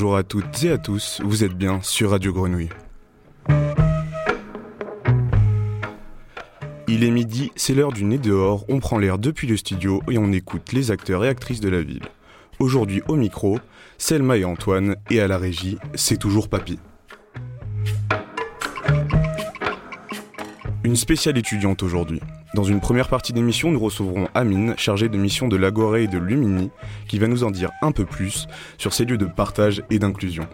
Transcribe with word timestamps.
Bonjour 0.00 0.16
à 0.16 0.22
toutes 0.22 0.64
et 0.64 0.70
à 0.70 0.78
tous, 0.78 1.20
vous 1.22 1.44
êtes 1.44 1.52
bien 1.52 1.82
sur 1.82 2.12
Radio 2.12 2.32
Grenouille. 2.32 2.70
Il 6.88 7.04
est 7.04 7.10
midi, 7.10 7.52
c'est 7.54 7.74
l'heure 7.74 7.92
du 7.92 8.06
nez 8.06 8.16
dehors, 8.16 8.64
on 8.70 8.80
prend 8.80 8.96
l'air 8.96 9.18
depuis 9.18 9.46
le 9.46 9.58
studio 9.58 10.02
et 10.10 10.16
on 10.16 10.32
écoute 10.32 10.72
les 10.72 10.90
acteurs 10.90 11.22
et 11.26 11.28
actrices 11.28 11.60
de 11.60 11.68
la 11.68 11.82
ville. 11.82 12.00
Aujourd'hui 12.58 13.02
au 13.08 13.16
micro, 13.16 13.58
Selma 13.98 14.38
et 14.38 14.44
Antoine, 14.46 14.96
et 15.10 15.20
à 15.20 15.28
la 15.28 15.36
régie, 15.36 15.76
c'est 15.94 16.16
toujours 16.16 16.48
Papy. 16.48 16.78
Une 20.82 20.96
spéciale 20.96 21.36
étudiante 21.36 21.82
aujourd'hui. 21.82 22.22
Dans 22.52 22.64
une 22.64 22.80
première 22.80 23.08
partie 23.08 23.32
d'émission, 23.32 23.70
nous 23.70 23.78
recevrons 23.78 24.26
Amine, 24.34 24.74
chargée 24.76 25.08
de 25.08 25.16
mission 25.16 25.46
de 25.46 25.56
l'Agoré 25.56 26.04
et 26.04 26.08
de 26.08 26.18
Lumini, 26.18 26.70
qui 27.06 27.20
va 27.20 27.28
nous 27.28 27.44
en 27.44 27.52
dire 27.52 27.70
un 27.80 27.92
peu 27.92 28.04
plus 28.04 28.48
sur 28.76 28.92
ces 28.92 29.04
lieux 29.04 29.18
de 29.18 29.26
partage 29.26 29.84
et 29.88 30.00
d'inclusion. 30.00 30.48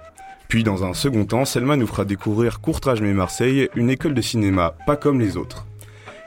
Puis 0.48 0.62
dans 0.62 0.84
un 0.84 0.92
second 0.92 1.24
temps, 1.24 1.46
Selma 1.46 1.76
nous 1.76 1.86
fera 1.86 2.04
découvrir 2.04 2.60
Courtrage 2.60 3.00
mais 3.00 3.14
Marseille, 3.14 3.70
une 3.74 3.88
école 3.88 4.12
de 4.12 4.20
cinéma 4.20 4.74
pas 4.86 4.96
comme 4.96 5.18
les 5.18 5.38
autres. 5.38 5.66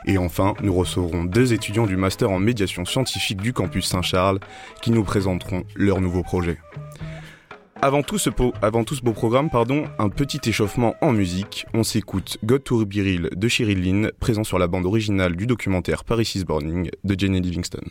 Et 0.06 0.18
enfin, 0.18 0.56
nous 0.64 0.74
recevrons 0.74 1.24
deux 1.24 1.54
étudiants 1.54 1.86
du 1.86 1.98
master 1.98 2.32
en 2.32 2.40
médiation 2.40 2.84
scientifique 2.84 3.42
du 3.42 3.54
campus 3.54 3.86
Saint-Charles 3.86 4.40
qui 4.82 4.90
nous 4.90 5.04
présenteront 5.04 5.66
leur 5.76 6.02
nouveau 6.02 6.24
projet. 6.24 6.58
Avant 7.82 8.04
tout, 8.04 8.18
ce 8.18 8.30
beau 8.30 9.14
programme, 9.14 9.50
pardon, 9.50 9.86
un 10.00 10.10
petit 10.10 10.42
échauffement 10.50 10.96
en 11.00 11.14
musique. 11.14 11.66
On 11.74 11.84
s'écoute 11.84 12.38
God 12.44 12.62
to 12.66 12.86
Biril 12.86 13.30
de 13.34 13.48
Cheryl 13.48 14.12
présent 14.20 14.44
sur 14.44 14.60
la 14.60 14.68
bande 14.68 14.86
originale 14.86 15.38
du 15.38 15.48
documentaire 15.48 16.04
Paris 16.04 16.30
is 16.36 16.44
Burning 16.44 16.90
de 17.06 17.16
Jenny 17.18 17.40
Livingston. 17.40 17.86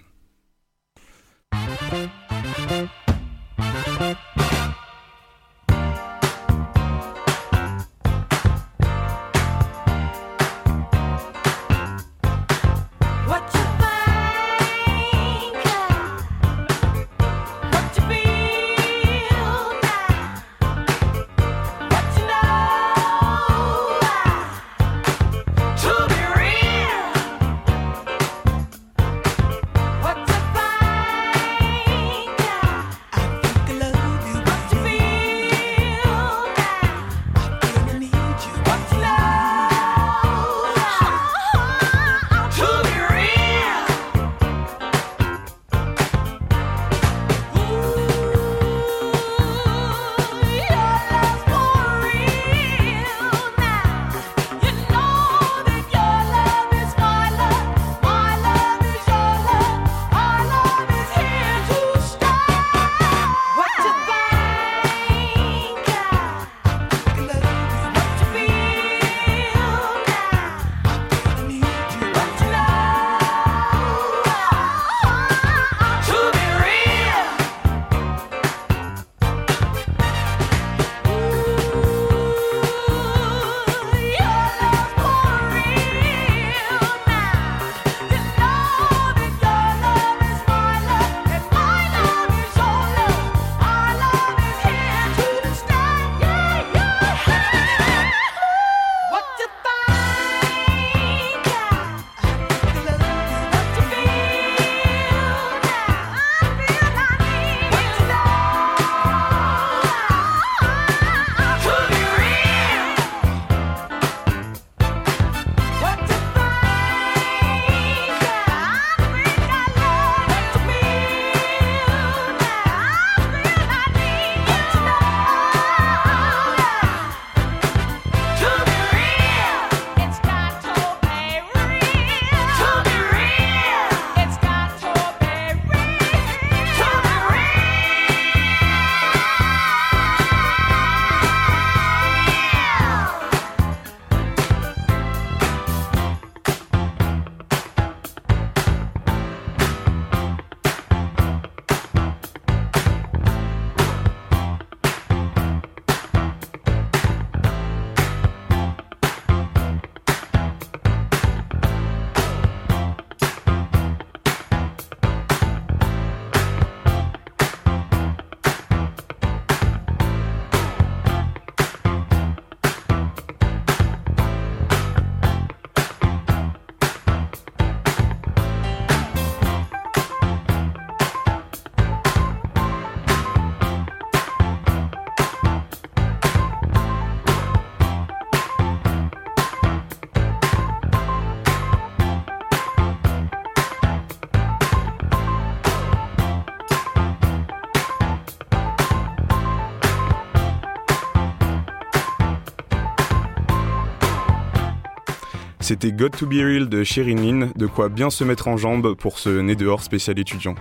C'était 205.69 205.93
God 205.93 206.17
to 206.17 206.25
Be 206.27 206.41
Real 206.41 206.71
de 206.71 206.83
Sherin 206.83 207.51
de 207.55 207.67
quoi 207.67 207.91
bien 207.91 208.09
se 208.09 208.25
mettre 208.25 208.49
en 208.49 208.57
jambe 208.57 208.95
pour 208.95 209.19
ce 209.19 209.29
nez 209.29 209.55
dehors 209.55 209.83
spécial 209.83 210.19
étudiant. 210.19 210.55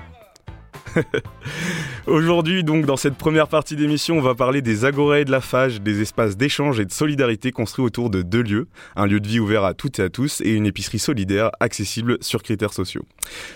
Aujourd'hui, 2.08 2.64
donc, 2.64 2.86
dans 2.86 2.98
cette 2.98 3.16
première 3.16 3.48
partie 3.48 3.76
d'émission, 3.76 4.18
on 4.18 4.22
va 4.22 4.36
parler 4.36 4.62
des 4.62 4.86
agorées 4.86 5.26
de 5.26 5.32
la 5.32 5.42
Fage, 5.42 5.82
des 5.82 6.02
espaces 6.02 6.38
d'échange 6.38 6.80
et 6.80 6.86
de 6.86 6.92
solidarité 6.92 7.52
construits 7.52 7.86
autour 7.86 8.10
de 8.10 8.22
deux 8.22 8.42
lieux, 8.42 8.68
un 8.96 9.06
lieu 9.06 9.20
de 9.20 9.28
vie 9.28 9.40
ouvert 9.40 9.64
à 9.64 9.74
toutes 9.74 10.00
et 10.00 10.04
à 10.04 10.10
tous 10.10 10.42
et 10.42 10.52
une 10.52 10.66
épicerie 10.66 11.00
solidaire 11.00 11.52
accessible 11.60 12.18
sur 12.22 12.44
critères 12.44 12.74
sociaux. 12.74 13.06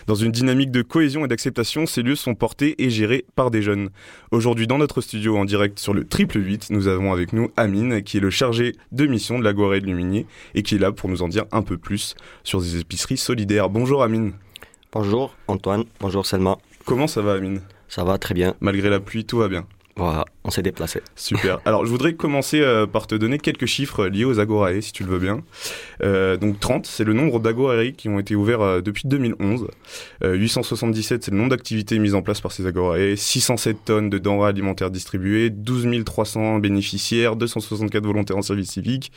Dans 0.07 0.15
une 0.15 0.31
dynamique 0.31 0.71
de 0.71 0.81
cohésion 0.81 1.25
et 1.25 1.27
d'acceptation, 1.27 1.85
ces 1.85 2.01
lieux 2.01 2.15
sont 2.15 2.35
portés 2.35 2.75
et 2.83 2.89
gérés 2.89 3.25
par 3.35 3.51
des 3.51 3.61
jeunes. 3.61 3.89
Aujourd'hui, 4.31 4.67
dans 4.67 4.77
notre 4.77 5.01
studio 5.01 5.37
en 5.37 5.45
direct 5.45 5.79
sur 5.79 5.94
le 5.94 6.03
triple 6.03 6.39
8, 6.39 6.69
nous 6.71 6.87
avons 6.87 7.13
avec 7.13 7.33
nous 7.33 7.49
Amine, 7.57 8.03
qui 8.03 8.17
est 8.17 8.21
le 8.21 8.29
chargé 8.29 8.73
de 8.91 9.05
mission 9.05 9.39
de 9.39 9.44
l'agorée 9.44 9.81
de 9.81 9.85
Luminier 9.85 10.25
et 10.55 10.63
qui 10.63 10.75
est 10.75 10.79
là 10.79 10.91
pour 10.91 11.09
nous 11.09 11.21
en 11.21 11.27
dire 11.27 11.45
un 11.51 11.61
peu 11.61 11.77
plus 11.77 12.15
sur 12.44 12.61
des 12.61 12.79
épiceries 12.79 13.17
solidaires. 13.17 13.69
Bonjour 13.69 14.03
Amine. 14.03 14.33
Bonjour 14.91 15.35
Antoine, 15.47 15.85
bonjour 16.01 16.25
Selma. 16.25 16.57
Comment 16.86 17.07
ça 17.07 17.22
va 17.22 17.33
Amine 17.33 17.62
Ça 17.88 18.04
va 18.04 18.18
très 18.18 18.33
bien. 18.33 18.56
Malgré 18.60 18.89
la 18.89 19.00
pluie, 19.00 19.25
tout 19.25 19.38
va 19.38 19.48
bien 19.48 19.66
Voilà, 19.95 20.25
on 20.44 20.50
s'est 20.50 20.63
déplacé. 20.63 21.01
Super. 21.16 21.60
Alors, 21.66 21.86
je 21.86 21.92
voudrais 21.92 22.13
commencer 22.13 22.62
euh, 22.62 22.88
par 22.88 23.07
te 23.07 23.16
donner 23.16 23.38
quelques 23.38 23.66
chiffres 23.66 24.07
liés 24.07 24.25
aux 24.25 24.39
agorae, 24.39 24.81
si 24.81 24.92
tu 24.92 25.04
le 25.04 25.10
veux 25.10 25.19
bien. 25.19 25.44
Euh, 26.04 26.38
donc, 26.38 26.60
30, 26.60 26.86
c'est 26.86 27.04
le 27.04 27.13
nombre 27.13 27.39
d'agorae 27.39 27.92
qui 27.92 28.10
ont 28.10 28.19
été 28.19 28.36
ouverts 28.36 28.62
euh, 28.62 28.81
depuis 28.81 29.07
2011. 29.07 29.68
877, 30.24 31.24
c'est 31.24 31.31
le 31.31 31.38
nombre 31.38 31.50
d'activités 31.50 32.00
mises 32.00 32.16
en 32.16 32.22
place 32.22 32.42
par 32.42 32.51
ces 32.51 32.66
agorae. 32.66 33.16
607 33.16 33.86
tonnes 33.86 34.10
de 34.10 34.18
denrées 34.18 34.50
alimentaires 34.50 34.92
distribuées. 34.92 35.50
12 35.50 36.04
300 36.04 36.60
bénéficiaires. 36.60 37.36
264 37.36 38.06
volontaires 38.06 38.38
en 38.38 38.42
service 38.42 38.72
civique. 38.72 39.12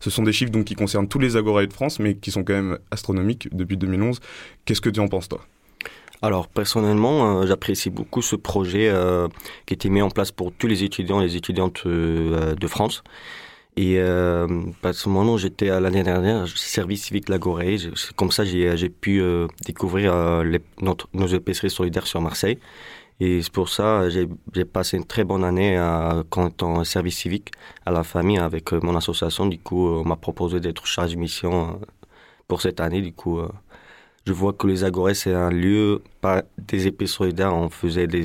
Ce 0.00 0.10
sont 0.10 0.22
des 0.22 0.32
chiffres 0.32 0.52
donc 0.52 0.66
qui 0.66 0.74
concernent 0.74 1.08
tous 1.08 1.18
les 1.18 1.36
agorae 1.36 1.66
de 1.66 1.72
France, 1.72 1.98
mais 1.98 2.14
qui 2.14 2.30
sont 2.30 2.44
quand 2.44 2.54
même 2.54 2.78
astronomiques 2.90 3.48
depuis 3.52 3.76
2011. 3.76 4.20
Qu'est-ce 4.64 4.80
que 4.80 4.90
tu 4.90 5.00
en 5.00 5.08
penses, 5.08 5.28
toi? 5.28 5.40
Alors 6.20 6.48
personnellement, 6.48 7.42
euh, 7.42 7.46
j'apprécie 7.46 7.90
beaucoup 7.90 8.22
ce 8.22 8.34
projet 8.34 8.88
euh, 8.88 9.28
qui 9.66 9.74
a 9.74 9.76
été 9.76 9.88
mis 9.88 10.02
en 10.02 10.10
place 10.10 10.32
pour 10.32 10.52
tous 10.52 10.66
les 10.66 10.82
étudiants 10.82 11.20
et 11.20 11.26
les 11.26 11.36
étudiantes 11.36 11.82
euh, 11.86 12.54
de 12.56 12.66
France. 12.66 13.04
Et 13.76 13.98
euh, 13.98 14.48
personnellement, 14.82 15.36
j'étais 15.36 15.68
l'année 15.80 16.02
dernière 16.02 16.48
service 16.48 17.04
civique 17.04 17.28
Lagoré. 17.28 17.76
Comme 18.16 18.32
ça, 18.32 18.44
j'ai 18.44 18.88
pu 18.88 19.22
découvrir 19.64 20.12
nos 21.12 21.26
épiceries 21.28 21.70
solidaires 21.70 22.08
sur 22.08 22.20
Marseille. 22.20 22.58
Et 23.20 23.40
c'est 23.42 23.52
pour 23.52 23.68
ça 23.68 24.08
j'ai 24.08 24.64
passé 24.64 24.96
une 24.96 25.04
très 25.04 25.22
bonne 25.22 25.44
année 25.44 25.78
en 25.78 26.84
service 26.84 27.18
civique 27.18 27.52
à 27.86 27.92
la 27.92 28.02
famille 28.02 28.38
avec 28.38 28.72
mon 28.72 28.96
association. 28.96 29.46
Du 29.46 29.60
coup, 29.60 29.86
on 29.88 30.04
m'a 30.04 30.16
proposé 30.16 30.58
d'être 30.58 30.84
chargé 30.84 31.14
de 31.14 31.20
mission 31.20 31.78
pour 32.48 32.60
cette 32.62 32.80
année. 32.80 33.00
Du 33.00 33.12
coup, 33.12 33.40
je 34.28 34.34
vois 34.34 34.52
que 34.52 34.66
les 34.66 34.84
agorés, 34.84 35.14
c'est 35.14 35.32
un 35.32 35.48
lieu, 35.48 36.02
pas 36.20 36.42
des 36.58 36.86
épées 36.86 37.06
solidaires, 37.06 37.54
on 37.54 37.70
faisait 37.70 38.06
des, 38.06 38.24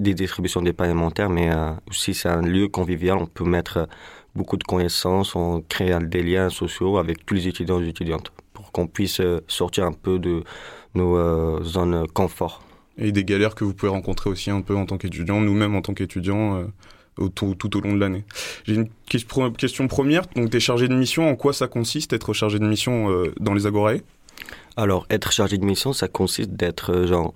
des 0.00 0.12
distributions 0.12 0.60
d'épargne 0.60 0.90
alimentaire, 0.90 1.30
mais 1.30 1.54
euh, 1.54 1.70
aussi 1.88 2.14
c'est 2.14 2.28
un 2.28 2.42
lieu 2.42 2.66
convivial, 2.66 3.16
on 3.18 3.26
peut 3.26 3.44
mettre 3.44 3.88
beaucoup 4.34 4.56
de 4.56 4.64
connaissances, 4.64 5.36
on 5.36 5.62
crée 5.68 5.96
des 6.00 6.24
liens 6.24 6.50
sociaux 6.50 6.98
avec 6.98 7.24
tous 7.24 7.34
les 7.34 7.46
étudiants 7.46 7.80
et 7.80 7.88
étudiantes 7.88 8.32
pour 8.54 8.72
qu'on 8.72 8.88
puisse 8.88 9.20
euh, 9.20 9.40
sortir 9.46 9.84
un 9.84 9.92
peu 9.92 10.18
de 10.18 10.42
nos 10.96 11.16
euh, 11.16 11.62
zones 11.62 12.08
confort. 12.08 12.60
Et 12.98 13.12
des 13.12 13.22
galères 13.22 13.54
que 13.54 13.62
vous 13.62 13.72
pouvez 13.72 13.92
rencontrer 13.92 14.28
aussi 14.28 14.50
un 14.50 14.62
peu 14.62 14.74
en 14.74 14.84
tant 14.84 14.98
qu'étudiant, 14.98 15.40
nous-mêmes 15.40 15.76
en 15.76 15.82
tant 15.82 15.94
qu'étudiants. 15.94 16.66
Tout, 17.34 17.54
tout, 17.54 17.74
au 17.78 17.80
long 17.80 17.94
de 17.94 17.98
l'année. 17.98 18.24
J'ai 18.64 18.74
une 18.74 18.88
question 19.08 19.88
première. 19.88 20.26
Donc, 20.36 20.50
tu 20.50 20.58
es 20.58 20.60
chargé 20.60 20.86
de 20.86 20.94
mission. 20.94 21.26
En 21.26 21.34
quoi 21.34 21.54
ça 21.54 21.66
consiste, 21.66 22.12
être 22.12 22.34
chargé 22.34 22.58
de 22.58 22.66
mission 22.66 23.08
dans 23.40 23.54
les 23.54 23.66
agorae 23.66 24.02
alors, 24.76 25.06
être 25.08 25.32
chargé 25.32 25.56
de 25.56 25.64
mission, 25.64 25.92
ça 25.94 26.06
consiste 26.06 26.50
d'être, 26.50 26.92
euh, 26.92 27.06
genre, 27.06 27.32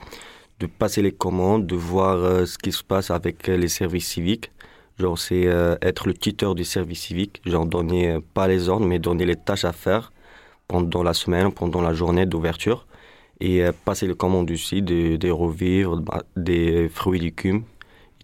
de 0.61 0.67
passer 0.67 1.01
les 1.01 1.13
commandes, 1.13 1.67
de 1.67 1.75
voir 1.75 2.17
euh, 2.17 2.45
ce 2.45 2.59
qui 2.59 2.71
se 2.71 2.85
passe 2.85 3.11
avec 3.11 3.49
euh, 3.49 3.57
les 3.57 3.69
services 3.69 4.09
civiques. 4.09 4.51
Genre, 4.99 5.19
c'est 5.19 5.45
être 5.81 6.07
le 6.09 6.13
tuteur 6.13 6.55
du 6.55 6.65
service 6.65 7.01
civique, 7.01 7.41
genre 7.47 7.65
donner 7.65 8.19
pas 8.35 8.47
les 8.47 8.69
ordres, 8.69 8.85
mais 8.85 8.99
donner 8.99 9.25
les 9.25 9.37
tâches 9.37 9.65
à 9.65 9.73
faire 9.73 10.13
pendant 10.69 11.03
la 11.03 11.15
semaine, 11.15 11.51
pendant 11.53 11.81
la 11.81 11.95
journée 11.95 12.27
d'ouverture. 12.27 12.87
Et 13.41 13.63
passer 13.87 14.07
les 14.07 14.15
commandes 14.15 14.51
aussi, 14.51 14.83
des 14.83 15.17
de 15.17 15.31
revivres, 15.31 15.97
bah, 16.03 16.23
des 16.37 16.91
fruits 16.91 17.19
légumes, 17.19 17.63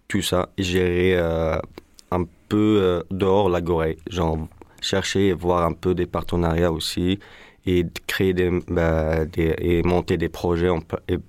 tout 0.06 0.20
ça. 0.20 0.50
Et 0.58 0.62
gérer 0.62 1.16
un 1.18 2.24
peu 2.50 3.02
dehors 3.10 3.48
la 3.48 3.62
gorée. 3.62 3.96
Genre, 4.10 4.46
chercher 4.82 5.28
et 5.28 5.32
voir 5.32 5.64
un 5.64 5.72
peu 5.72 5.94
des 5.94 6.04
partenariats 6.04 6.72
aussi 6.72 7.18
et 7.66 7.84
créer 8.06 8.34
bah, 8.68 9.24
des, 9.24 9.54
et 9.58 9.82
monter 9.82 10.16
des 10.16 10.28
projets 10.28 10.68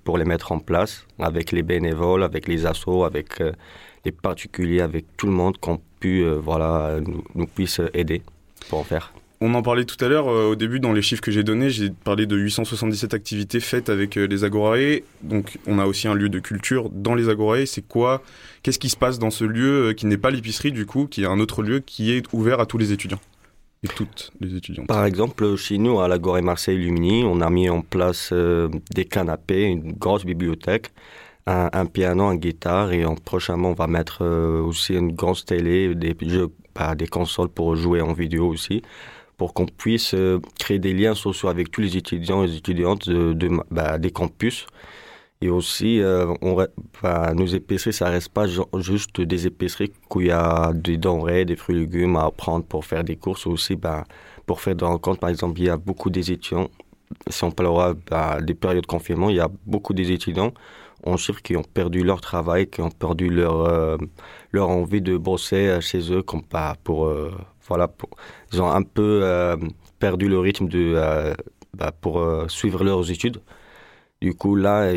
pour 0.04 0.18
les 0.18 0.24
mettre 0.24 0.52
en 0.52 0.60
place 0.60 1.04
avec 1.18 1.52
les 1.52 1.62
bénévoles, 1.62 2.22
avec 2.22 2.46
les 2.46 2.64
assos, 2.64 3.04
avec 3.04 3.40
euh, 3.40 3.52
les 4.04 4.12
particuliers, 4.12 4.80
avec 4.80 5.04
tout 5.16 5.26
le 5.26 5.32
monde 5.32 5.58
qu'on 5.58 5.80
pu 6.00 6.22
euh, 6.22 6.38
voilà 6.38 7.00
nous, 7.04 7.24
nous, 7.34 7.46
puisse 7.46 7.80
aider 7.92 8.22
pour 8.68 8.78
en 8.78 8.84
faire. 8.84 9.12
On 9.40 9.54
en 9.54 9.62
parlait 9.62 9.84
tout 9.84 10.02
à 10.04 10.08
l'heure 10.08 10.28
euh, 10.28 10.50
au 10.50 10.54
début 10.54 10.78
dans 10.78 10.92
les 10.92 11.02
chiffres 11.02 11.22
que 11.22 11.32
j'ai 11.32 11.42
donnés, 11.42 11.70
j'ai 11.70 11.90
parlé 11.90 12.26
de 12.26 12.36
877 12.36 13.14
activités 13.14 13.58
faites 13.58 13.88
avec 13.88 14.14
les 14.14 14.44
agorae. 14.44 15.02
Donc 15.22 15.58
on 15.66 15.80
a 15.80 15.86
aussi 15.86 16.06
un 16.06 16.14
lieu 16.14 16.28
de 16.28 16.38
culture 16.38 16.88
dans 16.90 17.16
les 17.16 17.28
agorae. 17.28 17.66
C'est 17.66 17.86
quoi 17.86 18.22
Qu'est-ce 18.62 18.78
qui 18.78 18.88
se 18.88 18.96
passe 18.96 19.18
dans 19.18 19.30
ce 19.30 19.44
lieu 19.44 19.92
qui 19.96 20.06
n'est 20.06 20.16
pas 20.18 20.30
l'épicerie 20.30 20.70
du 20.70 20.86
coup, 20.86 21.06
qui 21.06 21.24
est 21.24 21.26
un 21.26 21.40
autre 21.40 21.62
lieu 21.62 21.80
qui 21.80 22.12
est 22.12 22.24
ouvert 22.32 22.60
à 22.60 22.66
tous 22.66 22.78
les 22.78 22.92
étudiants? 22.92 23.20
Par 24.88 25.04
exemple, 25.04 25.56
chez 25.56 25.78
nous, 25.78 26.00
à 26.00 26.08
la 26.08 26.18
Gorée 26.18 26.42
Marseille 26.42 26.76
Lumini, 26.76 27.22
on 27.24 27.40
a 27.40 27.50
mis 27.50 27.68
en 27.68 27.82
place 27.82 28.30
euh, 28.32 28.68
des 28.92 29.04
canapés, 29.04 29.64
une 29.64 29.92
grosse 29.92 30.24
bibliothèque, 30.24 30.90
un, 31.46 31.86
piano, 31.86 32.24
un 32.24 32.36
guitare, 32.36 32.92
et 32.92 33.06
en, 33.06 33.14
prochainement, 33.14 33.70
on 33.70 33.74
va 33.74 33.86
mettre 33.86 34.22
euh, 34.22 34.60
aussi 34.60 34.94
une 34.94 35.12
grosse 35.12 35.46
télé, 35.46 35.94
des 35.94 36.14
jeux, 36.20 36.48
bah, 36.74 36.94
des 36.94 37.06
consoles 37.06 37.48
pour 37.48 37.74
jouer 37.74 38.02
en 38.02 38.12
vidéo 38.12 38.48
aussi, 38.48 38.82
pour 39.38 39.54
qu'on 39.54 39.64
puisse 39.64 40.12
euh, 40.14 40.40
créer 40.58 40.78
des 40.78 40.92
liens 40.92 41.14
sociaux 41.14 41.48
avec 41.48 41.70
tous 41.70 41.80
les 41.80 41.96
étudiants 41.96 42.44
et 42.44 42.48
les 42.48 42.56
étudiantes 42.56 43.08
bah, 43.70 43.96
des 43.96 44.10
campus. 44.10 44.66
Et 45.40 45.50
aussi, 45.50 46.00
euh, 46.00 46.34
on, 46.42 46.56
bah, 47.02 47.32
nos 47.34 47.46
épiceries, 47.46 47.92
ça 47.92 48.08
reste 48.10 48.30
pas 48.30 48.46
juste 48.78 49.20
des 49.20 49.46
épiceries 49.46 49.92
où 50.12 50.20
il 50.20 50.26
y 50.28 50.30
a 50.32 50.72
des 50.74 50.96
denrées, 50.96 51.44
des 51.44 51.54
fruits 51.54 51.76
et 51.76 51.80
légumes 51.80 52.16
à 52.16 52.30
prendre 52.32 52.64
pour 52.64 52.84
faire 52.84 53.04
des 53.04 53.16
courses. 53.16 53.46
Aussi, 53.46 53.76
bah, 53.76 54.04
pour 54.46 54.60
faire 54.60 54.74
des 54.74 54.84
rencontres, 54.84 55.20
par 55.20 55.30
exemple, 55.30 55.60
il 55.60 55.66
y 55.66 55.70
a 55.70 55.76
beaucoup 55.76 56.10
des 56.10 56.32
étudiants. 56.32 56.68
Si 57.28 57.44
on 57.44 57.52
parlera 57.52 57.94
bah, 58.10 58.40
des 58.40 58.54
périodes 58.54 58.82
de 58.82 58.86
confinement, 58.86 59.30
il 59.30 59.36
y 59.36 59.40
a 59.40 59.48
beaucoup 59.66 59.94
des 59.94 60.10
étudiants, 60.10 60.52
on 61.04 61.16
chiffre, 61.16 61.40
qui 61.40 61.56
ont 61.56 61.62
perdu 61.62 62.02
leur 62.02 62.20
travail, 62.20 62.66
qui 62.68 62.82
ont 62.82 62.90
perdu 62.90 63.30
leur, 63.30 63.60
euh, 63.66 63.96
leur 64.52 64.68
envie 64.70 65.00
de 65.02 65.16
bosser 65.16 65.68
euh, 65.68 65.80
chez 65.80 66.12
eux, 66.12 66.22
comme 66.22 66.42
pas 66.42 66.74
pour, 66.82 67.10
voilà, 67.68 67.88
ils 68.52 68.60
ont 68.60 68.70
un 68.70 68.82
peu 68.82 69.22
perdu 70.00 70.28
le 70.28 70.38
rythme 70.40 70.68
de, 70.68 71.34
bah, 71.74 71.92
pour 72.00 72.24
suivre 72.48 72.82
leurs 72.84 73.10
études. 73.10 73.40
Du 74.20 74.34
coup, 74.34 74.56
là, 74.56 74.92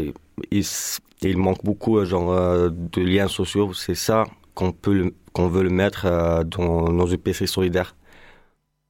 il, 0.51 0.65
il 1.21 1.37
manque 1.37 1.63
beaucoup 1.63 1.97
euh, 1.97 2.05
genre, 2.05 2.31
euh, 2.31 2.69
de 2.71 3.01
liens 3.01 3.27
sociaux. 3.27 3.73
C'est 3.73 3.95
ça 3.95 4.25
qu'on 4.53 4.71
peut 4.71 5.13
qu'on 5.33 5.47
veut 5.47 5.63
le 5.63 5.69
mettre 5.69 6.05
euh, 6.05 6.43
dans 6.43 6.91
nos 6.91 7.07
épiceries 7.07 7.47
solidaires. 7.47 7.95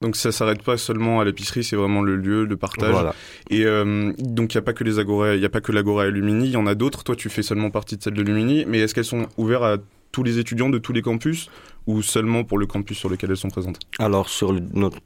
Donc 0.00 0.16
ça 0.16 0.32
s'arrête 0.32 0.62
pas 0.62 0.76
seulement 0.76 1.20
à 1.20 1.24
l'épicerie, 1.24 1.62
c'est 1.62 1.76
vraiment 1.76 2.02
le 2.02 2.16
lieu, 2.16 2.48
de 2.48 2.56
partage. 2.56 3.14
Et 3.50 3.64
donc 3.64 4.52
il 4.52 4.56
n'y 4.56 4.58
a 4.58 4.62
pas 4.62 4.72
que 4.72 4.82
les 4.82 4.98
agorées, 4.98 5.36
il 5.36 5.40
y 5.40 5.44
a 5.44 5.48
pas 5.48 5.60
que 5.60 5.70
l'agora 5.70 6.08
Lumini, 6.08 6.46
il 6.46 6.50
y 6.50 6.56
en 6.56 6.66
a 6.66 6.74
d'autres. 6.74 7.04
Toi, 7.04 7.14
tu 7.14 7.28
fais 7.28 7.42
seulement 7.44 7.70
partie 7.70 7.96
de 7.96 8.02
celle 8.02 8.14
de 8.14 8.22
Lumini, 8.22 8.64
mais 8.66 8.80
est-ce 8.80 8.96
qu'elles 8.96 9.04
sont 9.04 9.28
ouvertes 9.36 9.62
à 9.62 9.76
tous 10.10 10.24
les 10.24 10.40
étudiants 10.40 10.70
de 10.70 10.78
tous 10.78 10.92
les 10.92 11.02
campus 11.02 11.48
ou 11.86 12.02
seulement 12.02 12.42
pour 12.42 12.58
le 12.58 12.66
campus 12.66 12.98
sur 12.98 13.10
lequel 13.10 13.30
elles 13.30 13.36
sont 13.36 13.48
présentes? 13.48 13.78
Alors 14.00 14.28
sur 14.28 14.52
notre, 14.74 14.98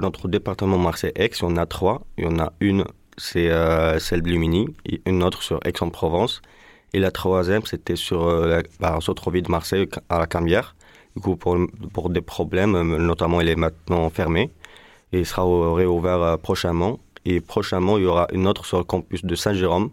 notre 0.00 0.28
département 0.28 0.78
Marseille-Aix, 0.78 1.30
il 1.38 1.42
y 1.42 1.44
en 1.44 1.58
a 1.58 1.66
trois. 1.66 2.06
Il 2.16 2.24
y 2.24 2.26
en 2.26 2.38
a 2.38 2.54
une 2.60 2.84
c'est 3.18 3.50
euh, 3.50 3.98
celle 3.98 4.22
de 4.22 4.30
Lumini, 4.30 4.68
une 5.06 5.22
autre 5.22 5.42
sur 5.42 5.60
Aix-en-Provence. 5.64 6.40
Et 6.94 7.00
la 7.00 7.10
troisième, 7.10 7.64
c'était 7.64 7.96
sur 7.96 8.26
euh, 8.26 8.62
bah, 8.80 8.98
de 8.98 9.50
Marseille, 9.50 9.86
à 10.08 10.18
la 10.18 10.26
Cambière. 10.26 10.74
Du 11.16 11.22
coup, 11.22 11.36
pour, 11.36 12.10
des 12.10 12.20
problèmes, 12.20 12.74
euh, 12.74 12.98
notamment, 12.98 13.40
elle 13.40 13.48
est 13.48 13.56
maintenant 13.56 14.08
fermée. 14.10 14.50
Et 15.12 15.24
sera 15.24 15.42
réouvert 15.74 16.22
euh, 16.22 16.36
prochainement. 16.36 16.98
Et 17.24 17.40
prochainement, 17.40 17.98
il 17.98 18.04
y 18.04 18.06
aura 18.06 18.26
une 18.32 18.46
autre 18.46 18.64
sur 18.64 18.78
le 18.78 18.84
campus 18.84 19.24
de 19.24 19.34
Saint-Jérôme 19.34 19.90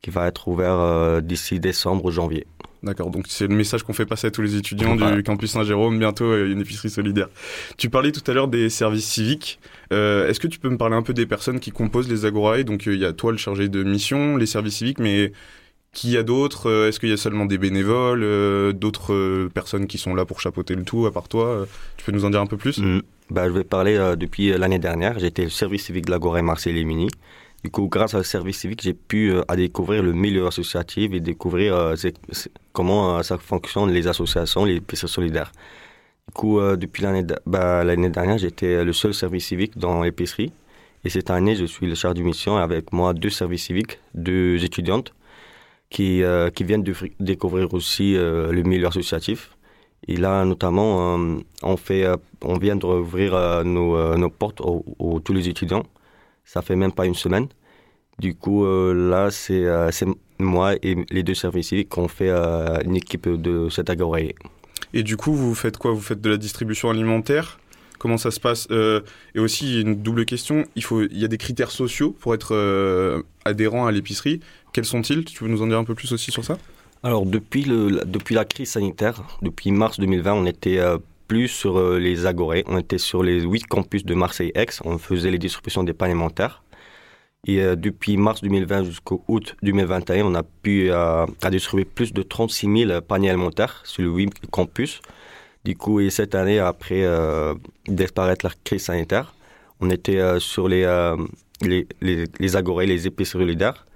qui 0.00 0.08
va 0.08 0.28
être 0.28 0.48
ouvert 0.48 1.20
d'ici 1.20 1.60
décembre 1.60 2.06
ou 2.06 2.10
janvier. 2.10 2.46
D'accord, 2.82 3.10
donc 3.10 3.26
c'est 3.28 3.46
le 3.46 3.54
message 3.54 3.82
qu'on 3.82 3.92
fait 3.92 4.06
passer 4.06 4.28
à 4.28 4.30
tous 4.30 4.40
les 4.40 4.56
étudiants 4.56 4.96
du 4.96 5.22
campus 5.22 5.50
Saint-Jérôme, 5.50 5.98
bientôt 5.98 6.34
une 6.46 6.62
épicerie 6.62 6.88
solidaire. 6.88 7.28
Tu 7.76 7.90
parlais 7.90 8.10
tout 8.10 8.28
à 8.30 8.34
l'heure 8.34 8.48
des 8.48 8.70
services 8.70 9.06
civiques. 9.06 9.60
Euh, 9.92 10.28
Est-ce 10.28 10.40
que 10.40 10.48
tu 10.48 10.58
peux 10.58 10.70
me 10.70 10.78
parler 10.78 10.96
un 10.96 11.02
peu 11.02 11.12
des 11.12 11.26
personnes 11.26 11.60
qui 11.60 11.72
composent 11.72 12.08
les 12.08 12.24
Agorae? 12.24 12.64
Donc 12.64 12.88
euh, 12.88 12.94
il 12.94 13.00
y 13.00 13.04
a 13.04 13.12
toi 13.12 13.32
le 13.32 13.38
chargé 13.38 13.68
de 13.68 13.82
mission, 13.82 14.38
les 14.38 14.46
services 14.46 14.76
civiques, 14.76 14.98
mais 14.98 15.32
qui 15.92 16.12
y 16.12 16.16
a 16.16 16.22
d'autres? 16.22 16.70
Euh, 16.70 16.88
Est-ce 16.88 16.98
qu'il 17.00 17.10
y 17.10 17.12
a 17.12 17.18
seulement 17.18 17.44
des 17.44 17.58
bénévoles, 17.58 18.72
d'autres 18.72 19.48
personnes 19.52 19.86
qui 19.86 19.98
sont 19.98 20.14
là 20.14 20.24
pour 20.24 20.40
chapeauter 20.40 20.74
le 20.74 20.84
tout 20.84 21.04
à 21.04 21.12
part 21.12 21.28
toi? 21.28 21.66
Tu 21.98 22.04
peux 22.06 22.12
nous 22.12 22.24
en 22.24 22.30
dire 22.30 22.40
un 22.40 22.46
peu 22.46 22.56
plus? 22.56 22.78
Mmh. 22.78 23.02
bah, 23.28 23.46
Je 23.46 23.52
vais 23.52 23.64
parler 23.64 24.14
depuis 24.16 24.56
l'année 24.56 24.78
dernière. 24.78 25.18
J'étais 25.18 25.44
le 25.44 25.50
service 25.50 25.84
civique 25.84 26.06
de 26.06 26.12
l'Agorae 26.12 26.40
Marseille-Lémini. 26.40 27.08
Du 27.62 27.70
coup, 27.70 27.88
grâce 27.88 28.14
au 28.14 28.22
service 28.22 28.58
civique, 28.60 28.80
j'ai 28.82 28.94
pu 28.94 29.32
euh, 29.32 29.42
à 29.46 29.54
découvrir 29.54 30.02
le 30.02 30.14
milieu 30.14 30.46
associatif 30.46 31.12
et 31.12 31.20
découvrir 31.20 31.74
euh, 31.76 31.94
comment 32.72 33.18
euh, 33.18 33.22
ça 33.22 33.36
fonctionne 33.36 33.90
les 33.90 34.08
associations, 34.08 34.64
les 34.64 34.80
pistes 34.80 35.06
solidaires. 35.06 35.52
Du 36.28 36.32
coup, 36.32 36.60
depuis 36.76 37.02
l'année 37.02 37.24
bah, 37.44 37.82
l'année 37.82 38.08
dernière, 38.08 38.38
j'étais 38.38 38.84
le 38.84 38.92
seul 38.92 39.12
service 39.12 39.46
civique 39.46 39.76
dans 39.76 40.02
l'épicerie. 40.02 40.52
Et 41.04 41.10
cette 41.10 41.28
année, 41.28 41.56
je 41.56 41.64
suis 41.64 41.86
le 41.86 41.96
chargé 41.96 42.22
de 42.22 42.24
mission 42.24 42.56
avec 42.56 42.92
moi 42.92 43.12
deux 43.14 43.30
services 43.30 43.64
civiques, 43.64 43.98
deux 44.14 44.64
étudiantes 44.64 45.12
qui, 45.90 46.22
qui 46.54 46.64
viennent 46.64 46.84
de 46.84 46.94
découvrir 47.18 47.74
aussi 47.74 48.14
le 48.14 48.62
milieu 48.62 48.86
associatif. 48.86 49.56
Et 50.06 50.16
là, 50.16 50.44
notamment, 50.44 51.18
on, 51.64 51.76
fait, 51.76 52.06
on 52.42 52.58
vient 52.58 52.76
de 52.76 52.86
rouvrir 52.86 53.64
nos, 53.64 54.16
nos 54.16 54.30
portes 54.30 54.60
aux, 54.60 55.20
tous 55.24 55.32
les 55.32 55.48
étudiants 55.48 55.84
ça 56.52 56.62
fait 56.62 56.76
même 56.76 56.92
pas 56.92 57.06
une 57.06 57.14
semaine. 57.14 57.46
Du 58.18 58.34
coup, 58.34 58.64
là, 58.64 59.30
c'est 59.30 59.64
moi 60.38 60.74
et 60.82 60.96
les 61.10 61.22
deux 61.22 61.34
services 61.34 61.68
civiques 61.68 61.90
qui 61.90 61.98
ont 62.00 62.08
fait 62.08 62.30
une 62.30 62.96
équipe 62.96 63.28
de 63.28 63.68
cette 63.70 63.88
agorée. 63.88 64.34
Et 64.92 65.02
du 65.02 65.16
coup, 65.16 65.32
vous 65.34 65.54
faites 65.54 65.78
quoi? 65.78 65.92
Vous 65.92 66.00
faites 66.00 66.20
de 66.20 66.30
la 66.30 66.36
distribution 66.36 66.90
alimentaire? 66.90 67.60
Comment 67.98 68.16
ça 68.16 68.30
se 68.30 68.40
passe? 68.40 68.66
Euh, 68.70 69.02
Et 69.34 69.40
aussi, 69.40 69.82
une 69.82 69.94
double 69.94 70.24
question, 70.24 70.64
il, 70.74 70.82
faut, 70.82 71.02
il 71.02 71.18
y 71.18 71.24
a 71.24 71.28
des 71.28 71.38
critères 71.38 71.70
sociaux 71.70 72.16
pour 72.18 72.34
être 72.34 72.54
euh, 72.54 73.22
adhérent 73.44 73.86
à 73.86 73.92
l'épicerie. 73.92 74.40
Quels 74.72 74.86
sont-ils? 74.86 75.24
Tu 75.24 75.38
peux 75.38 75.48
nous 75.48 75.62
en 75.62 75.66
dire 75.66 75.78
un 75.78 75.84
peu 75.84 75.94
plus 75.94 76.10
aussi 76.12 76.30
sur 76.30 76.44
ça? 76.44 76.58
Alors, 77.02 77.26
depuis, 77.26 77.62
le, 77.62 78.02
depuis 78.06 78.34
la 78.34 78.44
crise 78.44 78.70
sanitaire, 78.70 79.22
depuis 79.42 79.70
mars 79.70 80.00
2020, 80.00 80.32
on 80.32 80.46
était 80.46 80.78
euh, 80.78 80.98
plus 81.30 81.48
sur 81.48 81.74
les 82.06 82.26
agorées. 82.26 82.64
On 82.66 82.78
était 82.78 82.98
sur 82.98 83.22
les 83.22 83.40
huit 83.42 83.64
campus 83.74 84.04
de 84.04 84.14
Marseille-Aix. 84.14 84.80
On 84.84 84.98
faisait 84.98 85.30
les 85.30 85.38
distributions 85.38 85.84
des 85.84 85.92
paniers 85.92 86.14
alimentaires. 86.14 86.64
Et 87.46 87.58
depuis 87.76 88.16
mars 88.16 88.42
2020 88.42 88.84
jusqu'au 88.84 89.22
août 89.28 89.54
2021, 89.62 90.24
on 90.24 90.34
a 90.34 90.42
pu 90.42 90.90
à 90.90 91.26
distribuer 91.50 91.84
plus 91.84 92.12
de 92.12 92.22
36 92.22 92.86
000 92.86 93.00
paniers 93.02 93.30
alimentaires 93.30 93.80
sur 93.84 94.02
les 94.02 94.08
huit 94.08 94.32
campus. 94.50 95.00
Du 95.64 95.76
coup, 95.76 96.00
et 96.00 96.08
cette 96.10 96.34
année, 96.34 96.58
après 96.58 97.04
euh, 97.04 97.54
disparaître 97.86 98.46
la 98.46 98.52
crise 98.64 98.84
sanitaire, 98.84 99.34
on 99.80 99.90
était 99.90 100.18
euh, 100.18 100.40
sur 100.40 100.68
les, 100.68 100.84
euh, 100.84 101.16
les, 101.60 101.86
les, 102.00 102.24
les, 102.38 102.56
agorés, 102.56 102.86
les 102.86 103.06
épiceries 103.06 103.44
solidaires. 103.44 103.86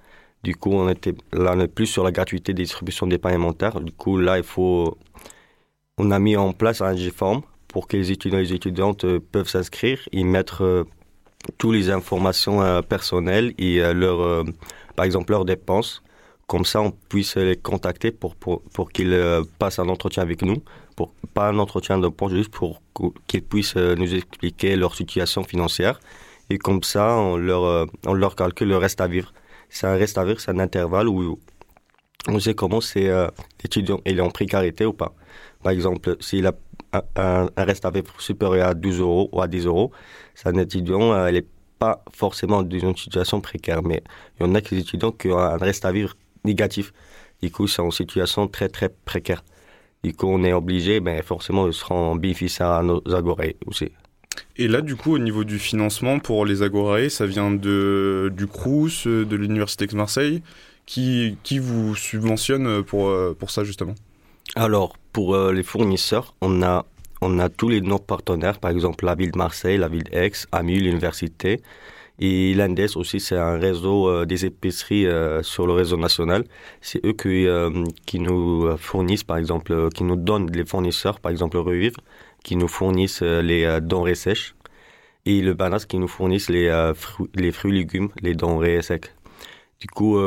Du 0.43 0.55
coup, 0.55 0.73
on 0.73 0.89
était 0.89 1.15
là, 1.33 1.55
on 1.57 1.67
plus 1.67 1.87
sur 1.87 2.03
la 2.03 2.11
gratuité 2.11 2.53
des 2.53 2.63
distributions 2.63 3.07
des 3.07 3.17
pains 3.17 3.29
alimentaires. 3.29 3.81
Du 3.81 3.91
coup, 3.91 4.17
là, 4.17 4.37
il 4.37 4.43
faut, 4.43 4.95
on 5.97 6.11
a 6.11 6.19
mis 6.19 6.35
en 6.37 6.53
place 6.53 6.81
un 6.81 6.95
G-Form 6.95 7.41
pour 7.67 7.87
que 7.87 7.97
les 7.97 8.11
étudiants 8.11 8.39
et 8.39 8.43
les 8.43 8.53
étudiantes 8.53 9.05
peuvent 9.17 9.49
s'inscrire 9.49 9.99
et 10.11 10.23
mettre 10.23 10.85
toutes 11.57 11.73
les 11.73 11.89
informations 11.89 12.81
personnelles 12.83 13.53
et 13.57 13.79
leur, 13.93 14.45
par 14.95 15.05
exemple, 15.05 15.31
leurs 15.31 15.45
dépenses. 15.45 16.01
Comme 16.47 16.65
ça, 16.65 16.81
on 16.81 16.91
puisse 16.91 17.37
les 17.37 17.57
contacter 17.57 18.11
pour, 18.11 18.35
qu'ils 18.93 19.43
passent 19.59 19.79
un 19.79 19.89
entretien 19.89 20.23
avec 20.23 20.41
nous 20.41 20.61
pas 21.33 21.49
un 21.49 21.59
entretien 21.59 21.97
de 21.97 22.07
point, 22.07 22.29
juste 22.29 22.51
pour 22.51 22.81
qu'ils 23.27 23.43
puissent 23.43 23.77
euh, 23.77 23.95
nous 23.95 24.13
expliquer 24.15 24.75
leur 24.75 24.95
situation 24.95 25.43
financière. 25.43 25.99
Et 26.49 26.57
comme 26.57 26.83
ça, 26.83 27.15
on 27.17 27.37
leur, 27.37 27.63
euh, 27.63 27.85
on 28.05 28.13
leur 28.13 28.35
calcule 28.35 28.69
le 28.69 28.77
reste 28.77 29.01
à 29.01 29.07
vivre. 29.07 29.33
C'est 29.69 29.87
un 29.87 29.95
reste 29.95 30.17
à 30.17 30.23
vivre, 30.23 30.39
c'est 30.39 30.51
un 30.51 30.59
intervalle 30.59 31.07
où 31.09 31.39
on 32.27 32.39
sait 32.39 32.55
comment 32.55 32.81
c'est 32.81 33.09
euh, 33.09 33.27
l'étudiant, 33.61 33.99
il 34.05 34.17
est 34.19 34.21
en 34.21 34.29
précarité 34.29 34.85
ou 34.85 34.93
pas. 34.93 35.13
Par 35.65 35.71
exemple, 35.71 36.15
s'il 36.19 36.45
a 36.45 36.53
un, 37.15 37.49
reste 37.57 37.85
à 37.85 37.89
vivre 37.89 38.21
supérieur 38.21 38.67
à 38.67 38.75
12 38.75 38.99
euros 38.99 39.29
ou 39.31 39.41
à 39.41 39.47
10 39.47 39.65
euros, 39.65 39.91
c'est 40.35 40.47
un 40.47 40.57
étudiant, 40.59 41.25
il 41.25 41.33
n'est 41.33 41.45
pas 41.79 42.03
forcément 42.13 42.61
dans 42.61 42.77
une 42.77 42.95
situation 42.95 43.41
précaire, 43.41 43.81
mais 43.81 44.03
il 44.39 44.45
y 44.45 44.47
en 44.47 44.53
a 44.53 44.61
qui 44.61 44.77
étudiants 44.77 45.11
qui 45.11 45.29
ont 45.29 45.39
un 45.39 45.57
reste 45.57 45.83
à 45.83 45.91
vivre 45.91 46.13
négatif. 46.43 46.93
Du 47.41 47.49
coup, 47.49 47.65
c'est 47.65 47.81
en 47.81 47.89
situation 47.89 48.47
très, 48.47 48.69
très 48.69 48.89
précaire 48.89 49.43
et 50.03 50.13
qu'on 50.13 50.43
est 50.43 50.53
obligé, 50.53 50.99
ben, 50.99 51.23
forcément, 51.23 51.65
de 51.65 51.71
se 51.71 51.83
rendre 51.83 52.21
bénéficiaire 52.21 52.69
à 52.69 52.83
nos 52.83 53.01
agorés 53.11 53.57
aussi. 53.65 53.89
Et 54.57 54.67
là, 54.67 54.81
du 54.81 54.95
coup, 54.95 55.15
au 55.15 55.19
niveau 55.19 55.43
du 55.43 55.57
financement 55.57 56.19
pour 56.19 56.45
les 56.45 56.61
agorés, 56.61 57.09
ça 57.09 57.25
vient 57.25 57.49
de, 57.49 58.31
du 58.37 58.45
CRUS, 58.45 59.07
de 59.07 59.35
l'Université 59.35 59.87
de 59.87 59.95
Marseille. 59.95 60.43
Qui, 60.85 61.39
qui 61.41 61.57
vous 61.57 61.95
subventionne 61.95 62.83
pour, 62.83 63.11
pour 63.39 63.49
ça, 63.49 63.63
justement? 63.63 63.95
Alors, 64.53 64.95
pour 65.11 65.35
euh, 65.35 65.51
les 65.51 65.63
fournisseurs, 65.63 66.35
on 66.41 66.61
a, 66.61 66.85
on 67.21 67.39
a 67.39 67.49
tous 67.49 67.69
les 67.69 67.81
nos 67.81 67.97
partenaires, 67.99 68.59
par 68.59 68.71
exemple 68.71 69.05
la 69.05 69.15
ville 69.15 69.31
de 69.31 69.37
Marseille, 69.37 69.77
la 69.77 69.87
ville 69.87 70.03
d'Aix, 70.03 70.45
AMU, 70.51 70.79
l'université. 70.79 71.61
Et 72.19 72.53
l'Indes 72.53 72.87
aussi, 72.95 73.19
c'est 73.19 73.35
un 73.37 73.57
réseau 73.57 74.07
euh, 74.07 74.25
des 74.25 74.45
épiceries 74.45 75.07
euh, 75.07 75.43
sur 75.43 75.67
le 75.67 75.73
réseau 75.73 75.97
national. 75.97 76.45
C'est 76.79 77.05
eux 77.05 77.11
qui, 77.13 77.47
qui 78.05 78.19
nous 78.19 78.77
fournissent, 78.77 79.25
par 79.25 79.37
exemple, 79.37 79.89
qui 79.93 80.03
nous 80.03 80.15
donnent 80.15 80.49
les 80.51 80.65
fournisseurs, 80.65 81.19
par 81.19 81.31
exemple 81.31 81.57
Revivre, 81.57 81.99
qui 82.43 82.55
nous 82.55 82.69
fournissent 82.69 83.21
les 83.23 83.81
denrées 83.81 84.15
sèches. 84.15 84.55
Et 85.25 85.41
le 85.41 85.55
Banas 85.55 85.85
qui 85.89 85.97
nous 85.97 86.07
fournissent 86.07 86.49
les, 86.49 86.93
fruits, 86.95 87.29
les 87.35 87.51
fruits 87.51 87.73
légumes, 87.73 88.09
les 88.21 88.35
denrées 88.35 88.81
secs. 88.81 89.11
Du 89.81 89.87
coup, 89.87 90.17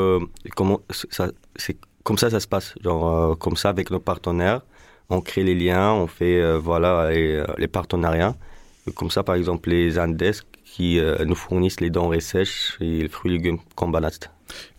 comment 0.57 0.81
ça, 0.91 1.31
c'est 1.57 1.79
comme 2.09 2.17
ça 2.17 2.31
ça 2.31 2.41
se 2.41 2.49
passe. 2.49 2.75
Genre, 2.83 3.37
comme 3.39 3.57
ça, 3.57 3.69
avec 3.69 3.91
nos 3.91 4.01
partenaires, 4.01 4.63
on 5.11 5.21
crée 5.21 5.45
les 5.45 5.55
liens, 5.55 5.93
on 5.93 6.07
fait 6.07 6.37
voilà 6.59 7.11
les, 7.11 7.45
les 7.59 7.69
partenariats. 7.69 8.35
comme 8.95 9.11
ça, 9.11 9.23
par 9.23 9.35
exemple, 9.35 9.69
les 9.69 9.99
Andes 9.99 10.33
qui 10.79 10.99
euh, 10.99 11.25
nous 11.25 11.35
fournissent 11.35 11.81
les 11.81 11.91
denrées 11.91 12.21
sèches 12.21 12.77
et 12.81 13.03
les 13.03 13.09
fruits 13.09 13.33
et 13.33 13.37
légumes 13.37 13.59
comme 13.75 13.93
ballast. 13.93 14.31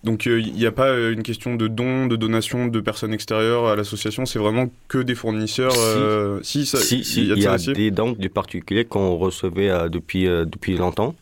Donc 0.03 0.25
il 0.25 0.31
euh, 0.31 0.41
n'y 0.41 0.65
a 0.65 0.71
pas 0.71 0.87
euh, 0.87 1.13
une 1.13 1.23
question 1.23 1.55
de 1.55 1.67
don, 1.67 2.07
de 2.07 2.15
donation 2.15 2.67
de 2.67 2.79
personnes 2.79 3.13
extérieures 3.13 3.67
à 3.67 3.75
l'association, 3.75 4.25
c'est 4.25 4.39
vraiment 4.39 4.71
que 4.87 4.99
des 4.99 5.15
fournisseurs. 5.15 5.73
Si, 6.41 6.65
si, 6.65 7.03
si, 7.03 7.27
il 7.27 7.37
y 7.37 7.45
a, 7.45 7.57
des 7.57 7.91
dons 7.91 8.13
du 8.13 8.29
particulier 8.29 8.85
qu'on 8.85 9.17
recevait 9.17 9.89
depuis, 9.89 10.25
depuis 10.25 10.77
longtemps. 10.77 11.15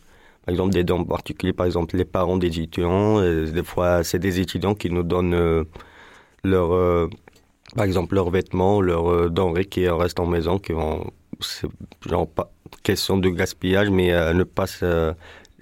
Par 0.46 0.52
exemple, 0.52 0.72
des 0.72 0.84
dons 0.84 1.04
particuliers, 1.04 1.52
par 1.52 1.66
exemple 1.66 1.96
les 1.96 2.06
parents 2.06 2.38
des 2.38 2.60
étudiants. 2.60 3.20
des 3.20 3.64
fois, 3.64 4.02
c'est 4.04 4.18
des 4.18 4.40
étudiants 4.40 4.74
qui 4.74 4.88
nous 4.90 5.02
donnent 5.02 5.66
leur, 6.44 7.08
par 7.74 7.84
exemple 7.84 8.14
leurs 8.14 8.30
vêtements, 8.30 8.80
leurs 8.80 9.30
denrées 9.30 9.64
qui 9.64 9.88
restent 9.88 10.20
en 10.20 10.26
maison, 10.26 10.58
qui 10.58 10.72
vont, 10.72 11.10
genre 12.06 12.28
pas 12.28 12.52
question 12.82 13.18
de 13.18 13.28
gaspillage, 13.30 13.90
mais 13.90 14.12
euh, 14.12 14.32
ne 14.32 14.44
passent 14.44 14.80
euh, 14.82 15.12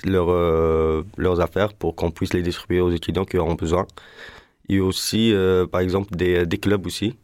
leur, 0.05 0.29
euh, 0.31 1.03
leurs 1.17 1.41
affaires 1.41 1.73
pour 1.73 1.95
qu'on 1.97 2.11
puisse 2.11 2.33
les 2.35 2.43
distribuer 2.43 2.81
aux 2.81 2.91
étudiants 2.91 3.25
qui 3.25 3.39
auront 3.39 3.55
besoin. 3.55 3.87
Et 4.69 4.81
aussi, 4.81 5.33
par 5.71 5.81
exemple, 5.81 6.17
des, 6.17 6.45
des, 6.45 6.59
clubs 6.59 6.85
aussi. 6.87 7.15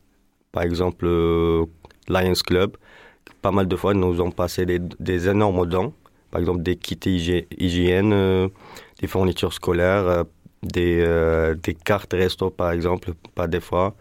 Par 0.53 0.63
exemple, 0.63 1.07
Lions 2.09 2.41
Club. 2.47 2.77
Pas 3.41 3.51
mal 3.51 3.67
de 3.67 3.75
fois, 3.75 3.95
nous 3.95 4.21
ont 4.21 4.31
passé 4.31 4.65
des, 4.65 4.79
des 4.79 5.29
énormes 5.29 5.67
dons. 5.67 5.93
Par 6.31 6.41
exemple, 6.41 6.63
des 6.63 6.77
kits 6.77 7.01
hygiène, 7.59 8.49
des 9.01 9.09
fournitures 9.09 9.53
scolaires, 9.53 10.25
des, 10.63 11.05
des 11.63 11.75
cartes 11.75 12.13
resto, 12.13 12.51
par 12.51 12.73
exemple, 12.73 13.13
pas 13.35 13.49
des 13.49 13.61
fois, 13.61 13.95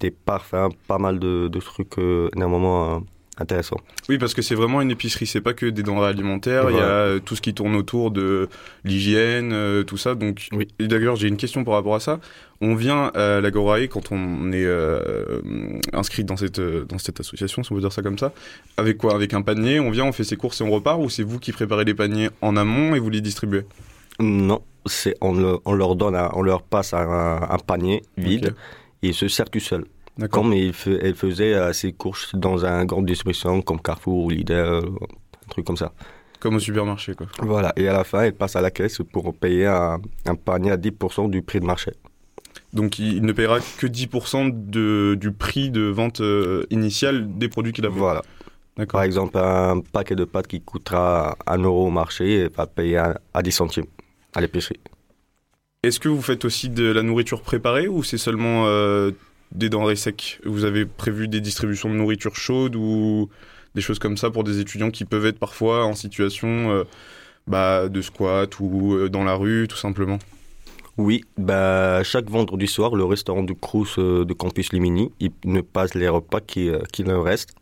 des 0.00 0.10
parfums, 0.10 0.70
pas 0.88 0.98
mal 0.98 1.18
de, 1.18 1.48
de 1.48 1.60
trucs 1.60 1.98
énormément 2.34 3.02
intéressant. 3.38 3.76
Oui, 4.08 4.18
parce 4.18 4.34
que 4.34 4.42
c'est 4.42 4.54
vraiment 4.54 4.80
une 4.80 4.90
épicerie, 4.90 5.26
c'est 5.26 5.40
pas 5.40 5.54
que 5.54 5.66
des 5.66 5.82
denrées 5.82 6.08
alimentaires, 6.08 6.70
il 6.70 6.76
y 6.76 6.80
a 6.80 6.84
euh, 6.84 7.18
tout 7.18 7.34
ce 7.36 7.40
qui 7.40 7.54
tourne 7.54 7.74
autour 7.74 8.10
de 8.10 8.48
l'hygiène, 8.84 9.52
euh, 9.52 9.82
tout 9.82 9.96
ça. 9.96 10.14
Donc, 10.14 10.48
oui. 10.52 10.68
et 10.78 10.86
d'ailleurs, 10.86 11.16
j'ai 11.16 11.28
une 11.28 11.36
question 11.36 11.64
par 11.64 11.74
rapport 11.74 11.94
à 11.94 12.00
ça. 12.00 12.20
On 12.60 12.74
vient 12.74 13.10
à 13.14 13.40
l'Agorae 13.40 13.88
quand 13.88 14.12
on 14.12 14.52
est 14.52 14.64
euh, 14.64 15.80
inscrit 15.92 16.24
dans 16.24 16.36
cette, 16.36 16.60
dans 16.60 16.98
cette 16.98 17.20
association, 17.20 17.62
si 17.62 17.72
on 17.72 17.74
veut 17.74 17.80
dire 17.80 17.92
ça 17.92 18.02
comme 18.02 18.18
ça. 18.18 18.32
Avec 18.76 18.98
quoi? 18.98 19.14
Avec 19.14 19.34
un 19.34 19.42
panier, 19.42 19.80
on 19.80 19.90
vient, 19.90 20.04
on 20.04 20.12
fait 20.12 20.24
ses 20.24 20.36
courses 20.36 20.60
et 20.60 20.64
on 20.64 20.70
repart? 20.70 21.00
Ou 21.00 21.10
c'est 21.10 21.24
vous 21.24 21.38
qui 21.38 21.52
préparez 21.52 21.84
les 21.84 21.94
paniers 21.94 22.30
en 22.40 22.56
amont 22.56 22.94
et 22.94 22.98
vous 23.00 23.10
les 23.10 23.20
distribuez? 23.20 23.64
Non, 24.20 24.62
c'est 24.86 25.16
on, 25.20 25.60
on, 25.64 25.72
leur 25.72 25.96
donne, 25.96 26.16
on 26.34 26.42
leur 26.42 26.62
passe 26.62 26.94
un, 26.94 27.40
un 27.42 27.58
panier 27.58 28.02
vide 28.16 28.54
et 29.02 29.08
ils 29.08 29.14
se 29.14 29.28
servent 29.28 29.50
tout 29.50 29.60
seuls. 29.60 29.86
Comme 30.30 30.52
elle, 30.52 30.72
elle 31.02 31.14
faisait 31.14 31.54
euh, 31.54 31.72
ses 31.72 31.92
courses 31.92 32.34
dans 32.36 32.64
un 32.64 32.84
grand 32.84 33.02
distribution 33.02 33.62
comme 33.62 33.80
Carrefour 33.80 34.24
ou 34.24 34.30
Lidl, 34.30 34.54
un 34.54 35.48
truc 35.50 35.66
comme 35.66 35.76
ça. 35.76 35.92
Comme 36.38 36.56
au 36.56 36.60
supermarché, 36.60 37.14
quoi. 37.14 37.26
Voilà, 37.40 37.72
et 37.76 37.88
à 37.88 37.92
la 37.92 38.04
fin, 38.04 38.22
elle 38.22 38.34
passe 38.34 38.54
à 38.54 38.60
la 38.60 38.70
caisse 38.70 39.00
pour 39.12 39.34
payer 39.34 39.66
un, 39.66 39.98
panier 40.36 40.70
à 40.70 40.76
10% 40.76 41.30
du 41.30 41.42
prix 41.42 41.58
de 41.58 41.64
marché. 41.64 41.92
Donc 42.72 42.98
il 42.98 43.22
ne 43.22 43.32
paiera 43.32 43.58
que 43.78 43.86
10% 43.86 44.70
de, 44.70 45.16
du 45.18 45.32
prix 45.32 45.70
de 45.70 45.82
vente 45.82 46.20
euh, 46.20 46.66
initial 46.70 47.38
des 47.38 47.48
produits 47.48 47.72
qu'il 47.72 47.86
a 47.86 47.88
Voilà. 47.88 48.22
Par 48.88 49.02
exemple, 49.02 49.38
un 49.38 49.80
paquet 49.80 50.16
de 50.16 50.24
pâtes 50.24 50.48
qui 50.48 50.60
coûtera 50.60 51.36
1 51.46 51.58
euro 51.58 51.86
au 51.86 51.90
marché, 51.90 52.42
il 52.42 52.48
va 52.50 52.66
payer 52.66 52.98
à, 52.98 53.42
10 53.42 53.52
centimes 53.52 53.86
à 54.34 54.40
l'épicerie. 54.40 54.80
Est-ce 55.82 56.00
que 56.00 56.08
vous 56.08 56.22
faites 56.22 56.44
aussi 56.44 56.70
de 56.70 56.86
la 56.86 57.02
nourriture 57.02 57.42
préparée 57.42 57.88
ou 57.88 58.02
c'est 58.02 58.18
seulement 58.18 58.64
euh, 58.66 59.10
des 59.52 59.68
denrées 59.68 59.96
secs? 59.96 60.40
Vous 60.44 60.64
avez 60.64 60.86
prévu 60.86 61.28
des 61.28 61.40
distributions 61.40 61.90
de 61.90 61.94
nourriture 61.94 62.36
chaude 62.36 62.74
ou 62.74 63.28
des 63.74 63.82
choses 63.82 63.98
comme 63.98 64.16
ça 64.16 64.30
pour 64.30 64.44
des 64.44 64.60
étudiants 64.60 64.90
qui 64.90 65.04
peuvent 65.04 65.26
être 65.26 65.38
parfois 65.38 65.84
en 65.84 65.94
situation 65.94 66.70
euh, 66.70 66.84
bah, 67.46 67.88
de 67.88 68.00
squat 68.00 68.58
ou 68.60 68.94
euh, 68.94 69.08
dans 69.10 69.24
la 69.24 69.34
rue, 69.34 69.68
tout 69.68 69.76
simplement? 69.76 70.18
Oui, 70.96 71.24
bah, 71.36 72.02
chaque 72.02 72.30
vendredi 72.30 72.66
soir, 72.66 72.94
le 72.94 73.04
restaurant 73.04 73.42
du 73.42 73.54
Crous 73.54 73.98
euh, 73.98 74.24
de 74.24 74.32
Campus 74.32 74.72
Limini, 74.72 75.10
il 75.20 75.32
ne 75.44 75.60
passe 75.60 75.94
les 75.94 76.08
repas 76.08 76.40
qui, 76.40 76.70
qui 76.92 77.04
nous 77.04 77.22
restent. 77.22 77.54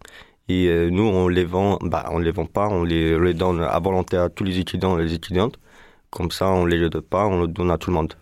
Et 0.48 0.90
nous, 0.90 1.04
on 1.04 1.28
les 1.28 1.44
vend, 1.44 1.78
bah, 1.80 2.10
on 2.10 2.18
les 2.18 2.32
vend 2.32 2.44
pas, 2.44 2.68
on 2.68 2.82
les, 2.84 3.18
les 3.18 3.32
donne 3.32 3.62
à 3.62 3.78
volonté 3.78 4.16
à 4.16 4.28
tous 4.28 4.44
les 4.44 4.58
étudiants 4.58 4.98
et 4.98 5.04
les 5.04 5.14
étudiantes. 5.14 5.56
Comme 6.12 6.31
ça, 6.31 6.50
on 6.50 6.66
les 6.66 6.78
jette 6.78 7.00
pas, 7.00 7.26
on 7.26 7.40
le 7.40 7.47
donne 7.49 7.71
à 7.71 7.78
tout 7.78 7.88
le 7.90 7.97
monde. 7.97 8.14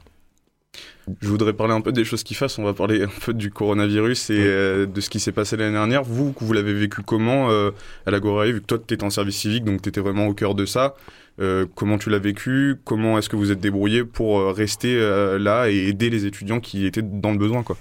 Je 1.21 1.29
voudrais 1.29 1.53
parler 1.53 1.75
un 1.75 1.81
peu 1.81 1.91
des 1.91 2.05
choses 2.05 2.23
qui 2.23 2.35
fassent. 2.35 2.57
On 2.61 2.63
va 2.63 2.73
parler 2.73 3.03
un 3.03 3.11
peu 3.25 3.35
du 3.35 3.51
coronavirus 3.51 4.31
et 4.31 4.39
euh, 4.39 4.87
de 4.87 5.01
ce 5.01 5.11
qui 5.11 5.19
s'est 5.19 5.33
passé 5.33 5.57
l'année 5.57 5.73
dernière. 5.73 6.05
Vous, 6.05 6.33
vous 6.39 6.53
l'avez 6.53 6.73
vécu 6.73 7.03
comment 7.03 7.51
euh, 7.51 7.73
à 8.07 8.13
l'Agorae, 8.13 8.53
vu 8.53 8.61
que 8.61 8.67
toi, 8.67 8.79
tu 8.79 8.95
étais 8.95 9.03
en 9.03 9.11
service 9.11 9.37
civique, 9.37 9.65
donc 9.65 9.83
tu 9.83 9.89
étais 9.89 10.01
vraiment 10.01 10.29
au 10.29 10.35
cœur 10.35 10.55
de 10.55 10.67
ça. 10.67 10.95
Euh, 11.41 11.67
comment 11.75 11.99
tu 11.99 12.11
l'as 12.11 12.21
vécu? 12.21 12.77
Comment 12.85 13.19
est-ce 13.19 13.29
que 13.29 13.35
vous 13.35 13.51
êtes 13.51 13.61
débrouillé 13.61 14.05
pour 14.05 14.55
rester 14.55 14.97
là 15.39 15.69
et 15.69 15.89
aider 15.89 16.11
les 16.11 16.27
étudiants 16.27 16.61
qui 16.61 16.87
étaient 16.87 17.03
dans 17.03 17.33
le 17.33 17.39
besoin 17.39 17.65
quoi? 17.65 17.77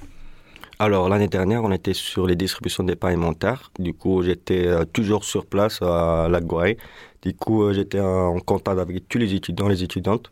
Alors 0.79 1.09
l'année 1.09 1.27
dernière, 1.27 1.63
on 1.63 1.71
était 1.73 1.93
sur 1.93 2.25
les 2.25 2.37
distributions 2.37 2.85
des 2.85 2.95
pains 2.95 3.09
alimentaires. 3.09 3.69
Du 3.77 3.93
coup, 3.93 4.23
j'étais 4.23 4.65
toujours 4.93 5.25
sur 5.25 5.45
place 5.45 5.81
à 5.81 6.29
la 6.31 6.39
Du 7.21 7.33
coup, 7.33 7.71
j'étais 7.73 7.99
en 7.99 8.39
contact 8.39 8.79
avec 8.79 9.07
tous 9.09 9.17
les 9.17 9.33
étudiants, 9.33 9.67
les 9.67 9.83
étudiantes. 9.83 10.31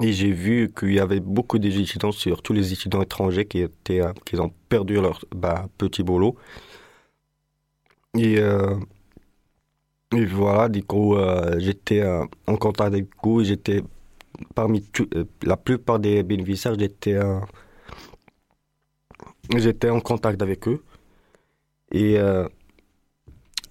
Et 0.00 0.12
j'ai 0.12 0.30
vu 0.30 0.72
qu'il 0.78 0.92
y 0.92 1.00
avait 1.00 1.20
beaucoup 1.20 1.58
d'étudiants, 1.58 2.12
surtout 2.12 2.52
les 2.52 2.72
étudiants 2.72 3.02
étrangers, 3.02 3.46
qui, 3.46 3.60
étaient, 3.60 4.00
euh, 4.00 4.12
qui 4.24 4.36
ont 4.38 4.52
perdu 4.68 4.94
leur 4.94 5.24
bah, 5.34 5.68
petit 5.76 6.02
boulot. 6.04 6.36
Et, 8.16 8.38
euh, 8.38 8.76
et, 10.12 10.24
voilà, 10.24 10.68
du 10.68 10.82
coup, 10.84 11.16
euh, 11.16 11.58
j'étais 11.58 12.02
en 12.46 12.56
contact 12.56 12.94
avec 12.94 13.06
eux. 13.26 13.44
J'étais 13.44 13.82
parmi 14.54 14.84
la 15.42 15.56
plupart 15.56 15.98
des 15.98 16.22
bénéficiaires, 16.22 16.78
j'étais 16.78 17.18
j'étais 19.56 19.90
en 19.90 20.00
contact 20.00 20.40
avec 20.42 20.68
eux. 20.68 20.82
Et 21.92 22.18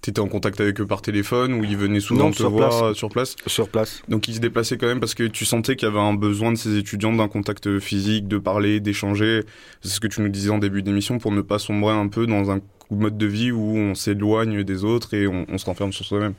T'étais 0.08 0.20
en 0.22 0.28
contact 0.28 0.58
avec 0.58 0.80
eux 0.80 0.86
par 0.86 1.02
téléphone 1.02 1.52
ou 1.52 1.64
ils 1.64 1.76
venaient 1.76 2.00
souvent 2.00 2.30
te 2.30 2.42
voir 2.42 2.96
sur 2.96 3.10
place 3.10 3.36
Sur 3.46 3.68
place. 3.68 4.00
Donc 4.08 4.26
ils 4.26 4.36
se 4.36 4.40
déplaçaient 4.40 4.78
quand 4.78 4.86
même 4.86 5.00
parce 5.00 5.12
que 5.12 5.24
tu 5.24 5.44
sentais 5.44 5.76
qu'il 5.76 5.86
y 5.86 5.90
avait 5.90 6.00
un 6.00 6.14
besoin 6.14 6.50
de 6.50 6.56
ces 6.56 6.78
étudiants 6.78 7.12
d'un 7.12 7.28
contact 7.28 7.78
physique, 7.78 8.26
de 8.26 8.38
parler, 8.38 8.80
d'échanger. 8.80 9.42
C'est 9.82 9.90
ce 9.90 10.00
que 10.00 10.06
tu 10.06 10.22
nous 10.22 10.30
disais 10.30 10.48
en 10.48 10.56
début 10.56 10.82
d'émission 10.82 11.18
pour 11.18 11.30
ne 11.30 11.42
pas 11.42 11.58
sombrer 11.58 11.92
un 11.92 12.08
peu 12.08 12.26
dans 12.26 12.50
un 12.50 12.60
mode 12.90 13.18
de 13.18 13.26
vie 13.26 13.52
où 13.52 13.76
on 13.76 13.94
s'éloigne 13.94 14.64
des 14.64 14.82
autres 14.82 15.12
et 15.12 15.28
on, 15.28 15.58
se 15.58 15.66
renferme 15.66 15.92
sur 15.92 16.06
soi-même. 16.06 16.32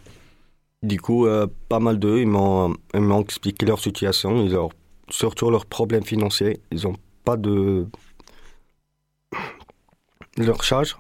Du 0.82 1.00
coup, 1.00 1.28
euh, 1.28 1.46
pas 1.68 1.80
mal 1.80 2.00
d'eux, 2.00 2.22
ils 2.22 2.28
m'ont, 2.28 2.74
expliqué 3.22 3.68
leur 3.68 3.80
situation, 3.80 4.44
ils 4.44 4.56
ont, 4.56 4.72
surtout 5.10 5.52
leurs 5.52 5.68
problèmes 5.68 6.04
financiers. 6.04 6.60
Ils 6.72 6.86
n'ont 6.86 6.96
pas 7.24 7.38
de. 7.38 7.86
leur 10.38 10.64
charge 10.64 10.98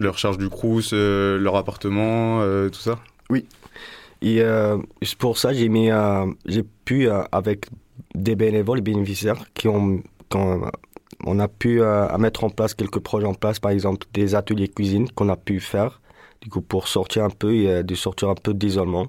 leur 0.00 0.18
charge 0.18 0.38
du 0.38 0.48
crous, 0.48 0.90
euh, 0.92 1.38
leur 1.38 1.56
appartement, 1.56 2.40
euh, 2.40 2.68
tout 2.68 2.80
ça 2.80 2.98
Oui. 3.30 3.46
Et 4.22 4.42
euh, 4.42 4.78
pour 5.18 5.38
ça, 5.38 5.52
j'ai 5.52 5.68
mis, 5.68 5.90
j'ai 6.44 6.64
pu 6.84 7.08
avec 7.30 7.66
des 8.14 8.34
bénévoles, 8.34 8.78
des 8.78 8.92
bénéficiaires 8.92 9.44
qui 9.54 9.68
ont, 9.68 10.02
quand 10.28 10.62
on 11.24 11.38
a 11.38 11.46
pu 11.46 11.80
mettre 12.18 12.42
en 12.42 12.50
place 12.50 12.74
quelques 12.74 12.98
projets 12.98 13.26
en 13.26 13.34
place, 13.34 13.60
par 13.60 13.70
exemple 13.70 14.06
des 14.12 14.34
ateliers 14.34 14.68
cuisine 14.68 15.08
qu'on 15.10 15.28
a 15.28 15.36
pu 15.36 15.60
faire, 15.60 16.00
du 16.40 16.48
coup 16.48 16.62
pour 16.62 16.88
sortir 16.88 17.22
un 17.22 17.30
peu 17.30 17.54
et 17.54 17.84
de 17.84 17.94
sortir 17.94 18.28
un 18.28 18.34
peu 18.34 18.54
d'isolement. 18.54 19.06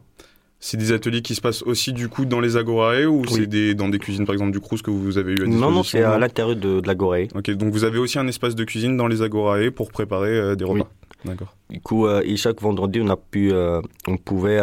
C'est 0.62 0.76
des 0.76 0.92
ateliers 0.92 1.22
qui 1.22 1.36
se 1.36 1.42
passent 1.42 1.64
aussi 1.64 1.94
du 1.94 2.10
coup 2.10 2.26
dans 2.26 2.42
les 2.42 2.58
agorae 2.58 3.06
ou 3.06 3.26
c'est 3.26 3.48
des, 3.48 3.76
dans 3.76 3.88
des 3.88 3.98
cuisines 3.98 4.26
par 4.26 4.34
exemple 4.34 4.52
du 4.52 4.60
Crous 4.60 4.82
que 4.82 4.92
vous 4.92 5.18
avez 5.18 5.32
eu 5.32 5.36
à 5.36 5.46
disposition 5.46 5.70
Non, 5.70 5.72
non, 5.72 5.84
c'est 5.84 6.04
à 6.04 6.20
l'intérieur 6.20 6.58
de, 6.58 6.82
de 6.82 6.88
l'agorae. 6.88 7.28
Ok, 7.34 7.50
donc 7.52 7.72
vous 7.72 7.86
avez 7.86 7.98
aussi 7.98 8.20
un 8.20 8.28
espace 8.28 8.56
de 8.56 8.66
cuisine 8.66 8.98
dans 8.98 9.08
les 9.08 9.22
agorae 9.22 9.72
pour 9.72 9.90
préparer 9.90 10.32
euh, 10.32 10.56
des 10.56 10.66
repas. 10.66 10.90
D'accord. 11.24 11.56
Du 11.70 11.80
coup, 11.80 12.08
euh, 12.08 12.22
et 12.26 12.36
chaque 12.36 12.62
vendredi, 12.62 13.00
on 13.02 13.08
a 13.08 13.16
pu, 13.16 13.54
euh, 13.54 13.82
on 14.08 14.18
pouvait 14.18 14.60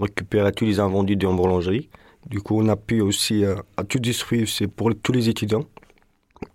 récupérer 0.00 0.50
tous 0.52 0.64
les 0.64 0.80
invendus 0.80 1.16
de 1.16 1.26
boulangerie. 1.26 1.90
Du 2.26 2.40
coup, 2.40 2.58
on 2.62 2.68
a 2.68 2.76
pu 2.76 3.02
aussi 3.02 3.44
à 3.76 3.84
tout 3.84 3.98
distribuer, 3.98 4.46
c'est 4.46 4.66
pour 4.66 4.90
tous 5.02 5.12
les 5.12 5.28
étudiants. 5.28 5.64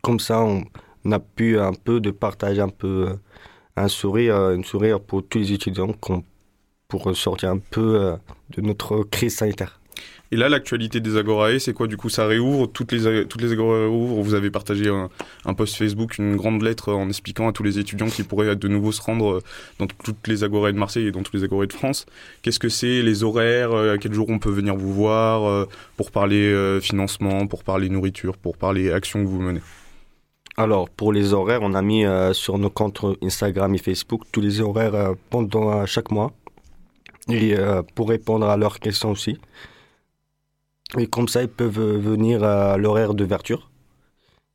Comme 0.02 0.20
ça, 0.20 0.42
on, 0.42 0.64
a 1.12 1.20
pu 1.20 1.60
un 1.60 1.74
peu 1.74 2.00
de 2.00 2.10
partager 2.10 2.62
un 2.62 2.70
peu 2.70 3.10
un 3.76 3.88
sourire, 3.88 4.52
une 4.52 4.64
sourire 4.64 5.00
pour 5.00 5.24
tous 5.28 5.38
les 5.40 5.52
étudiants 5.52 5.94
qu'on 5.94 6.24
pour 6.94 7.18
sortir 7.18 7.50
un 7.50 7.58
peu 7.58 7.96
euh, 7.96 8.16
de 8.56 8.62
notre 8.62 9.02
crise 9.02 9.38
sanitaire. 9.38 9.80
Et 10.32 10.36
là, 10.36 10.48
l'actualité 10.48 11.00
des 11.00 11.18
Agorae, 11.18 11.58
c'est 11.58 11.74
quoi? 11.74 11.88
Du 11.88 11.98
coup, 11.98 12.08
ça 12.08 12.28
réouvre, 12.28 12.68
toutes 12.68 12.92
les, 12.92 13.26
toutes 13.26 13.42
les 13.42 13.52
Agorae 13.52 13.88
ouvrent. 13.88 14.22
Vous 14.22 14.36
avez 14.36 14.52
partagé 14.52 14.92
un, 15.46 15.54
post 15.56 15.76
Facebook, 15.76 16.20
une 16.20 16.36
grande 16.36 16.62
lettre 16.62 16.94
en 16.94 17.10
expliquant 17.10 17.48
à 17.48 17.52
tous 17.52 17.64
les 17.64 17.80
étudiants 17.80 18.10
qui 18.10 18.22
pourraient 18.22 18.56
de 18.56 18.68
nouveau 18.68 18.92
se 18.92 19.02
rendre 19.02 19.42
dans 19.80 19.88
toutes 19.88 20.28
les 20.28 20.44
Agorae 20.44 20.72
de 20.72 20.78
Marseille 20.78 21.08
et 21.08 21.12
dans 21.12 21.24
tous 21.24 21.36
les 21.36 21.44
Agorae 21.44 21.66
de 21.66 21.74
France. 21.74 22.06
Qu'est-ce 22.44 22.60
que 22.60 22.70
c'est 22.70 23.02
Les 23.02 23.24
horaires 23.24 23.72
euh, 23.72 23.96
À 23.96 23.98
quel 23.98 24.14
jour 24.14 24.30
on 24.30 24.38
peut 24.38 24.52
venir 24.52 24.76
vous 24.76 24.94
voir 24.94 25.46
euh, 25.46 25.68
pour 25.98 26.12
parler 26.12 26.80
financement, 26.80 27.48
pour 27.48 27.64
parler 27.64 27.90
nourriture, 27.90 28.38
pour 28.38 28.56
parler 28.56 28.92
actions 28.92 29.24
que 29.24 29.30
vous 29.30 29.42
menez? 29.42 29.62
Alors, 30.58 30.92
pour 30.92 31.12
les 31.12 31.34
horaires, 31.34 31.64
on 31.64 31.74
a 31.74 31.82
mis 31.82 32.06
sur 32.34 32.60
nos 32.60 32.70
comptes 32.70 33.04
Instagram 33.24 33.74
et 33.74 33.80
Facebook 33.80 34.22
tous 34.32 34.42
les 34.42 34.62
horaires 34.62 35.16
pendant 35.32 35.88
chaque 35.88 36.12
mois 36.12 36.32
et 37.30 37.58
euh, 37.58 37.82
pour 37.96 38.10
répondre 38.10 38.48
à 38.48 38.58
leurs 38.58 38.80
questions 38.80 39.12
aussi. 39.12 39.38
Et 40.98 41.08
comme 41.08 41.28
ça, 41.28 41.42
ils 41.42 41.50
peuvent 41.50 41.80
venir 41.80 42.44
à 42.44 42.78
l'horaire 42.78 43.14
d'ouverture 43.14 43.72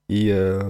et 0.08 0.32
euh, 0.32 0.62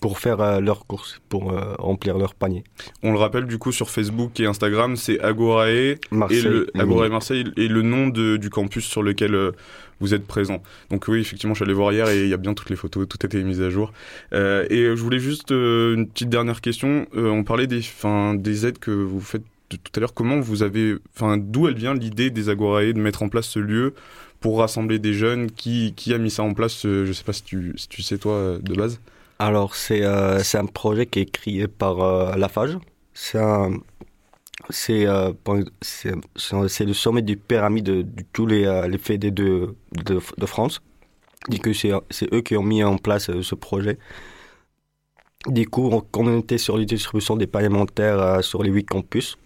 pour 0.00 0.18
faire 0.18 0.40
euh, 0.40 0.60
leurs 0.60 0.86
courses, 0.86 1.20
pour 1.28 1.52
remplir 1.78 2.18
leur 2.18 2.34
panier. 2.34 2.64
On 3.02 3.12
le 3.12 3.18
rappelle 3.18 3.46
du 3.46 3.58
coup 3.58 3.72
sur 3.72 3.90
Facebook 3.90 4.40
et 4.40 4.46
Instagram, 4.46 4.96
c'est 4.96 5.20
Agorae 5.20 5.96
Marseille, 6.10 6.38
et 6.38 6.42
le, 6.42 6.66
Agorae 6.74 7.08
Marseille 7.08 7.44
et 7.56 7.68
le 7.68 7.82
nom 7.82 8.08
de, 8.08 8.36
du 8.36 8.50
campus 8.50 8.84
sur 8.84 9.02
lequel 9.02 9.52
vous 10.00 10.14
êtes 10.14 10.26
présent. 10.26 10.62
Donc 10.90 11.06
oui, 11.06 11.20
effectivement, 11.20 11.54
je 11.54 11.58
suis 11.58 11.64
allé 11.64 11.74
voir 11.74 11.92
hier 11.92 12.08
et 12.08 12.24
il 12.24 12.28
y 12.28 12.34
a 12.34 12.38
bien 12.38 12.54
toutes 12.54 12.70
les 12.70 12.76
photos, 12.76 13.06
tout 13.06 13.18
a 13.22 13.26
été 13.26 13.44
mis 13.44 13.62
à 13.62 13.70
jour. 13.70 13.92
et 14.32 14.68
je 14.70 15.00
voulais 15.00 15.20
juste 15.20 15.50
une 15.50 16.08
petite 16.08 16.30
dernière 16.30 16.60
question. 16.60 17.06
on 17.14 17.44
parlait 17.44 17.68
des, 17.68 17.82
des 18.34 18.66
aides 18.66 18.78
que 18.78 18.90
vous 18.90 19.20
faites 19.20 19.44
tout 19.78 19.92
à 19.96 20.00
l'heure, 20.00 20.14
comment 20.14 20.40
vous 20.40 20.62
avez, 20.62 20.96
enfin, 21.14 21.36
d'où 21.38 21.68
elle 21.68 21.76
vient 21.76 21.94
l'idée 21.94 22.30
des 22.30 22.48
Agorae 22.48 22.92
de 22.92 23.00
mettre 23.00 23.22
en 23.22 23.28
place 23.28 23.46
ce 23.46 23.58
lieu 23.58 23.94
pour 24.42 24.58
rassembler 24.58 24.98
des 24.98 25.14
jeunes 25.14 25.50
Qui, 25.50 25.94
qui 25.96 26.12
a 26.12 26.18
mis 26.18 26.30
ça 26.30 26.42
en 26.42 26.52
place 26.52 26.82
Je 26.82 27.06
ne 27.06 27.12
sais 27.12 27.24
pas 27.24 27.32
si 27.32 27.44
tu, 27.44 27.72
si 27.76 27.88
tu 27.88 28.02
sais 28.02 28.18
toi 28.18 28.34
euh, 28.34 28.58
de 28.58 28.74
base? 28.74 29.00
Alors 29.38 29.74
c'est 29.74 30.04
euh, 30.04 30.42
un 30.54 30.66
projet 30.66 31.06
qui 31.06 31.20
est 31.20 31.30
créé 31.30 31.66
par 31.68 32.00
euh, 32.02 32.36
la 32.36 32.48
FAGE. 32.48 32.76
C'est 33.14 33.38
c'est 34.70 35.04
le 36.84 36.92
sommet 36.92 37.22
du 37.22 37.36
pyramide 37.36 37.84
de, 37.84 38.06
tous 38.32 38.46
les, 38.46 38.86
les 38.88 38.98
fédés 38.98 39.30
de, 39.30 39.74
de, 40.04 40.20
de 40.38 40.46
France. 40.46 40.82
C'est 41.70 42.32
eux 42.32 42.42
qui 42.42 42.56
ont 42.56 42.62
mis 42.62 42.84
en 42.84 42.96
place 42.98 43.30
ce 43.40 43.54
projet. 43.56 43.98
Du 45.48 45.66
coup, 45.66 45.90
on, 45.90 46.04
on 46.16 46.38
était 46.38 46.58
sur 46.58 46.78
les 46.78 46.86
distributions 46.86 47.34
des 47.34 47.48
parlementaires 47.48 48.44
sur 48.44 48.62
les 48.62 48.70
huit 48.70 48.84
campus 48.84 49.36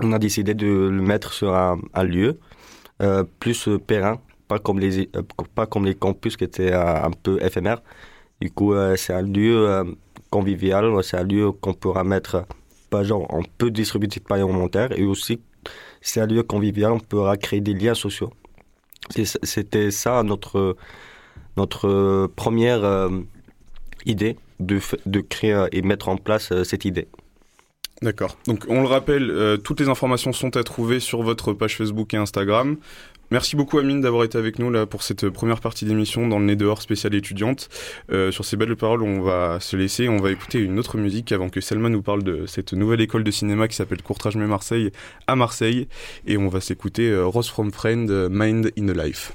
on 0.00 0.12
a 0.12 0.18
décidé 0.18 0.54
de 0.54 0.66
le 0.66 1.02
mettre 1.02 1.32
sur 1.32 1.54
un, 1.54 2.04
lieu 2.04 2.38
euh, 3.02 3.24
plus 3.40 3.68
périn, 3.86 4.20
pas 4.46 4.58
comme 4.58 4.78
les 4.78 5.08
euh, 5.16 5.22
pas 5.54 5.66
comme 5.66 5.84
les 5.84 5.94
campus 5.94 6.36
qui 6.36 6.44
étaient 6.44 6.72
euh, 6.72 7.04
un 7.04 7.10
peu 7.10 7.42
éphémères. 7.42 7.82
Du 8.40 8.50
coup, 8.50 8.72
c'est 8.96 9.12
un 9.12 9.22
lieu 9.22 9.96
convivial, 10.30 11.02
c'est 11.02 11.16
un 11.16 11.24
lieu 11.24 11.50
qu'on 11.50 11.74
pourra 11.74 12.04
mettre, 12.04 12.44
pas 12.88 13.02
genre, 13.02 13.26
on 13.30 13.42
peut 13.42 13.72
distribuer 13.72 14.06
des 14.06 14.96
et 14.96 15.04
aussi 15.04 15.40
c'est 16.00 16.20
un 16.20 16.26
lieu 16.26 16.44
convivial, 16.44 16.92
on 16.92 17.00
pourra 17.00 17.36
créer 17.36 17.60
des 17.60 17.74
liens 17.74 17.94
sociaux. 17.94 18.32
C'était 19.10 19.90
ça 19.90 20.22
notre 20.22 20.76
notre 21.56 22.28
première 22.36 23.10
idée 24.06 24.36
de, 24.60 24.78
de 25.04 25.20
créer 25.20 25.66
et 25.72 25.82
mettre 25.82 26.08
en 26.08 26.16
place 26.16 26.52
cette 26.62 26.84
idée. 26.84 27.08
D'accord. 28.00 28.36
Donc 28.46 28.64
on 28.68 28.80
le 28.80 28.86
rappelle, 28.86 29.30
euh, 29.30 29.56
toutes 29.56 29.80
les 29.80 29.88
informations 29.88 30.32
sont 30.32 30.56
à 30.56 30.62
trouver 30.62 31.00
sur 31.00 31.22
votre 31.22 31.52
page 31.52 31.76
Facebook 31.76 32.14
et 32.14 32.16
Instagram. 32.16 32.76
Merci 33.30 33.56
beaucoup 33.56 33.78
Amine 33.78 34.00
d'avoir 34.00 34.24
été 34.24 34.38
avec 34.38 34.58
nous 34.58 34.70
là 34.70 34.86
pour 34.86 35.02
cette 35.02 35.28
première 35.28 35.60
partie 35.60 35.84
d'émission 35.84 36.28
dans 36.28 36.38
le 36.38 36.46
nez 36.46 36.56
dehors 36.56 36.80
spécial 36.80 37.14
étudiante. 37.14 37.68
Euh, 38.10 38.30
sur 38.30 38.44
ces 38.44 38.56
belles 38.56 38.76
paroles, 38.76 39.02
on 39.02 39.20
va 39.20 39.58
se 39.60 39.76
laisser, 39.76 40.08
on 40.08 40.16
va 40.16 40.30
écouter 40.30 40.60
une 40.60 40.78
autre 40.78 40.96
musique 40.96 41.32
avant 41.32 41.50
que 41.50 41.60
Selma 41.60 41.88
nous 41.88 42.00
parle 42.00 42.22
de 42.22 42.46
cette 42.46 42.72
nouvelle 42.72 43.00
école 43.00 43.24
de 43.24 43.30
cinéma 43.30 43.68
qui 43.68 43.76
s'appelle 43.76 44.00
Courtrage 44.00 44.36
mais 44.36 44.46
Marseille 44.46 44.92
à 45.26 45.36
Marseille 45.36 45.88
et 46.26 46.38
on 46.38 46.48
va 46.48 46.60
s'écouter 46.60 47.10
euh, 47.10 47.26
Rose 47.26 47.48
from 47.48 47.72
Friend 47.72 48.28
Mind 48.30 48.72
in 48.78 48.88
a 48.88 49.06
Life. 49.06 49.32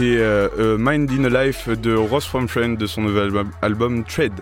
C'était 0.00 0.48
Mind 0.78 1.10
in 1.10 1.24
a 1.24 1.44
Life 1.44 1.68
de 1.68 1.94
Ross 1.94 2.24
From 2.24 2.48
Friend 2.48 2.78
de 2.78 2.86
son 2.86 3.02
nouvel 3.02 3.30
album, 3.60 4.02
Trade. 4.04 4.32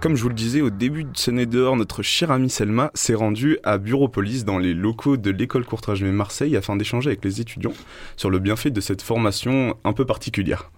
comme 0.00 0.14
je 0.14 0.22
vous 0.22 0.28
le 0.28 0.36
disais 0.36 0.60
au 0.60 0.70
début 0.70 1.02
de 1.02 1.16
Scène 1.16 1.44
dehors, 1.46 1.74
notre 1.74 2.04
cher 2.04 2.30
ami 2.30 2.48
Selma 2.48 2.92
s'est 2.94 3.16
rendu 3.16 3.58
à 3.64 3.78
Bureaupolis 3.78 4.44
dans 4.44 4.58
les 4.58 4.72
locaux 4.72 5.16
de 5.16 5.32
l'école 5.32 5.64
Courtrage 5.64 6.04
Marseille 6.04 6.56
afin 6.56 6.76
d'échanger 6.76 7.08
avec 7.08 7.24
les 7.24 7.40
étudiants 7.40 7.72
sur 8.16 8.30
le 8.30 8.38
bienfait 8.38 8.70
de 8.70 8.80
cette 8.80 9.02
formation 9.02 9.76
un 9.82 9.92
peu 9.92 10.04
particulière. 10.04 10.70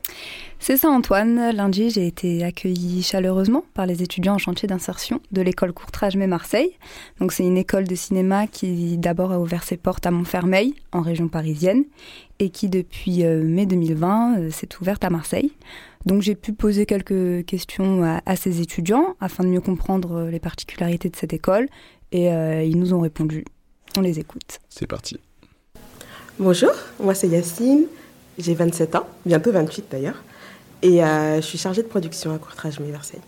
C'est 0.60 0.78
ça 0.78 0.88
Antoine, 0.88 1.50
lundi 1.50 1.90
j'ai 1.90 2.06
été 2.06 2.42
accueillie 2.42 3.02
chaleureusement 3.02 3.64
par 3.74 3.84
les 3.84 4.02
étudiants 4.02 4.34
en 4.34 4.38
chantier 4.38 4.66
d'insertion 4.66 5.20
de 5.30 5.42
l'école 5.42 5.74
Courtrage 5.74 6.16
mais 6.16 6.26
Marseille. 6.26 6.70
Donc 7.20 7.32
c'est 7.32 7.44
une 7.44 7.58
école 7.58 7.84
de 7.84 7.94
cinéma 7.94 8.46
qui 8.46 8.96
d'abord 8.96 9.32
a 9.32 9.38
ouvert 9.38 9.62
ses 9.62 9.76
portes 9.76 10.06
à 10.06 10.10
Montfermeil, 10.10 10.74
en 10.92 11.02
région 11.02 11.28
parisienne, 11.28 11.84
et 12.38 12.50
qui 12.50 12.68
depuis 12.68 13.24
euh, 13.24 13.42
mai 13.42 13.66
2020 13.66 14.38
euh, 14.38 14.50
s'est 14.50 14.68
ouverte 14.80 15.04
à 15.04 15.10
Marseille. 15.10 15.52
Donc 16.06 16.22
j'ai 16.22 16.34
pu 16.34 16.52
poser 16.52 16.86
quelques 16.86 17.44
questions 17.46 18.20
à, 18.26 18.36
ces 18.36 18.60
étudiants 18.60 19.16
afin 19.20 19.44
de 19.44 19.48
mieux 19.48 19.60
comprendre 19.60 20.16
euh, 20.16 20.30
les 20.30 20.40
particularités 20.40 21.08
de 21.08 21.16
cette 21.16 21.32
école 21.32 21.68
et 22.12 22.26
ils 22.64 22.78
nous 22.78 22.94
ont 22.94 23.00
répondu. 23.00 23.44
On 23.96 24.00
les 24.00 24.20
écoute. 24.20 24.60
C'est 24.68 24.86
parti. 24.86 25.18
Bonjour, 26.38 26.70
moi 27.00 27.12
c'est 27.12 27.26
Yacine, 27.26 27.86
j'ai 28.38 28.54
27 28.54 28.94
ans, 28.94 29.08
bientôt 29.26 29.50
28 29.50 29.86
d'ailleurs. 29.90 30.22
Et 30.84 31.02
euh, 31.02 31.36
je 31.36 31.46
suis 31.46 31.58
chargée 31.58 31.82
de 31.82 31.88
production 31.88 32.34
à 32.34 32.38
Courtrage 32.38 32.78
Versailles. 32.78 33.20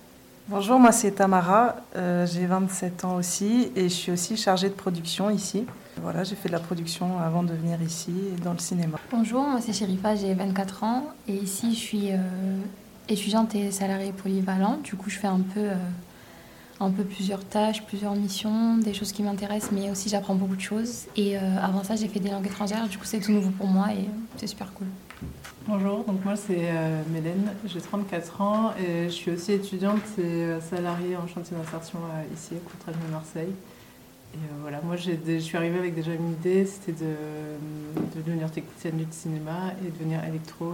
Bonjour, 0.48 0.78
moi 0.78 0.92
c'est 0.92 1.11
Tamara, 1.11 1.74
euh, 1.96 2.24
j'ai 2.24 2.46
27 2.46 3.04
ans 3.04 3.16
aussi 3.16 3.72
et 3.74 3.88
je 3.88 3.94
suis 3.94 4.12
aussi 4.12 4.37
chargée 4.37 4.68
de 4.68 4.74
production 4.74 5.28
ici. 5.28 5.66
Voilà, 6.00 6.22
j'ai 6.22 6.37
fait 6.37 6.46
de 6.48 6.52
la 6.52 6.61
production 6.61 7.18
avant 7.18 7.42
de 7.42 7.52
venir 7.52 7.82
ici 7.82 8.12
dans 8.44 8.52
le 8.52 8.61
cinéma. 8.61 8.96
Bonjour, 9.11 9.42
moi 9.42 9.61
c'est 9.61 9.72
Chérifa, 9.72 10.14
j'ai 10.14 10.35
24 10.35 10.85
ans 10.85 11.06
et 11.26 11.35
ici 11.35 11.74
je 11.74 11.78
suis 11.80 12.12
euh, 12.12 12.18
étudiante 13.09 13.56
et 13.56 13.72
salariée 13.72 14.12
polyvalente. 14.12 14.82
Du 14.82 14.94
coup, 14.94 15.11
je 15.11 15.18
fais 15.18 15.26
un 15.26 15.40
peu, 15.40 15.66
un 16.78 16.90
peu 16.92 17.02
plusieurs 17.02 17.44
tâches, 17.44 17.82
plusieurs 17.82 18.14
missions, 18.14 18.76
des 18.78 18.94
choses 18.94 19.11
qui 19.11 19.24
m'intéressent, 19.24 19.72
mais 19.72 19.90
aussi 19.90 20.09
j'apprends 20.09 20.37
beaucoup 20.37 20.54
de 20.54 20.61
choses. 20.61 21.06
Et 21.16 21.37
avant 21.37 21.82
ça, 21.82 21.96
j'ai 21.96 22.06
fait 22.06 22.20
des 22.20 22.30
langues 22.30 22.46
étrangères, 22.46 22.87
du 22.87 22.98
coup 22.98 23.04
c'est 23.04 23.18
tout 23.18 23.32
nouveau 23.32 23.50
pour 23.50 23.66
moi 23.66 23.88
et 23.92 24.09
c'est 24.37 24.46
super 24.46 24.72
cool. 24.74 24.87
Bonjour, 25.68 26.05
donc 26.05 26.24
moi 26.24 26.37
c'est 26.37 26.68
euh, 26.70 27.02
Mélène, 27.12 27.50
j'ai 27.64 27.81
34 27.81 28.40
ans 28.40 28.72
et 28.79 29.07
je 29.07 29.12
suis 29.12 29.33
aussi 29.33 29.50
étudiante 29.50 30.00
et 30.16 30.22
euh, 30.22 30.61
salariée 30.61 31.16
en 31.16 31.26
chantier 31.26 31.57
d'insertion 31.57 31.98
euh, 31.98 32.22
ici 32.33 32.55
à 32.55 32.70
Courtrage 32.70 32.94
de 33.05 33.11
Marseille. 33.11 33.52
Et 34.35 34.38
voilà, 34.61 34.81
moi 34.85 34.94
je 34.94 35.38
suis 35.40 35.57
arrivée 35.57 35.81
avec 35.81 35.96
déjà 35.96 36.12
une 36.12 36.31
idée, 36.35 36.66
c'était 36.66 36.92
de, 36.92 38.20
devenir 38.22 38.48
technicienne 38.52 38.96
du 38.96 39.07
cinéma 39.11 39.72
et 39.83 39.87
de 39.87 39.90
devenir 39.90 40.22
électro 40.22 40.66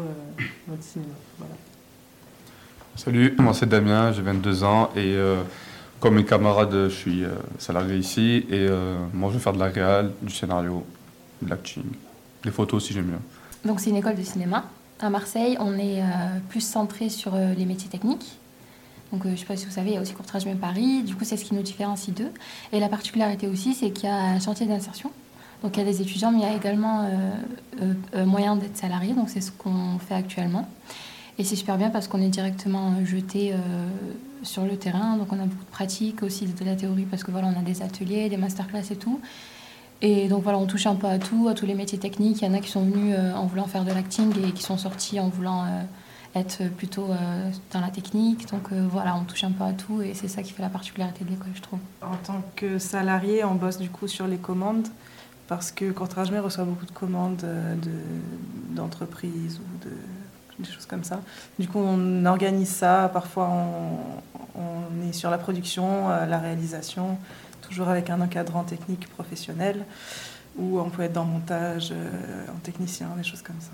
dans 0.68 0.74
le 0.74 0.82
cinéma. 0.82 1.14
Voilà. 1.38 1.54
Salut, 2.96 3.34
moi 3.38 3.54
c'est 3.54 3.68
Damien, 3.68 4.12
j'ai 4.12 4.20
22 4.20 4.62
ans 4.62 4.90
et 4.94 5.16
comme 6.00 6.16
mes 6.16 6.24
camarades, 6.26 6.88
je 6.90 6.94
suis 6.94 7.22
salarié 7.58 7.96
ici 7.96 8.44
et 8.50 8.68
moi 9.14 9.30
je 9.30 9.38
vais 9.38 9.42
faire 9.42 9.54
de 9.54 9.60
la 9.60 9.68
réal, 9.68 10.12
du 10.20 10.34
scénario, 10.34 10.84
de 11.40 11.48
l'acting, 11.48 11.84
des 12.44 12.50
photos 12.50 12.84
si 12.84 12.92
j'aime 12.92 13.06
bien. 13.06 13.20
Donc 13.64 13.80
c'est 13.80 13.88
une 13.88 13.96
école 13.96 14.16
de 14.16 14.22
cinéma 14.22 14.64
à 15.02 15.10
Marseille, 15.10 15.56
on 15.60 15.78
est 15.78 16.00
euh, 16.00 16.04
plus 16.48 16.60
centré 16.60 17.08
sur 17.08 17.34
euh, 17.34 17.54
les 17.54 17.64
métiers 17.64 17.88
techniques. 17.88 18.38
Donc, 19.12 19.22
euh, 19.22 19.28
je 19.28 19.32
ne 19.32 19.36
sais 19.36 19.44
pas 19.44 19.56
si 19.56 19.66
vous 19.66 19.72
savez, 19.72 19.90
il 19.90 19.94
y 19.94 19.96
a 19.96 20.00
aussi 20.00 20.14
Courtrage 20.14 20.46
même 20.46 20.58
Paris. 20.58 21.02
Du 21.02 21.16
coup, 21.16 21.24
c'est 21.24 21.36
ce 21.36 21.44
qui 21.44 21.54
nous 21.54 21.62
différencie 21.62 22.14
d'eux. 22.14 22.30
Et 22.72 22.80
la 22.80 22.88
particularité 22.88 23.48
aussi, 23.48 23.74
c'est 23.74 23.90
qu'il 23.90 24.08
y 24.08 24.12
a 24.12 24.16
un 24.16 24.40
chantier 24.40 24.66
d'insertion. 24.66 25.10
Donc, 25.62 25.76
il 25.76 25.80
y 25.80 25.82
a 25.82 25.86
des 25.86 26.00
étudiants, 26.00 26.32
mais 26.32 26.38
il 26.38 26.42
y 26.42 26.46
a 26.46 26.56
également 26.56 27.08
moyen 28.16 28.56
d'être 28.56 28.76
salarié. 28.76 29.14
Donc, 29.14 29.30
c'est 29.30 29.40
ce 29.40 29.52
qu'on 29.52 30.00
fait 30.00 30.14
actuellement. 30.14 30.68
Et 31.38 31.44
c'est 31.44 31.54
super 31.54 31.78
bien 31.78 31.90
parce 31.90 32.08
qu'on 32.08 32.20
est 32.20 32.30
directement 32.30 32.92
jeté 33.04 33.54
sur 34.42 34.64
le 34.64 34.76
terrain. 34.76 35.16
Donc, 35.18 35.32
on 35.32 35.38
a 35.38 35.46
beaucoup 35.46 35.64
de 35.64 35.70
pratique, 35.70 36.24
aussi 36.24 36.46
de 36.46 36.64
la 36.64 36.74
théorie, 36.74 37.04
parce 37.04 37.22
que 37.22 37.30
voilà, 37.30 37.46
on 37.46 37.60
a 37.60 37.62
des 37.62 37.80
ateliers, 37.80 38.28
des 38.28 38.38
masterclass 38.38 38.90
et 38.90 38.96
tout. 38.96 39.20
Et 40.02 40.26
donc 40.26 40.42
voilà, 40.42 40.58
on 40.58 40.66
touche 40.66 40.86
un 40.86 40.96
peu 40.96 41.06
à 41.06 41.18
tout, 41.18 41.46
à 41.48 41.54
tous 41.54 41.64
les 41.64 41.74
métiers 41.74 41.98
techniques. 41.98 42.42
Il 42.42 42.46
y 42.46 42.48
en 42.48 42.54
a 42.54 42.58
qui 42.58 42.68
sont 42.68 42.82
venus 42.82 43.14
euh, 43.16 43.32
en 43.34 43.46
voulant 43.46 43.66
faire 43.68 43.84
de 43.84 43.92
l'acting 43.92 44.32
et 44.44 44.50
qui 44.50 44.64
sont 44.64 44.76
sortis 44.76 45.20
en 45.20 45.28
voulant 45.28 45.62
euh, 45.62 45.82
être 46.34 46.64
plutôt 46.76 47.06
euh, 47.08 47.50
dans 47.72 47.80
la 47.80 47.88
technique. 47.88 48.50
Donc 48.50 48.72
voilà, 48.72 49.14
on 49.14 49.22
touche 49.22 49.44
un 49.44 49.52
peu 49.52 49.62
à 49.62 49.72
tout 49.72 50.02
et 50.02 50.12
c'est 50.14 50.26
ça 50.26 50.42
qui 50.42 50.52
fait 50.52 50.62
la 50.62 50.70
particularité 50.70 51.24
de 51.24 51.30
l'école, 51.30 51.52
je 51.54 51.62
trouve. 51.62 51.78
En 52.02 52.16
tant 52.16 52.42
que 52.56 52.78
salarié, 52.78 53.44
on 53.44 53.54
bosse 53.54 53.78
du 53.78 53.90
coup 53.90 54.08
sur 54.08 54.26
les 54.26 54.38
commandes 54.38 54.88
parce 55.46 55.70
que 55.70 55.92
Courtrage 55.92 56.32
reçoit 56.32 56.64
beaucoup 56.64 56.86
de 56.86 56.92
commandes 56.92 57.44
d'entreprises 58.70 59.60
ou 59.60 59.84
de, 59.84 60.64
des 60.64 60.70
choses 60.70 60.86
comme 60.86 61.04
ça. 61.04 61.20
Du 61.60 61.68
coup, 61.68 61.78
on 61.78 62.24
organise 62.24 62.70
ça. 62.70 63.08
Parfois, 63.12 63.50
on, 63.50 64.60
on 64.60 65.08
est 65.08 65.12
sur 65.12 65.30
la 65.30 65.38
production, 65.38 66.08
la 66.08 66.38
réalisation 66.38 67.18
toujours 67.62 67.88
avec 67.88 68.10
un 68.10 68.20
encadrant 68.20 68.64
technique 68.64 69.08
professionnel, 69.08 69.84
ou 70.56 70.78
on 70.78 70.90
peut 70.90 71.02
être 71.02 71.14
dans 71.14 71.24
montage, 71.24 71.90
euh, 71.92 72.46
en 72.54 72.58
technicien, 72.58 73.08
des 73.16 73.22
choses 73.22 73.42
comme 73.42 73.60
ça. 73.60 73.70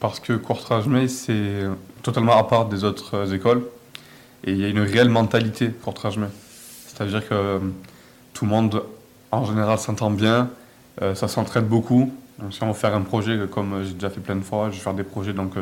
Parce 0.00 0.20
que 0.20 0.32
Courtrage 0.32 0.86
May, 0.86 1.08
c'est 1.08 1.64
totalement 2.02 2.36
à 2.38 2.44
part 2.44 2.66
des 2.66 2.84
autres 2.84 3.14
euh, 3.14 3.34
écoles, 3.34 3.64
et 4.44 4.52
il 4.52 4.58
y 4.58 4.64
a 4.64 4.68
une 4.68 4.80
réelle 4.80 5.10
mentalité 5.10 5.70
Courtrage 5.70 6.18
May. 6.18 6.28
C'est-à-dire 6.86 7.28
que 7.28 7.34
euh, 7.34 7.58
tout 8.32 8.46
le 8.46 8.50
monde, 8.50 8.82
en 9.30 9.44
général, 9.44 9.78
s'entend 9.78 10.10
bien, 10.10 10.50
ça 11.14 11.26
s'entraide 11.26 11.66
beaucoup. 11.66 12.12
Donc, 12.38 12.54
si 12.54 12.62
on 12.62 12.68
veut 12.68 12.72
faire 12.72 12.94
un 12.94 13.00
projet, 13.00 13.36
comme 13.50 13.82
j'ai 13.84 13.94
déjà 13.94 14.10
fait 14.10 14.20
plein 14.20 14.36
de 14.36 14.44
fois, 14.44 14.70
je 14.70 14.76
vais 14.76 14.80
faire 14.80 14.94
des 14.94 15.02
projets, 15.02 15.32
donc 15.32 15.54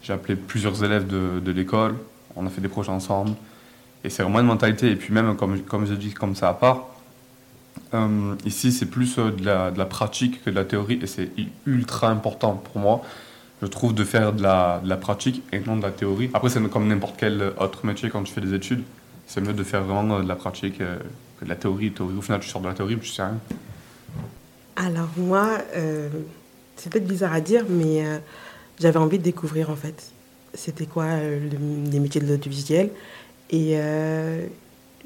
j'ai 0.00 0.12
appelé 0.12 0.36
plusieurs 0.36 0.84
élèves 0.84 1.08
de, 1.08 1.40
de 1.40 1.50
l'école, 1.50 1.96
on 2.36 2.46
a 2.46 2.50
fait 2.50 2.60
des 2.60 2.68
projets 2.68 2.92
ensemble. 2.92 3.32
Et 4.04 4.10
c'est 4.10 4.22
vraiment 4.22 4.38
une 4.38 4.46
mentalité. 4.46 4.90
Et 4.90 4.94
puis 4.96 5.12
même, 5.12 5.34
comme, 5.36 5.60
comme 5.62 5.86
je 5.86 5.94
dis, 5.94 6.12
comme 6.12 6.36
ça 6.36 6.50
à 6.50 6.54
part, 6.54 6.86
euh, 7.94 8.34
ici, 8.44 8.72
c'est 8.72 8.86
plus 8.86 9.18
euh, 9.18 9.30
de, 9.30 9.44
la, 9.44 9.86
pratique 9.86 10.42
que 10.44 10.50
de 10.50 10.54
la 10.54 10.64
théorie 10.64 10.98
et 11.02 11.06
c'est 11.06 11.30
ultra 11.66 12.10
important 12.10 12.54
pour 12.54 12.80
moi, 12.80 13.02
je 13.62 13.66
trouve, 13.66 13.94
de 13.94 14.04
faire 14.04 14.32
de 14.32 14.42
la, 14.42 14.80
pratique 15.00 15.42
et 15.52 15.60
non 15.60 15.76
de 15.76 15.82
la 15.82 15.90
théorie. 15.90 16.30
Après, 16.34 16.48
c'est 16.48 16.62
comme 16.68 16.88
n'importe 16.88 17.16
quel 17.18 17.52
autre 17.58 17.86
métier 17.86 18.10
quand 18.10 18.22
tu 18.22 18.32
fais 18.32 18.40
des 18.40 18.54
études. 18.54 18.82
C'est 19.26 19.40
mieux 19.40 19.52
de 19.52 19.64
faire 19.64 19.82
vraiment 19.82 20.20
de 20.20 20.28
la 20.28 20.36
pratique 20.36 20.78
que 20.78 21.44
de 21.44 21.48
la 21.48 21.56
théorie. 21.56 21.92
Au 21.98 22.22
final, 22.22 22.40
tu 22.40 22.48
sors 22.48 22.60
de 22.60 22.68
la 22.68 22.74
théorie, 22.74 22.98
tu 22.98 23.08
sais 23.08 23.22
rien. 23.22 23.38
Alors, 24.76 25.08
moi, 25.16 25.58
euh, 25.74 26.08
c'est 26.76 26.90
peut-être 26.92 27.06
bizarre 27.06 27.32
à 27.32 27.40
dire, 27.40 27.64
mais 27.68 28.04
j'avais 28.78 28.98
envie 28.98 29.18
de 29.18 29.24
découvrir 29.24 29.70
en 29.70 29.76
fait. 29.76 30.12
C'était 30.54 30.86
quoi 30.86 31.06
les 31.18 32.00
métiers 32.00 32.20
de 32.20 32.26
l'audiovisuel. 32.26 32.90
Et 33.50 33.78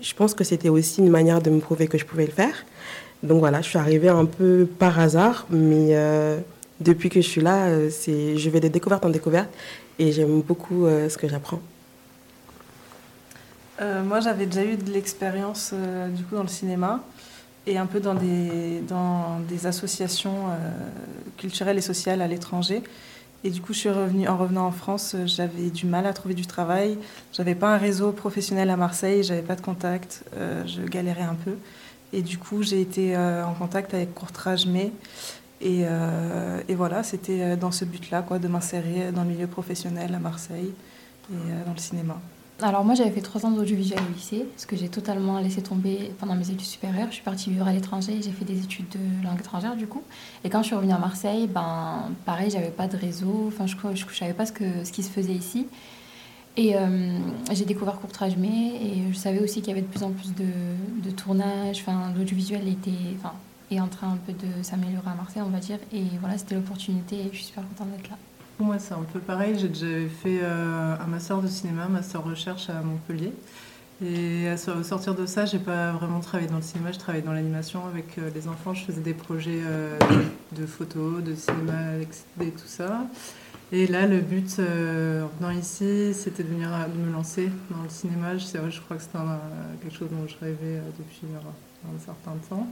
je 0.00 0.14
pense 0.14 0.34
que 0.34 0.44
c'était 0.44 0.68
aussi 0.68 1.00
une 1.00 1.10
manière 1.10 1.42
de 1.42 1.50
me 1.50 1.60
prouver 1.60 1.86
que 1.86 1.98
je 1.98 2.04
pouvais 2.04 2.26
le 2.26 2.32
faire. 2.32 2.54
Donc 3.22 3.40
voilà, 3.40 3.60
je 3.60 3.68
suis 3.68 3.78
arrivée 3.78 4.08
un 4.08 4.24
peu 4.24 4.66
par 4.78 4.98
hasard, 4.98 5.46
mais 5.50 5.88
euh, 5.90 6.38
depuis 6.80 7.10
que 7.10 7.20
je 7.20 7.28
suis 7.28 7.40
là, 7.40 7.66
euh, 7.66 7.90
c'est, 7.90 8.36
je 8.38 8.50
vais 8.50 8.60
de 8.60 8.68
découverte 8.68 9.04
en 9.04 9.10
découverte 9.10 9.50
et 9.98 10.12
j'aime 10.12 10.40
beaucoup 10.40 10.86
euh, 10.86 11.08
ce 11.08 11.18
que 11.18 11.28
j'apprends. 11.28 11.60
moi, 14.04 14.20
j'avais 14.20 14.46
déjà 14.46 14.64
eu 14.64 14.76
de 14.76 14.90
l'expérience 14.90 15.72
du 16.14 16.22
coup 16.24 16.34
dans 16.34 16.42
le 16.42 16.48
cinéma 16.48 17.02
et 17.66 17.78
un 17.78 17.86
peu 17.86 18.00
dans 18.00 18.14
des, 18.14 18.80
dans 18.86 19.40
des 19.48 19.66
associations 19.66 20.48
culturelles 21.38 21.78
et 21.78 21.82
sociales 21.82 22.20
à 22.20 22.26
l'étranger. 22.26 22.82
Et 23.42 23.50
du 23.50 23.62
coup, 23.62 23.72
je 23.72 23.78
suis 23.78 23.90
revenue, 23.90 24.28
en 24.28 24.36
revenant 24.36 24.66
en 24.66 24.70
France, 24.70 25.14
euh, 25.14 25.26
j'avais 25.26 25.70
du 25.70 25.86
mal 25.86 26.06
à 26.06 26.12
trouver 26.12 26.34
du 26.34 26.46
travail. 26.46 26.98
J'avais 27.32 27.54
pas 27.54 27.74
un 27.74 27.78
réseau 27.78 28.12
professionnel 28.12 28.68
à 28.68 28.76
Marseille, 28.76 29.22
j'avais 29.22 29.42
pas 29.42 29.56
de 29.56 29.62
contact, 29.62 30.24
euh, 30.36 30.62
je 30.66 30.82
galérais 30.82 31.22
un 31.22 31.36
peu. 31.36 31.54
Et 32.12 32.20
du 32.20 32.36
coup, 32.36 32.62
j'ai 32.62 32.82
été 32.82 33.16
euh, 33.16 33.46
en 33.46 33.54
contact 33.54 33.94
avec 33.94 34.14
Courtrage 34.14 34.66
Mai. 34.66 34.92
Et, 35.62 35.82
et 36.68 36.74
voilà, 36.74 37.02
c'était 37.02 37.54
dans 37.54 37.70
ce 37.70 37.84
but-là, 37.84 38.22
quoi, 38.22 38.38
de 38.38 38.48
m'insérer 38.48 39.12
dans 39.12 39.24
le 39.24 39.28
milieu 39.28 39.46
professionnel 39.46 40.14
à 40.14 40.18
Marseille 40.18 40.72
et 41.30 41.66
dans 41.66 41.74
le 41.74 41.78
cinéma. 41.78 42.18
Alors 42.62 42.84
moi 42.84 42.94
j'avais 42.94 43.10
fait 43.10 43.22
trois 43.22 43.46
ans 43.46 43.50
d'audiovisuel 43.50 43.98
au 44.00 44.14
lycée, 44.14 44.44
ce 44.58 44.66
que 44.66 44.76
j'ai 44.76 44.88
totalement 44.88 45.38
laissé 45.38 45.62
tomber 45.62 46.12
pendant 46.18 46.34
mes 46.34 46.50
études 46.50 46.60
supérieures. 46.60 47.06
Je 47.08 47.14
suis 47.14 47.22
partie 47.22 47.50
vivre 47.50 47.66
à 47.66 47.72
l'étranger, 47.72 48.20
j'ai 48.22 48.32
fait 48.32 48.44
des 48.44 48.62
études 48.62 48.88
de 48.90 49.24
langue 49.24 49.40
étrangère 49.40 49.76
du 49.76 49.86
coup. 49.86 50.02
Et 50.44 50.50
quand 50.50 50.60
je 50.60 50.66
suis 50.66 50.76
revenue 50.76 50.92
à 50.92 50.98
Marseille, 50.98 51.46
ben 51.46 52.10
pareil, 52.26 52.50
j'avais 52.50 52.70
pas 52.70 52.86
de 52.86 52.98
réseau, 52.98 53.46
enfin 53.48 53.66
je 53.66 53.76
ne 53.76 54.14
savais 54.14 54.34
pas 54.34 54.44
ce, 54.44 54.52
que, 54.52 54.84
ce 54.84 54.92
qui 54.92 55.02
se 55.02 55.10
faisait 55.10 55.32
ici. 55.32 55.68
Et 56.58 56.76
euh, 56.76 57.18
j'ai 57.50 57.64
découvert 57.64 57.98
Courtrage 57.98 58.36
Mai 58.36 58.74
et 58.82 59.12
je 59.12 59.16
savais 59.16 59.38
aussi 59.40 59.60
qu'il 59.62 59.68
y 59.68 59.72
avait 59.72 59.80
de 59.80 59.86
plus 59.86 60.02
en 60.02 60.10
plus 60.10 60.34
de, 60.34 60.44
de 61.02 61.10
tournages, 61.10 61.80
enfin 61.80 62.12
l'audiovisuel 62.14 62.68
était, 62.68 62.90
est 63.70 63.80
en 63.80 63.88
train 63.88 64.08
un 64.08 64.18
peu 64.18 64.32
de 64.32 64.62
s'améliorer 64.62 65.08
à 65.10 65.14
Marseille 65.14 65.42
on 65.46 65.50
va 65.50 65.60
dire. 65.60 65.78
Et 65.94 66.02
voilà, 66.20 66.36
c'était 66.36 66.56
l'opportunité 66.56 67.16
et 67.16 67.30
je 67.32 67.36
suis 67.36 67.46
super 67.46 67.66
contente 67.68 67.90
d'être 67.96 68.10
là. 68.10 68.18
Moi, 68.60 68.78
c'est 68.78 68.92
un 68.92 69.06
peu 69.10 69.20
pareil. 69.20 69.58
J'ai 69.58 69.68
déjà 69.68 69.86
fait 70.22 70.40
euh, 70.42 70.94
un 71.00 71.06
master 71.06 71.40
de 71.40 71.46
cinéma, 71.46 71.84
un 71.84 71.88
master 71.88 72.22
recherche 72.22 72.68
à 72.68 72.82
Montpellier. 72.82 73.32
Et 74.04 74.48
à 74.48 74.58
sortir 74.58 75.14
de 75.14 75.24
ça, 75.24 75.46
j'ai 75.46 75.58
pas 75.58 75.92
vraiment 75.92 76.20
travaillé 76.20 76.48
dans 76.48 76.56
le 76.56 76.62
cinéma, 76.62 76.92
je 76.92 76.98
travaillais 76.98 77.24
dans 77.24 77.32
l'animation 77.32 77.86
avec 77.86 78.18
euh, 78.18 78.30
les 78.34 78.48
enfants. 78.48 78.74
Je 78.74 78.84
faisais 78.84 79.00
des 79.00 79.14
projets 79.14 79.60
euh, 79.64 79.98
de, 80.52 80.66
photos, 80.66 81.22
de 81.22 81.34
cinéma 81.34 81.72
et 82.40 82.50
tout 82.50 82.66
ça. 82.66 83.06
Et 83.72 83.86
là, 83.86 84.06
le 84.06 84.20
but 84.20 84.58
en 84.58 85.28
venant 85.38 85.58
ici, 85.58 86.12
c'était 86.12 86.42
de 86.42 86.48
venir 86.48 86.68
de 86.94 86.98
me 87.00 87.12
lancer 87.12 87.48
dans 87.70 87.82
le 87.82 87.88
cinéma. 87.88 88.36
Je, 88.36 88.44
je 88.44 88.80
crois 88.80 88.96
que 88.98 89.02
c'était 89.02 89.18
quelque 89.80 89.96
chose 89.96 90.08
dont 90.10 90.26
je 90.26 90.36
rêvais 90.38 90.82
depuis 90.98 91.28
un 91.34 91.98
certain 91.98 92.36
temps. 92.48 92.66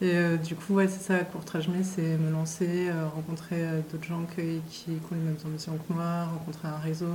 Et 0.00 0.36
du 0.44 0.54
coup, 0.54 0.74
ouais, 0.74 0.86
c'est 0.86 1.02
ça, 1.02 1.18
courtrage 1.24 1.68
mais 1.68 1.82
c'est 1.82 2.16
me 2.18 2.30
lancer, 2.30 2.90
rencontrer 3.14 3.64
d'autres 3.90 4.04
gens 4.04 4.26
qui, 4.34 4.60
qui, 4.70 4.90
ont 4.90 5.14
les 5.14 5.20
mêmes 5.20 5.36
ambitions 5.44 5.76
que 5.76 5.92
moi, 5.92 6.24
rencontrer 6.24 6.68
un 6.68 6.78
réseau. 6.78 7.06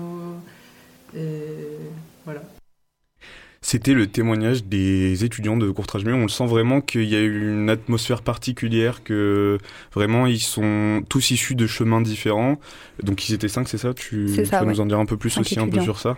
Et 1.15 1.77
voilà. 2.25 2.41
C'était 3.63 3.93
le 3.93 4.07
témoignage 4.07 4.65
des 4.65 5.23
étudiants 5.23 5.55
de 5.55 5.71
Courtrage 5.71 6.03
On 6.05 6.23
le 6.23 6.27
sent 6.27 6.45
vraiment 6.45 6.81
qu'il 6.81 7.05
y 7.05 7.15
a 7.15 7.21
eu 7.21 7.53
une 7.53 7.69
atmosphère 7.69 8.21
particulière, 8.21 9.05
que 9.05 9.57
vraiment 9.93 10.27
ils 10.27 10.41
sont 10.41 11.01
tous 11.07 11.31
issus 11.31 11.55
de 11.55 11.65
chemins 11.65 12.01
différents. 12.01 12.59
Donc 13.03 13.29
ils 13.29 13.33
étaient 13.33 13.47
cinq, 13.47 13.69
c'est 13.69 13.77
ça? 13.77 13.93
Tu 13.93 14.27
peux 14.51 14.65
nous 14.65 14.81
en 14.81 14.85
dire 14.85 14.99
un 14.99 15.05
peu 15.05 15.15
plus 15.15 15.37
aussi 15.37 15.57
un 15.57 15.69
peu 15.69 15.79
sur 15.79 15.97
ça? 15.97 16.17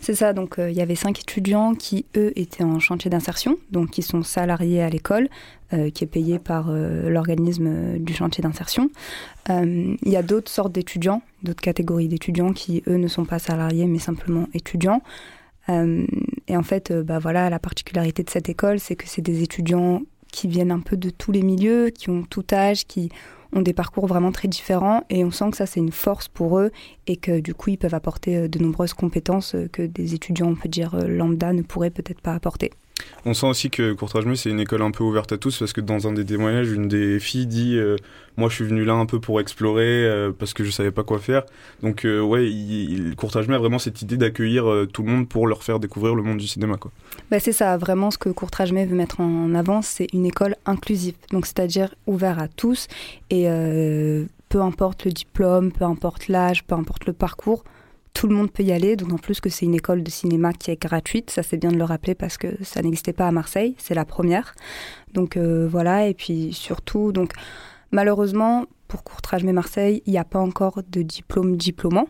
C'est 0.00 0.14
ça, 0.14 0.32
donc 0.32 0.58
euh, 0.58 0.70
il 0.70 0.76
y 0.76 0.80
avait 0.80 0.94
cinq 0.94 1.20
étudiants 1.20 1.74
qui, 1.74 2.06
eux, 2.16 2.32
étaient 2.36 2.64
en 2.64 2.78
chantier 2.78 3.10
d'insertion, 3.10 3.58
donc 3.70 3.90
qui 3.90 4.02
sont 4.02 4.22
salariés 4.22 4.82
à 4.82 4.88
l'école, 4.88 5.28
euh, 5.72 5.90
qui 5.90 6.04
est 6.04 6.08
payé 6.08 6.38
par 6.38 6.66
euh, 6.68 7.08
l'organisme 7.08 7.98
du 7.98 8.14
chantier 8.14 8.42
d'insertion. 8.42 8.90
Il 9.48 9.96
y 10.04 10.16
a 10.16 10.22
d'autres 10.22 10.50
sortes 10.50 10.72
d'étudiants, 10.72 11.22
d'autres 11.42 11.62
catégories 11.62 12.08
d'étudiants 12.08 12.52
qui, 12.52 12.82
eux, 12.86 12.96
ne 12.96 13.08
sont 13.08 13.24
pas 13.24 13.38
salariés, 13.38 13.86
mais 13.86 13.98
simplement 13.98 14.48
étudiants. 14.54 15.02
Et 15.68 16.56
en 16.56 16.62
fait, 16.62 16.92
bah 16.92 17.18
voilà, 17.18 17.50
la 17.50 17.58
particularité 17.58 18.22
de 18.22 18.30
cette 18.30 18.48
école, 18.48 18.78
c'est 18.78 18.94
que 18.94 19.08
c'est 19.08 19.22
des 19.22 19.42
étudiants 19.42 20.02
qui 20.30 20.46
viennent 20.46 20.70
un 20.70 20.80
peu 20.80 20.96
de 20.96 21.10
tous 21.10 21.32
les 21.32 21.42
milieux, 21.42 21.90
qui 21.90 22.08
ont 22.08 22.22
tout 22.22 22.44
âge, 22.52 22.86
qui 22.86 23.10
ont 23.52 23.62
des 23.62 23.72
parcours 23.72 24.06
vraiment 24.06 24.32
très 24.32 24.48
différents 24.48 25.04
et 25.10 25.24
on 25.24 25.30
sent 25.30 25.50
que 25.50 25.56
ça 25.56 25.66
c'est 25.66 25.80
une 25.80 25.92
force 25.92 26.28
pour 26.28 26.58
eux 26.58 26.70
et 27.06 27.16
que 27.16 27.40
du 27.40 27.54
coup 27.54 27.70
ils 27.70 27.78
peuvent 27.78 27.94
apporter 27.94 28.36
euh, 28.36 28.48
de 28.48 28.58
nombreuses 28.58 28.94
compétences 28.94 29.56
que 29.72 29.82
des 29.82 30.14
étudiants 30.14 30.48
on 30.48 30.54
peut 30.54 30.68
dire 30.68 30.96
lambda 31.06 31.52
ne 31.52 31.62
pourraient 31.62 31.90
peut-être 31.90 32.20
pas 32.20 32.34
apporter. 32.34 32.70
On 33.24 33.34
sent 33.34 33.46
aussi 33.46 33.70
que 33.70 33.92
Courtrage 33.92 34.24
c'est 34.34 34.50
une 34.50 34.60
école 34.60 34.82
un 34.82 34.90
peu 34.90 35.04
ouverte 35.04 35.32
à 35.32 35.38
tous 35.38 35.58
parce 35.58 35.72
que 35.72 35.80
dans 35.80 36.08
un 36.08 36.12
des 36.12 36.24
témoignages, 36.24 36.70
une 36.70 36.88
des 36.88 37.20
filles 37.20 37.46
dit 37.46 37.76
euh, 37.76 37.96
Moi, 38.36 38.48
je 38.48 38.56
suis 38.56 38.64
venue 38.64 38.84
là 38.84 38.94
un 38.94 39.06
peu 39.06 39.20
pour 39.20 39.40
explorer 39.40 40.04
euh, 40.04 40.32
parce 40.36 40.54
que 40.54 40.64
je 40.64 40.70
savais 40.70 40.90
pas 40.90 41.04
quoi 41.04 41.18
faire. 41.18 41.44
Donc, 41.82 42.04
euh, 42.04 42.20
ouais, 42.20 42.50
il, 42.50 43.14
Courtrage 43.14 43.48
a 43.48 43.58
vraiment 43.58 43.78
cette 43.78 44.02
idée 44.02 44.16
d'accueillir 44.16 44.64
tout 44.92 45.02
le 45.02 45.10
monde 45.10 45.28
pour 45.28 45.46
leur 45.46 45.62
faire 45.62 45.78
découvrir 45.78 46.14
le 46.14 46.22
monde 46.22 46.38
du 46.38 46.48
cinéma. 46.48 46.76
Quoi. 46.76 46.90
Bah, 47.30 47.38
c'est 47.38 47.52
ça, 47.52 47.76
vraiment 47.76 48.10
ce 48.10 48.18
que 48.18 48.28
Courtrage 48.28 48.72
veut 48.72 48.86
mettre 48.86 49.20
en 49.20 49.54
avant, 49.54 49.82
c'est 49.82 50.08
une 50.12 50.26
école 50.26 50.56
inclusive. 50.66 51.14
Donc, 51.30 51.46
c'est-à-dire 51.46 51.94
ouvert 52.06 52.38
à 52.38 52.48
tous 52.48 52.88
et 53.30 53.46
peu 54.48 54.60
importe 54.60 55.04
le 55.04 55.12
diplôme, 55.12 55.70
peu 55.72 55.84
importe 55.84 56.28
l'âge, 56.28 56.64
peu 56.64 56.74
importe 56.74 57.06
le 57.06 57.12
parcours 57.12 57.64
tout 58.14 58.26
le 58.26 58.34
monde 58.34 58.50
peut 58.50 58.62
y 58.62 58.72
aller, 58.72 58.96
d'autant 58.96 59.16
plus 59.16 59.40
que 59.40 59.48
c'est 59.48 59.64
une 59.64 59.74
école 59.74 60.02
de 60.02 60.10
cinéma 60.10 60.52
qui 60.52 60.70
est 60.70 60.80
gratuite. 60.80 61.30
Ça, 61.30 61.42
c'est 61.42 61.56
bien 61.56 61.72
de 61.72 61.78
le 61.78 61.84
rappeler 61.84 62.14
parce 62.14 62.36
que 62.36 62.62
ça 62.62 62.82
n'existait 62.82 63.12
pas 63.12 63.26
à 63.26 63.32
Marseille. 63.32 63.74
C'est 63.78 63.94
la 63.94 64.04
première. 64.04 64.54
Donc 65.12 65.36
euh, 65.36 65.66
voilà. 65.68 66.06
Et 66.06 66.14
puis 66.14 66.52
surtout, 66.52 67.12
donc 67.12 67.32
malheureusement, 67.90 68.66
pour 68.88 69.04
Courtrage 69.04 69.44
mais 69.44 69.52
Marseille, 69.52 70.02
il 70.06 70.12
n'y 70.12 70.18
a 70.18 70.24
pas 70.24 70.40
encore 70.40 70.82
de 70.90 71.02
diplôme 71.02 71.56
diplômant. 71.56 72.08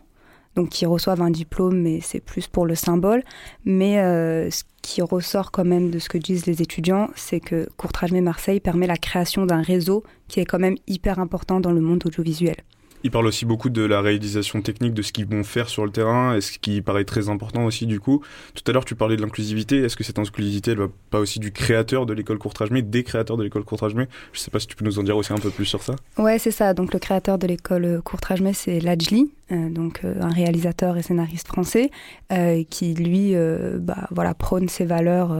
Donc 0.55 0.81
ils 0.81 0.85
reçoivent 0.85 1.21
un 1.21 1.31
diplôme, 1.31 1.81
mais 1.81 1.99
c'est 2.01 2.19
plus 2.19 2.47
pour 2.47 2.65
le 2.65 2.75
symbole. 2.75 3.23
Mais 3.65 3.99
euh, 3.99 4.51
ce 4.51 4.63
qui 4.81 5.01
ressort 5.01 5.51
quand 5.51 5.65
même 5.65 5.89
de 5.89 5.99
ce 5.99 6.09
que 6.09 6.17
disent 6.17 6.45
les 6.45 6.61
étudiants, 6.61 7.09
c'est 7.15 7.39
que 7.39 7.67
Courtrage 7.77 8.11
mais 8.11 8.21
Marseille 8.21 8.59
permet 8.59 8.87
la 8.87 8.97
création 8.97 9.45
d'un 9.45 9.61
réseau 9.61 10.03
qui 10.27 10.39
est 10.39 10.45
quand 10.45 10.59
même 10.59 10.75
hyper 10.87 11.19
important 11.19 11.59
dans 11.59 11.71
le 11.71 11.81
monde 11.81 12.03
audiovisuel. 12.05 12.57
Il 13.03 13.11
parle 13.11 13.27
aussi 13.27 13.45
beaucoup 13.45 13.69
de 13.69 13.81
la 13.83 14.01
réalisation 14.01 14.61
technique, 14.61 14.93
de 14.93 15.01
ce 15.01 15.11
qu'ils 15.11 15.25
vont 15.25 15.43
faire 15.43 15.67
sur 15.67 15.85
le 15.85 15.91
terrain, 15.91 16.35
et 16.35 16.41
ce 16.41 16.57
qui 16.57 16.81
paraît 16.81 17.03
très 17.03 17.27
important 17.27 17.65
aussi 17.65 17.85
du 17.85 17.99
coup. 17.99 18.21
Tout 18.53 18.63
à 18.67 18.73
l'heure, 18.73 18.85
tu 18.85 18.95
parlais 18.95 19.17
de 19.17 19.21
l'inclusivité. 19.21 19.79
Est-ce 19.79 19.97
que 19.97 20.03
cette 20.03 20.19
inclusivité, 20.19 20.71
elle 20.71 20.77
va 20.77 20.87
pas 21.09 21.19
aussi 21.19 21.39
du 21.39 21.51
créateur 21.51 22.05
de 22.05 22.13
l'école 22.13 22.37
Courtrage-Mais, 22.37 22.81
des 22.81 23.03
créateurs 23.03 23.35
de 23.35 23.43
l'école 23.43 23.65
Courtrage-Mais 23.65 24.07
Je 24.31 24.39
sais 24.39 24.51
pas 24.51 24.59
si 24.59 24.67
tu 24.67 24.75
peux 24.75 24.85
nous 24.85 24.99
en 24.99 25.03
dire 25.03 25.17
aussi 25.17 25.33
un 25.33 25.37
peu 25.37 25.49
plus 25.49 25.65
sur 25.65 25.83
ça. 25.83 25.95
Ouais, 26.17 26.39
c'est 26.39 26.51
ça. 26.51 26.73
Donc 26.73 26.93
le 26.93 26.99
créateur 26.99 27.37
de 27.37 27.45
l'école 27.45 28.01
Courtrage-Mais, 28.03 28.53
c'est 28.53 28.79
Lajli, 28.79 29.31
euh, 29.51 29.69
donc 29.69 30.01
euh, 30.05 30.15
un 30.21 30.29
réalisateur 30.29 30.97
et 30.97 31.03
scénariste 31.03 31.47
français, 31.47 31.91
euh, 32.31 32.63
qui 32.69 32.93
lui, 32.93 33.35
bah, 33.79 34.07
voilà, 34.11 34.33
prône 34.33 34.69
ses 34.69 34.85
valeurs. 34.85 35.31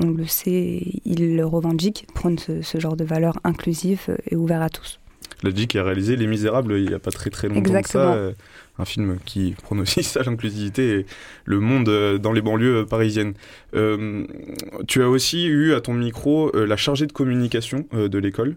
On, 0.00 0.10
le 0.10 0.26
sait, 0.26 0.82
il 1.04 1.36
le 1.36 1.44
revendique, 1.44 2.06
prône 2.14 2.38
ce, 2.38 2.62
ce 2.62 2.78
genre 2.78 2.96
de 2.96 3.04
valeurs 3.04 3.38
inclusives 3.44 4.16
et 4.28 4.36
ouvertes 4.36 4.62
à 4.62 4.68
tous. 4.68 5.00
Lodji 5.42 5.66
qui 5.66 5.78
a 5.78 5.84
réalisé 5.84 6.16
Les 6.16 6.26
Misérables 6.26 6.78
il 6.78 6.88
n'y 6.88 6.94
a 6.94 6.98
pas 6.98 7.10
très 7.10 7.30
très 7.30 7.48
longtemps 7.48 7.82
que 7.82 7.88
ça. 7.88 8.14
Euh, 8.14 8.32
un 8.78 8.84
film 8.84 9.18
qui 9.24 9.54
prône 9.62 9.80
aussi 9.80 10.02
ça, 10.02 10.22
l'inclusivité 10.22 11.00
et 11.00 11.06
le 11.44 11.60
monde 11.60 11.88
euh, 11.88 12.18
dans 12.18 12.32
les 12.32 12.40
banlieues 12.40 12.86
parisiennes. 12.86 13.34
Euh, 13.74 14.26
tu 14.88 15.02
as 15.02 15.08
aussi 15.08 15.46
eu 15.46 15.74
à 15.74 15.80
ton 15.80 15.92
micro 15.94 16.50
la 16.54 16.76
chargée 16.76 17.06
de 17.06 17.12
communication 17.12 17.86
de 17.92 18.18
l'école. 18.18 18.56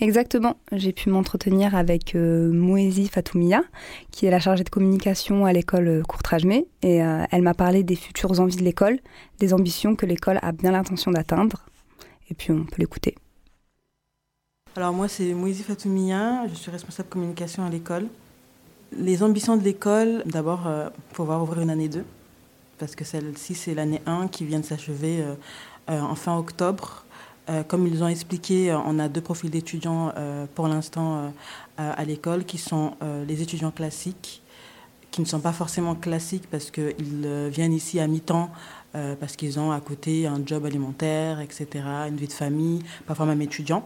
Exactement. 0.00 0.56
J'ai 0.72 0.92
pu 0.92 1.08
m'entretenir 1.08 1.74
avec 1.74 2.14
Mouezi 2.14 3.08
Fatoumia, 3.08 3.62
qui 4.10 4.26
est 4.26 4.30
la 4.30 4.40
chargée 4.40 4.64
de 4.64 4.70
communication 4.70 5.46
à 5.46 5.52
l'école 5.52 6.02
Courtrage-May. 6.06 6.66
Et 6.82 6.96
elle 6.96 7.42
m'a 7.42 7.54
parlé 7.54 7.82
des 7.82 7.96
futures 7.96 8.40
envies 8.40 8.56
de 8.56 8.64
l'école, 8.64 8.98
des 9.38 9.54
ambitions 9.54 9.94
que 9.94 10.06
l'école 10.06 10.38
a 10.42 10.52
bien 10.52 10.72
l'intention 10.72 11.10
d'atteindre. 11.10 11.66
Et 12.30 12.34
puis 12.34 12.52
on 12.52 12.64
peut 12.64 12.76
l'écouter. 12.78 13.14
Alors 14.76 14.92
moi, 14.92 15.08
c'est 15.08 15.34
Moïse 15.34 15.62
Fatoumia, 15.62 16.46
je 16.46 16.54
suis 16.54 16.70
responsable 16.70 17.08
communication 17.08 17.64
à 17.64 17.68
l'école. 17.68 18.06
Les 18.96 19.24
ambitions 19.24 19.56
de 19.56 19.64
l'école, 19.64 20.22
d'abord, 20.26 20.68
euh, 20.68 20.88
pouvoir 21.12 21.42
ouvrir 21.42 21.62
une 21.62 21.70
année 21.70 21.88
2, 21.88 22.04
parce 22.78 22.94
que 22.94 23.04
celle-ci, 23.04 23.56
c'est 23.56 23.74
l'année 23.74 24.00
1 24.06 24.28
qui 24.28 24.44
vient 24.44 24.60
de 24.60 24.64
s'achever 24.64 25.22
euh, 25.22 25.34
euh, 25.90 26.00
en 26.00 26.14
fin 26.14 26.36
octobre. 26.38 27.04
comme 27.66 27.88
ils 27.88 28.04
ont 28.04 28.06
expliqué, 28.06 28.72
on 28.86 29.00
a 29.00 29.08
deux 29.08 29.20
profils 29.20 29.50
d'étudiants 29.50 30.12
pour 30.54 30.68
l'instant 30.68 31.32
à 31.76 32.04
l'école, 32.04 32.44
qui 32.44 32.58
sont 32.58 32.92
les 33.26 33.42
étudiants 33.42 33.72
classiques, 33.72 34.40
qui 35.10 35.20
ne 35.20 35.26
sont 35.26 35.40
pas 35.40 35.52
forcément 35.52 35.96
classiques 35.96 36.46
parce 36.48 36.70
qu'ils 36.70 37.26
viennent 37.50 37.72
ici 37.72 37.98
à 37.98 38.06
mi-temps, 38.06 38.50
parce 38.92 39.34
qu'ils 39.34 39.58
ont 39.58 39.72
à 39.72 39.80
côté 39.80 40.28
un 40.28 40.40
job 40.46 40.64
alimentaire, 40.64 41.40
etc., 41.40 41.66
une 42.08 42.18
vie 42.18 42.28
de 42.28 42.32
famille, 42.32 42.84
parfois 43.04 43.26
même 43.26 43.42
étudiants. 43.42 43.84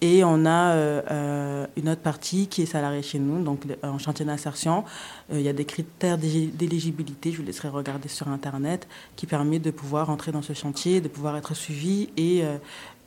Et 0.00 0.22
on 0.22 0.46
a 0.46 0.74
euh, 0.74 1.02
euh, 1.10 1.66
une 1.76 1.88
autre 1.88 2.00
partie 2.00 2.46
qui 2.46 2.62
est 2.62 2.66
salariée 2.66 3.02
chez 3.02 3.18
nous, 3.18 3.42
donc 3.42 3.62
en 3.82 3.98
chantier 3.98 4.24
d'insertion. 4.24 4.84
Euh, 5.32 5.40
il 5.40 5.44
y 5.44 5.48
a 5.48 5.52
des 5.52 5.64
critères 5.64 6.18
d'éligibilité, 6.18 7.32
je 7.32 7.38
vous 7.38 7.42
laisserai 7.42 7.68
regarder 7.68 8.08
sur 8.08 8.28
Internet, 8.28 8.86
qui 9.16 9.26
permet 9.26 9.58
de 9.58 9.72
pouvoir 9.72 10.10
entrer 10.10 10.30
dans 10.30 10.42
ce 10.42 10.52
chantier, 10.52 11.00
de 11.00 11.08
pouvoir 11.08 11.36
être 11.36 11.54
suivi 11.54 12.10
et, 12.16 12.44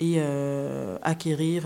et 0.02 0.22
acquérir 1.02 1.64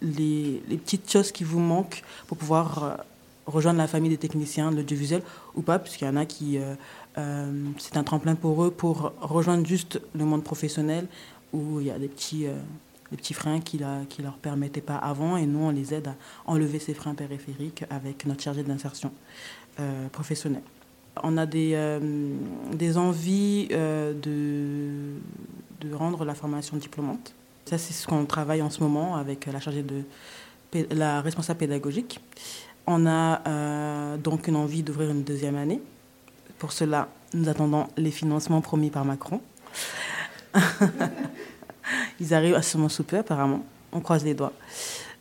les, 0.00 0.62
les, 0.68 0.76
petites 0.78 1.10
choses 1.10 1.32
qui 1.32 1.44
vous 1.44 1.60
manquent 1.60 2.02
pour 2.26 2.38
pouvoir 2.38 3.04
rejoindre 3.46 3.78
la 3.78 3.88
famille 3.88 4.10
des 4.10 4.16
techniciens 4.16 4.70
l'audiovisuel 4.70 5.22
ou 5.54 5.60
pas, 5.60 5.78
puisqu'il 5.78 6.06
y 6.06 6.08
en 6.08 6.16
a 6.16 6.24
qui... 6.24 6.58
c'est 7.78 7.96
un 7.96 8.04
tremplin 8.04 8.36
pour 8.36 8.64
eux 8.64 8.70
pour 8.70 9.12
rejoindre 9.20 9.66
juste 9.66 10.00
le 10.14 10.24
monde 10.24 10.44
professionnel 10.44 11.06
où 11.52 11.80
il 11.80 11.88
y 11.88 11.90
a 11.90 11.98
des 11.98 12.08
petits 12.08 12.46
les 13.10 13.16
petits 13.16 13.34
freins 13.34 13.60
qui 13.60 13.78
ne 13.78 14.22
leur 14.22 14.36
permettaient 14.38 14.80
pas 14.80 14.96
avant. 14.96 15.36
Et 15.36 15.46
nous, 15.46 15.60
on 15.60 15.70
les 15.70 15.94
aide 15.94 16.08
à 16.08 16.14
enlever 16.46 16.78
ces 16.78 16.94
freins 16.94 17.14
périphériques 17.14 17.84
avec 17.90 18.26
notre 18.26 18.42
chargé 18.42 18.62
d'insertion 18.62 19.12
euh, 19.80 20.08
professionnelle. 20.08 20.62
On 21.22 21.36
a 21.36 21.46
des, 21.46 21.72
euh, 21.74 21.98
des 22.72 22.96
envies 22.96 23.68
euh, 23.72 24.12
de, 24.14 25.86
de 25.86 25.94
rendre 25.94 26.24
la 26.24 26.34
formation 26.34 26.76
diplômante. 26.76 27.34
Ça, 27.64 27.78
c'est 27.78 27.92
ce 27.92 28.06
qu'on 28.06 28.24
travaille 28.26 28.62
en 28.62 28.70
ce 28.70 28.80
moment 28.80 29.16
avec 29.16 29.46
la 29.46 29.60
chargée 29.60 29.82
de 29.82 30.04
la 30.90 31.20
responsable 31.20 31.58
pédagogique. 31.60 32.20
On 32.86 33.06
a 33.06 34.16
donc 34.16 34.48
une 34.48 34.56
envie 34.56 34.82
d'ouvrir 34.82 35.10
une 35.10 35.22
deuxième 35.22 35.56
année. 35.56 35.80
Pour 36.58 36.72
cela, 36.72 37.08
nous 37.34 37.48
attendons 37.48 37.86
les 37.96 38.10
financements 38.10 38.60
promis 38.60 38.90
par 38.90 39.04
Macron. 39.04 39.40
Ils 42.20 42.34
arrivent 42.34 42.54
à 42.54 42.62
sous 42.62 43.04
peu, 43.04 43.18
apparemment. 43.18 43.64
On 43.92 44.00
croise 44.00 44.24
les 44.24 44.34
doigts. 44.34 44.52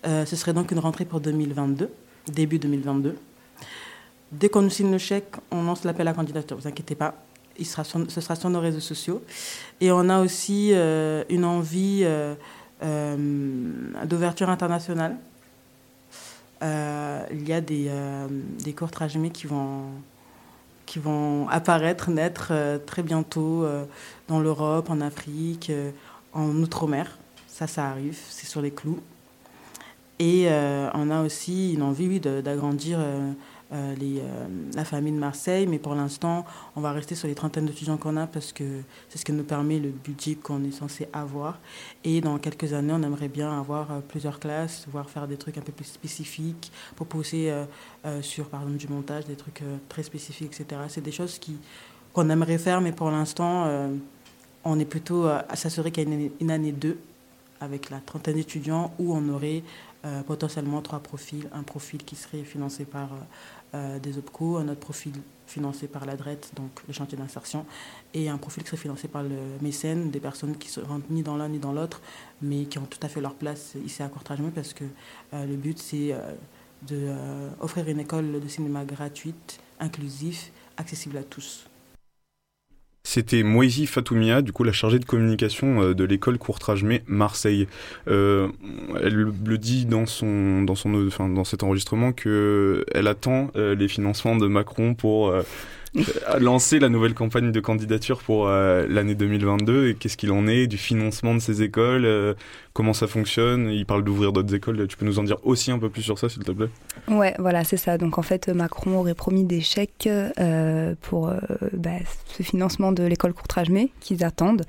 Euh, 0.06 0.26
ce 0.26 0.36
serait 0.36 0.54
donc 0.54 0.72
une 0.72 0.80
rentrée 0.80 1.06
pour 1.06 1.20
2022, 1.20 1.92
début 2.28 2.60
2022. 2.60 3.18
Dès 4.32 4.50
qu'on 4.50 4.62
nous 4.62 4.70
signe 4.70 4.92
le 4.92 4.98
chèque, 4.98 5.34
on 5.52 5.64
lance 5.64 5.84
l'appel 5.84 6.08
à 6.08 6.14
candidature. 6.14 6.56
Ne 6.58 6.62
vous 6.62 6.68
inquiétez 6.68 6.96
pas, 6.96 7.16
il 7.58 7.66
sera 7.66 7.84
ce 7.84 8.22
sera 8.22 8.36
sur 8.36 8.50
nos 8.50 8.60
réseaux 8.60 8.80
sociaux. 8.80 9.24
Et 9.82 9.92
on 9.92 10.08
a 10.10 10.22
aussi 10.22 10.72
euh, 10.74 11.24
une 11.30 11.44
envie 11.44 12.04
euh, 12.04 12.36
d'ouverture 14.06 14.50
internationale. 14.50 15.18
il 16.62 17.48
y 17.48 17.54
a 17.54 17.62
des, 17.62 17.92
des 18.64 18.74
cours 18.74 18.92
qui 19.34 19.48
vont, 19.48 19.86
qui 20.86 21.00
vont 21.00 21.50
apparaître, 21.50 22.10
naître 22.10 22.54
très 22.86 23.04
bientôt 23.04 23.66
dans 24.28 24.40
l'Europe, 24.40 24.90
en 24.90 25.02
Afrique, 25.02 25.72
en 26.34 26.56
Outre-mer. 26.56 27.18
Ça, 27.48 27.68
ça 27.68 27.90
arrive, 27.90 28.18
c'est 28.30 28.48
sur 28.48 28.62
les 28.62 28.72
clous. 28.72 29.00
Et 30.20 30.46
euh, 30.48 30.90
on 30.94 31.10
a 31.10 31.24
aussi 31.24 31.74
une 31.74 31.82
envie 31.82 32.20
d'agrandir 32.20 33.00
euh, 33.00 33.96
les, 33.96 34.22
la 34.76 34.84
famille 34.84 35.14
de 35.14 35.18
Marseille. 35.18 35.66
Mais 35.66 35.80
pour 35.80 35.96
l'instant, 35.96 36.46
on 36.76 36.82
va 36.82 36.92
rester 36.92 37.16
sur 37.16 37.28
les 37.28 37.36
trentaines 37.36 37.66
d'étudiants 37.66 37.96
qu'on 37.96 38.18
a 38.18 38.28
parce 38.28 38.52
que 38.52 38.82
c'est 39.08 39.18
ce 39.18 39.24
qui 39.24 39.32
nous 39.32 39.44
permet 39.44 39.80
le 39.80 39.90
budget 39.90 40.36
qu'on 40.36 40.64
est 40.66 40.72
censé 40.72 41.08
avoir. 41.14 41.60
Et 42.04 42.20
dans 42.20 42.38
quelques 42.38 42.74
années, 42.74 42.94
on 42.94 43.02
aimerait 43.04 43.30
bien 43.30 43.58
avoir 43.58 44.02
plusieurs 44.10 44.40
classes, 44.40 44.86
voire 44.92 45.10
faire 45.10 45.28
des 45.28 45.38
trucs 45.38 45.58
un 45.58 45.62
peu 45.62 45.72
plus 45.72 45.86
spécifiques, 45.86 46.72
proposer 46.98 47.54
sur, 48.22 48.50
par 48.50 48.62
exemple, 48.62 48.78
du 48.78 48.88
montage, 48.90 49.26
des 49.26 49.36
trucs 49.36 49.64
très 49.88 50.04
spécifiques, 50.04 50.60
etc. 50.60 50.82
C'est 50.90 51.04
des 51.04 51.14
choses 51.14 51.40
qu'on 52.12 52.30
aimerait 52.30 52.58
faire, 52.58 52.82
mais 52.82 52.92
pour 52.92 53.10
l'instant, 53.10 53.90
on 54.64 54.80
est 54.80 54.86
plutôt 54.86 55.26
à 55.28 55.56
s'assurer 55.56 55.92
qu'il 55.92 56.10
y 56.10 56.14
a 56.14 56.30
une, 56.40 56.52
année 56.52 56.72
2 56.72 56.98
avec 57.62 57.90
la 57.90 58.00
trentaine 58.00 58.36
d'étudiants 58.36 58.94
où 59.00 59.14
on 59.14 59.30
aurait 59.30 59.64
euh, 60.06 60.22
potentiellement 60.24 60.82
trois 60.82 61.00
profils. 61.00 61.50
Un 61.54 61.64
profil 61.64 62.04
qui 62.04 62.16
serait 62.16 62.44
financé 62.44 62.86
par 62.86 63.10
euh, 63.74 64.00
des 64.00 64.18
OPCO, 64.18 64.58
un 64.58 64.70
autre 64.70 64.80
profil 64.80 65.14
financé 65.46 65.88
par 65.88 66.06
la 66.06 66.16
donc 66.16 66.72
le 66.88 66.94
chantier 66.94 67.18
d'insertion, 67.18 67.66
et 68.14 68.30
un 68.30 68.38
profil 68.38 68.64
qui 68.64 68.70
serait 68.70 68.82
financé 68.82 69.08
par 69.08 69.24
le 69.24 69.36
mécène, 69.62 70.12
des 70.12 70.20
personnes 70.20 70.56
qui 70.56 70.80
ne 70.80 70.86
rentrent 70.86 71.08
ni 71.10 71.24
dans 71.24 71.38
l'un 71.38 71.50
ni 71.50 71.60
dans 71.60 71.74
l'autre, 71.74 72.02
mais 72.42 72.66
qui 72.66 72.78
ont 72.78 72.86
tout 72.86 73.00
à 73.02 73.10
fait 73.10 73.20
leur 73.20 73.34
place 73.34 73.76
ici 73.86 74.04
à 74.04 74.08
Courtrajmé, 74.08 74.52
parce 74.54 74.74
que 74.74 74.86
euh, 75.34 75.46
le 75.46 75.56
but 75.56 75.78
c'est 75.80 76.16
d'offrir 76.84 77.90
une 77.90 78.00
école 78.00 78.40
de 78.40 78.48
cinéma 78.48 78.86
gratuite, 78.86 79.60
inclusive, 79.82 80.40
accessible 80.78 81.18
à 81.18 81.24
tous. 81.24 81.69
C'était 83.04 83.44
Moïsi 83.44 83.86
Fatoumia, 83.88 84.42
du 84.42 84.52
coup 84.52 84.64
la 84.64 84.74
chargée 84.74 85.00
de 85.00 85.06
communication 85.06 85.82
euh, 85.82 85.94
de 85.96 86.04
l'école 86.04 86.38
Courtrajmé 86.38 87.02
Marseille. 87.08 87.68
Euh, 88.10 88.50
elle 89.02 89.14
le 89.16 89.58
dit 89.58 89.86
dans 89.86 90.06
son 90.06 90.64
dans 90.64 90.76
son 90.76 91.08
enfin, 91.08 91.30
dans 91.30 91.46
cet 91.46 91.64
enregistrement 91.64 92.12
que 92.12 92.86
elle 92.94 93.08
attend 93.08 93.52
euh, 93.56 93.74
les 93.74 93.88
financements 93.88 94.36
de 94.36 94.48
Macron 94.48 94.96
pour 94.96 95.34
lancer 96.40 96.80
la 96.80 96.90
nouvelle 96.90 97.14
campagne 97.14 97.52
de 97.52 97.60
candidature 97.62 98.20
pour 98.20 98.48
l'année 98.48 99.16
2022 99.16 99.88
et 99.88 99.96
qu'est-ce 99.96 100.18
qu'il 100.18 100.32
en 100.32 100.48
est 100.48 100.68
du 100.68 100.78
financement 100.78 101.34
de 101.34 101.40
ces 101.40 101.64
écoles, 101.64 102.36
comment 102.74 102.94
ça 102.94 103.08
fonctionne. 103.08 103.70
Il 103.70 103.86
parle 103.86 104.04
d'ouvrir 104.04 104.32
d'autres 104.32 104.54
écoles. 104.54 104.88
Tu 104.88 104.98
peux 104.98 105.06
nous 105.06 105.20
en 105.20 105.24
dire 105.24 105.38
aussi 105.44 105.72
un 105.72 105.80
peu 105.80 105.90
plus 105.90 106.02
sur 106.02 106.20
ça, 106.20 106.30
s'il 106.30 106.44
te 106.44 106.52
plaît? 106.52 106.70
Ouais, 107.08 107.34
voilà, 107.40 107.64
c'est 107.64 107.78
ça. 107.78 107.98
Donc 107.98 108.18
en 108.18 108.22
fait, 108.22 108.50
Macron 108.50 108.98
aurait 108.98 109.16
promis 109.16 109.44
des 109.44 109.62
chèques 109.62 110.08
euh, 110.08 110.96
pour 111.02 111.30
euh, 111.30 111.40
bah, 111.74 111.92
ce 112.26 112.44
financement 112.44 112.92
de 112.92 113.04
l'école 113.04 113.34
Courtrajmé 113.34 113.92
qu'ils 114.00 114.24
attendent, 114.24 114.66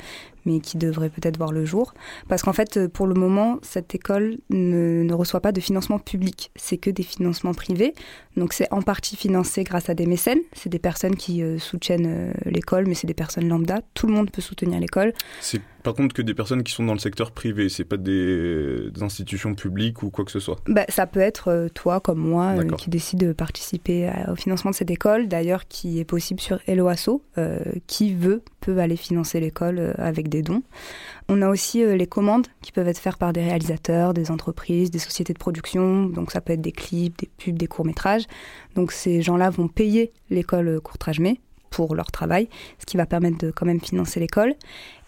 mais 0.46 0.60
qui 0.60 0.78
devrait 0.78 1.10
peut-être 1.10 1.36
voir 1.36 1.52
le 1.52 1.64
jour. 1.64 1.92
Parce 2.28 2.42
qu'en 2.42 2.52
fait, 2.52 2.88
pour 2.88 3.06
le 3.06 3.14
moment, 3.14 3.58
cette 3.62 3.94
école 3.94 4.38
ne, 4.48 5.02
ne 5.02 5.14
reçoit 5.14 5.40
pas 5.40 5.52
de 5.52 5.60
financement 5.60 5.98
public. 5.98 6.50
C'est 6.56 6.78
que 6.78 6.90
des 6.90 7.02
financements 7.02 7.54
privés. 7.54 7.94
Donc 8.36 8.52
c'est 8.52 8.72
en 8.72 8.80
partie 8.80 9.16
financé 9.16 9.64
grâce 9.64 9.90
à 9.90 9.94
des 9.94 10.06
mécènes. 10.06 10.40
C'est 10.54 10.70
des 10.70 10.78
personnes 10.78 11.16
qui 11.16 11.42
euh, 11.42 11.58
soutiennent 11.58 12.32
l'école, 12.46 12.86
mais 12.86 12.94
c'est 12.94 13.06
des 13.06 13.14
personnes 13.14 13.48
lambda. 13.48 13.80
Tout 13.94 14.06
le 14.06 14.14
monde 14.14 14.30
peut 14.30 14.42
soutenir 14.42 14.80
l'école. 14.80 15.12
C'est 15.40 15.60
par 15.82 15.94
contre 15.94 16.14
que 16.14 16.22
des 16.22 16.34
personnes 16.34 16.62
qui 16.62 16.72
sont 16.72 16.84
dans 16.84 16.92
le 16.92 16.98
secteur 16.98 17.32
privé, 17.32 17.68
c'est 17.68 17.84
pas 17.84 17.96
des, 17.96 18.90
institutions 19.00 19.54
publiques 19.54 20.02
ou 20.02 20.10
quoi 20.10 20.24
que 20.24 20.30
ce 20.30 20.40
soit. 20.40 20.58
Bah, 20.66 20.84
ça 20.88 21.06
peut 21.06 21.20
être 21.20 21.48
euh, 21.48 21.68
toi 21.68 22.00
comme 22.00 22.18
moi 22.18 22.54
euh, 22.58 22.76
qui 22.76 22.90
décide 22.90 23.20
de 23.20 23.32
participer 23.32 24.10
au 24.28 24.36
financement 24.36 24.70
de 24.70 24.76
cette 24.76 24.90
école, 24.90 25.28
d'ailleurs 25.28 25.68
qui 25.68 26.00
est 26.00 26.04
possible 26.04 26.40
sur 26.40 26.58
Eloasso, 26.66 27.22
euh, 27.38 27.60
qui 27.86 28.14
veut 28.14 28.42
peut 28.60 28.78
aller 28.78 28.96
financer 28.96 29.40
l'école 29.40 29.94
avec 29.96 30.28
des 30.28 30.42
dons. 30.42 30.62
On 31.28 31.40
a 31.40 31.48
aussi 31.48 31.82
les 31.84 32.06
commandes 32.06 32.46
qui 32.60 32.72
peuvent 32.72 32.88
être 32.88 32.98
faites 32.98 33.16
par 33.16 33.32
des 33.32 33.42
réalisateurs, 33.42 34.12
des 34.12 34.30
entreprises, 34.30 34.90
des 34.90 34.98
sociétés 34.98 35.32
de 35.32 35.38
production, 35.38 36.06
donc 36.06 36.30
ça 36.30 36.42
peut 36.42 36.52
être 36.52 36.60
des 36.60 36.72
clips, 36.72 37.18
des 37.18 37.30
pubs, 37.38 37.56
des 37.56 37.66
courts-métrages. 37.66 38.24
Donc 38.74 38.92
ces 38.92 39.22
gens-là 39.22 39.48
vont 39.48 39.68
payer 39.68 40.12
l'école 40.28 40.80
Courtrajmé 40.80 41.40
pour 41.70 41.94
leur 41.94 42.10
travail, 42.10 42.48
ce 42.78 42.86
qui 42.86 42.96
va 42.96 43.06
permettre 43.06 43.38
de 43.38 43.50
quand 43.50 43.66
même 43.66 43.80
financer 43.80 44.20
l'école. 44.20 44.54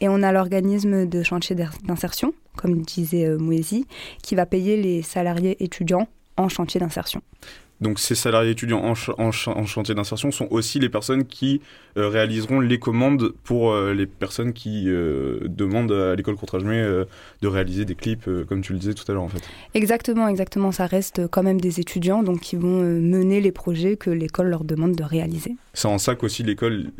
Et 0.00 0.08
on 0.08 0.22
a 0.22 0.32
l'organisme 0.32 1.06
de 1.06 1.22
chantier 1.22 1.56
d'insertion, 1.84 2.32
comme 2.56 2.82
disait 2.82 3.26
euh, 3.26 3.38
Mouézi, 3.38 3.86
qui 4.22 4.34
va 4.34 4.46
payer 4.46 4.76
les 4.76 5.02
salariés 5.02 5.62
étudiants 5.62 6.08
en 6.36 6.48
chantier 6.48 6.80
d'insertion. 6.80 7.22
Donc 7.82 7.98
ces 7.98 8.14
salariés 8.14 8.52
étudiants 8.52 8.80
en, 8.80 8.94
en, 9.18 9.32
chantier 9.66 9.94
d'insertion 9.94 10.30
sont 10.30 10.46
aussi 10.50 10.78
les 10.78 10.88
personnes 10.88 11.24
qui 11.24 11.60
euh, 11.96 12.08
réaliseront 12.08 12.60
les 12.60 12.78
commandes 12.78 13.32
pour 13.42 13.72
euh, 13.72 13.92
les 13.92 14.06
personnes 14.06 14.52
qui 14.52 14.84
euh, 14.86 15.40
demandent 15.48 15.90
à 15.90 16.14
l'école 16.14 16.36
Courtrajmé 16.36 16.80
de 17.42 17.48
réaliser 17.48 17.84
des 17.84 17.96
clips, 17.96 18.30
comme 18.48 18.62
tu 18.62 18.72
le 18.72 18.78
disais 18.78 18.94
tout 18.94 19.04
à 19.10 19.14
l'heure 19.14 19.24
en 19.24 19.28
fait. 19.28 19.42
Exactement, 19.74 20.28
exactement. 20.28 20.70
Ça 20.70 20.86
reste 20.86 21.26
quand 21.26 21.42
même 21.42 21.60
des 21.60 21.80
étudiants 21.80 22.22
donc 22.22 22.40
qui 22.40 22.54
vont 22.54 22.82
mener 22.82 23.40
les 23.40 23.52
projets 23.52 23.96
que 23.96 24.10
l'école 24.10 24.48
leur 24.48 24.62
demande 24.62 24.94
de 24.94 25.02
réaliser. 25.02 25.56
C'est 25.74 25.88
en 25.88 25.98
ça 25.98 26.14
qu'aussi 26.14 26.42
l'école 26.42 26.90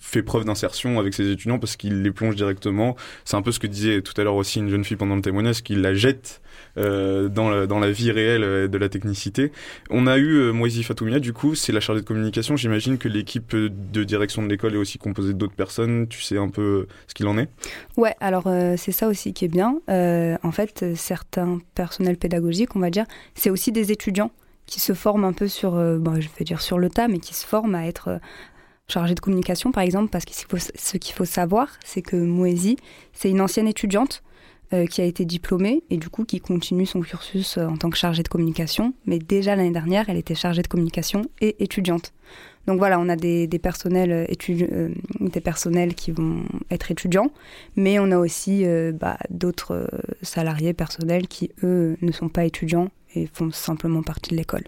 fait 0.00 0.22
preuve 0.22 0.44
d'insertion 0.44 0.98
avec 0.98 1.14
ses 1.14 1.30
étudiants 1.30 1.58
parce 1.58 1.76
qu'il 1.76 2.02
les 2.02 2.10
plonge 2.10 2.36
directement. 2.36 2.96
C'est 3.24 3.36
un 3.36 3.42
peu 3.42 3.52
ce 3.52 3.58
que 3.58 3.66
disait 3.66 4.02
tout 4.02 4.14
à 4.20 4.24
l'heure 4.24 4.36
aussi 4.36 4.58
une 4.60 4.68
jeune 4.68 4.84
fille 4.84 4.96
pendant 4.96 5.16
le 5.16 5.22
témoignage, 5.22 5.62
qu'il 5.62 5.80
la 5.80 5.94
jette 5.94 6.40
dans, 6.76 7.50
la, 7.50 7.66
dans 7.66 7.78
la 7.78 7.90
vie 7.90 8.10
réelle 8.10 8.68
de 8.68 8.78
la 8.78 8.88
technicité. 8.88 9.52
On 9.90 10.06
a 10.06 10.16
eu 10.18 10.36
euh, 10.36 10.52
Moïse 10.52 10.82
Fatoumia, 10.84 11.20
du 11.20 11.32
coup, 11.32 11.54
c'est 11.54 11.72
la 11.72 11.80
chargée 11.80 12.02
de 12.02 12.06
communication. 12.06 12.56
J'imagine 12.56 12.98
que 12.98 13.08
l'équipe 13.08 13.54
de 13.54 14.04
direction 14.04 14.42
de 14.42 14.48
l'école 14.48 14.74
est 14.74 14.78
aussi 14.78 14.98
composée 14.98 15.34
d'autres 15.34 15.54
personnes. 15.54 16.06
Tu 16.08 16.20
sais 16.22 16.38
un 16.38 16.48
peu 16.48 16.86
ce 17.06 17.14
qu'il 17.14 17.26
en 17.26 17.38
est? 17.38 17.48
Ouais, 17.96 18.14
alors 18.20 18.46
euh, 18.46 18.74
c'est 18.76 18.92
ça 18.92 19.08
aussi 19.08 19.32
qui 19.32 19.44
est 19.44 19.48
bien. 19.48 19.80
Euh, 19.88 20.36
en 20.42 20.52
fait, 20.52 20.84
certains 20.94 21.58
personnels 21.74 22.16
pédagogiques, 22.16 22.76
on 22.76 22.80
va 22.80 22.90
dire, 22.90 23.04
c'est 23.34 23.50
aussi 23.50 23.72
des 23.72 23.92
étudiants 23.92 24.30
qui 24.66 24.80
se 24.80 24.92
forment 24.92 25.24
un 25.24 25.32
peu 25.32 25.48
sur, 25.48 25.72
bon, 25.72 26.20
je 26.20 26.28
vais 26.38 26.44
dire 26.44 26.60
sur 26.60 26.78
le 26.78 26.90
tas, 26.90 27.08
mais 27.08 27.18
qui 27.18 27.34
se 27.34 27.46
forment 27.46 27.76
à 27.76 27.86
être 27.86 28.20
chargés 28.88 29.14
de 29.14 29.20
communication, 29.20 29.72
par 29.72 29.82
exemple, 29.82 30.10
parce 30.10 30.24
que 30.24 30.32
ce 30.58 30.96
qu'il 30.96 31.14
faut 31.14 31.24
savoir, 31.24 31.68
c'est 31.84 32.02
que 32.02 32.16
Moésie, 32.16 32.76
c'est 33.12 33.30
une 33.30 33.40
ancienne 33.40 33.68
étudiante 33.68 34.22
euh, 34.72 34.86
qui 34.86 35.00
a 35.00 35.04
été 35.04 35.24
diplômée 35.24 35.84
et 35.90 35.96
du 35.96 36.08
coup 36.08 36.24
qui 36.24 36.40
continue 36.40 36.86
son 36.86 37.00
cursus 37.00 37.56
euh, 37.56 37.68
en 37.68 37.76
tant 37.76 37.88
que 37.88 37.96
chargée 37.96 38.24
de 38.24 38.28
communication. 38.28 38.94
Mais 39.06 39.20
déjà 39.20 39.54
l'année 39.54 39.70
dernière, 39.70 40.08
elle 40.08 40.16
était 40.16 40.34
chargée 40.34 40.62
de 40.62 40.66
communication 40.66 41.22
et 41.40 41.62
étudiante. 41.62 42.12
Donc 42.66 42.78
voilà, 42.78 42.98
on 42.98 43.08
a 43.08 43.14
des, 43.14 43.46
personnels, 43.62 44.26
euh, 44.50 44.88
des 45.20 45.40
personnels 45.40 45.94
qui 45.94 46.10
vont 46.10 46.42
être 46.68 46.90
étudiants, 46.90 47.30
mais 47.76 48.00
on 48.00 48.10
a 48.10 48.18
aussi 48.18 48.64
bah, 48.94 49.18
d'autres 49.30 49.88
salariés 50.22 50.72
personnels 50.72 51.28
qui, 51.28 51.52
eux, 51.62 51.96
ne 52.02 52.10
sont 52.10 52.28
pas 52.28 52.44
étudiants 52.44 52.88
et 53.16 53.28
font 53.32 53.50
simplement 53.50 54.02
partie 54.02 54.30
de 54.30 54.36
l'école. 54.36 54.64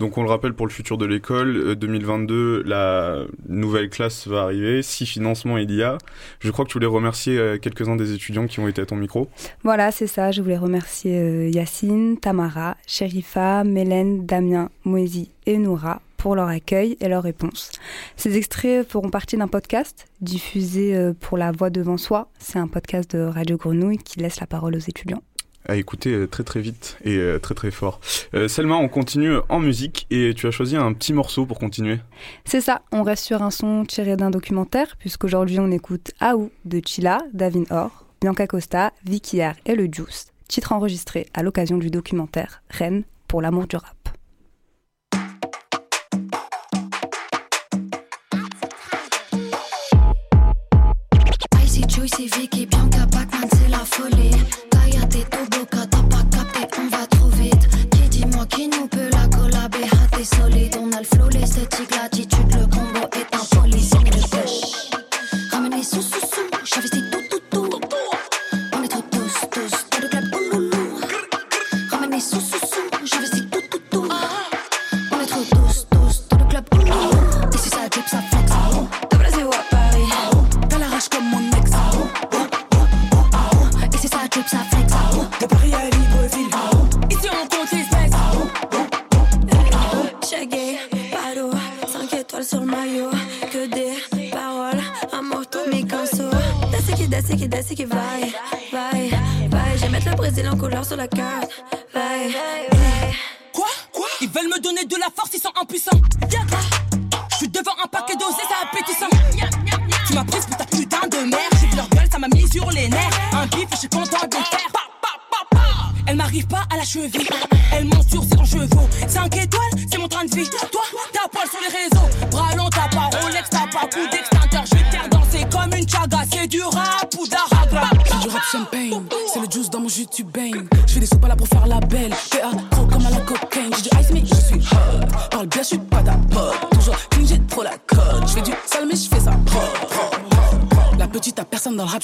Donc 0.00 0.16
on 0.16 0.22
le 0.22 0.30
rappelle 0.30 0.54
pour 0.54 0.66
le 0.66 0.72
futur 0.72 0.96
de 0.96 1.04
l'école, 1.04 1.74
2022, 1.74 2.34
euh, 2.34 2.62
la 2.64 3.26
nouvelle 3.50 3.90
classe 3.90 4.26
va 4.26 4.44
arriver. 4.44 4.82
Si 4.82 5.04
financement 5.04 5.58
il 5.58 5.70
y 5.74 5.82
a, 5.82 5.98
je 6.38 6.50
crois 6.50 6.64
que 6.64 6.70
tu 6.70 6.78
voulais 6.78 6.86
remercier 6.86 7.36
euh, 7.36 7.58
quelques-uns 7.58 7.96
des 7.96 8.14
étudiants 8.14 8.46
qui 8.46 8.60
ont 8.60 8.66
été 8.66 8.80
à 8.80 8.86
ton 8.86 8.96
micro. 8.96 9.28
Voilà, 9.62 9.92
c'est 9.92 10.06
ça. 10.06 10.30
Je 10.30 10.40
voulais 10.40 10.56
remercier 10.56 11.18
euh, 11.18 11.50
Yacine, 11.50 12.16
Tamara, 12.16 12.78
Sherifa, 12.86 13.62
Mélène, 13.62 14.24
Damien, 14.24 14.70
Moésie 14.84 15.32
et 15.44 15.58
Noura 15.58 16.00
pour 16.16 16.34
leur 16.34 16.48
accueil 16.48 16.96
et 17.00 17.08
leurs 17.08 17.22
réponses. 17.22 17.70
Ces 18.16 18.38
extraits 18.38 18.88
feront 18.88 19.10
partie 19.10 19.36
d'un 19.36 19.48
podcast 19.48 20.06
diffusé 20.22 21.12
pour 21.20 21.36
La 21.36 21.52
Voix 21.52 21.68
devant 21.68 21.96
soi. 21.98 22.30
C'est 22.38 22.58
un 22.58 22.68
podcast 22.68 23.14
de 23.16 23.22
Radio 23.22 23.58
Grenouille 23.58 23.98
qui 23.98 24.18
laisse 24.18 24.40
la 24.40 24.46
parole 24.46 24.76
aux 24.76 24.78
étudiants 24.78 25.22
à 25.66 25.76
écouter 25.76 26.12
euh, 26.12 26.26
très 26.26 26.44
très 26.44 26.60
vite 26.60 26.96
et 27.04 27.16
euh, 27.16 27.38
très 27.38 27.54
très 27.54 27.70
fort. 27.70 28.00
Euh, 28.34 28.48
Selma, 28.48 28.76
on 28.76 28.88
continue 28.88 29.36
en 29.48 29.60
musique 29.60 30.06
et 30.10 30.34
tu 30.34 30.46
as 30.46 30.50
choisi 30.50 30.76
un 30.76 30.92
petit 30.92 31.12
morceau 31.12 31.46
pour 31.46 31.58
continuer. 31.58 31.98
C'est 32.44 32.60
ça, 32.60 32.82
on 32.92 33.02
reste 33.02 33.24
sur 33.24 33.42
un 33.42 33.50
son 33.50 33.84
tiré 33.84 34.16
d'un 34.16 34.30
documentaire 34.30 34.96
puisqu'aujourd'hui 34.98 35.58
on 35.58 35.70
écoute 35.70 36.12
Aou 36.20 36.50
de 36.64 36.80
Chila, 36.84 37.18
Davin 37.32 37.64
Or, 37.70 38.06
Bianca 38.20 38.46
Costa, 38.46 38.92
Vicky 39.04 39.42
R 39.42 39.54
et 39.66 39.74
le 39.74 39.88
Juice, 39.90 40.32
titre 40.48 40.72
enregistré 40.72 41.26
à 41.34 41.42
l'occasion 41.42 41.78
du 41.78 41.90
documentaire 41.90 42.62
Rennes 42.70 43.04
pour 43.28 43.42
l'amour 43.42 43.66
du 43.66 43.76
rap. 43.76 43.94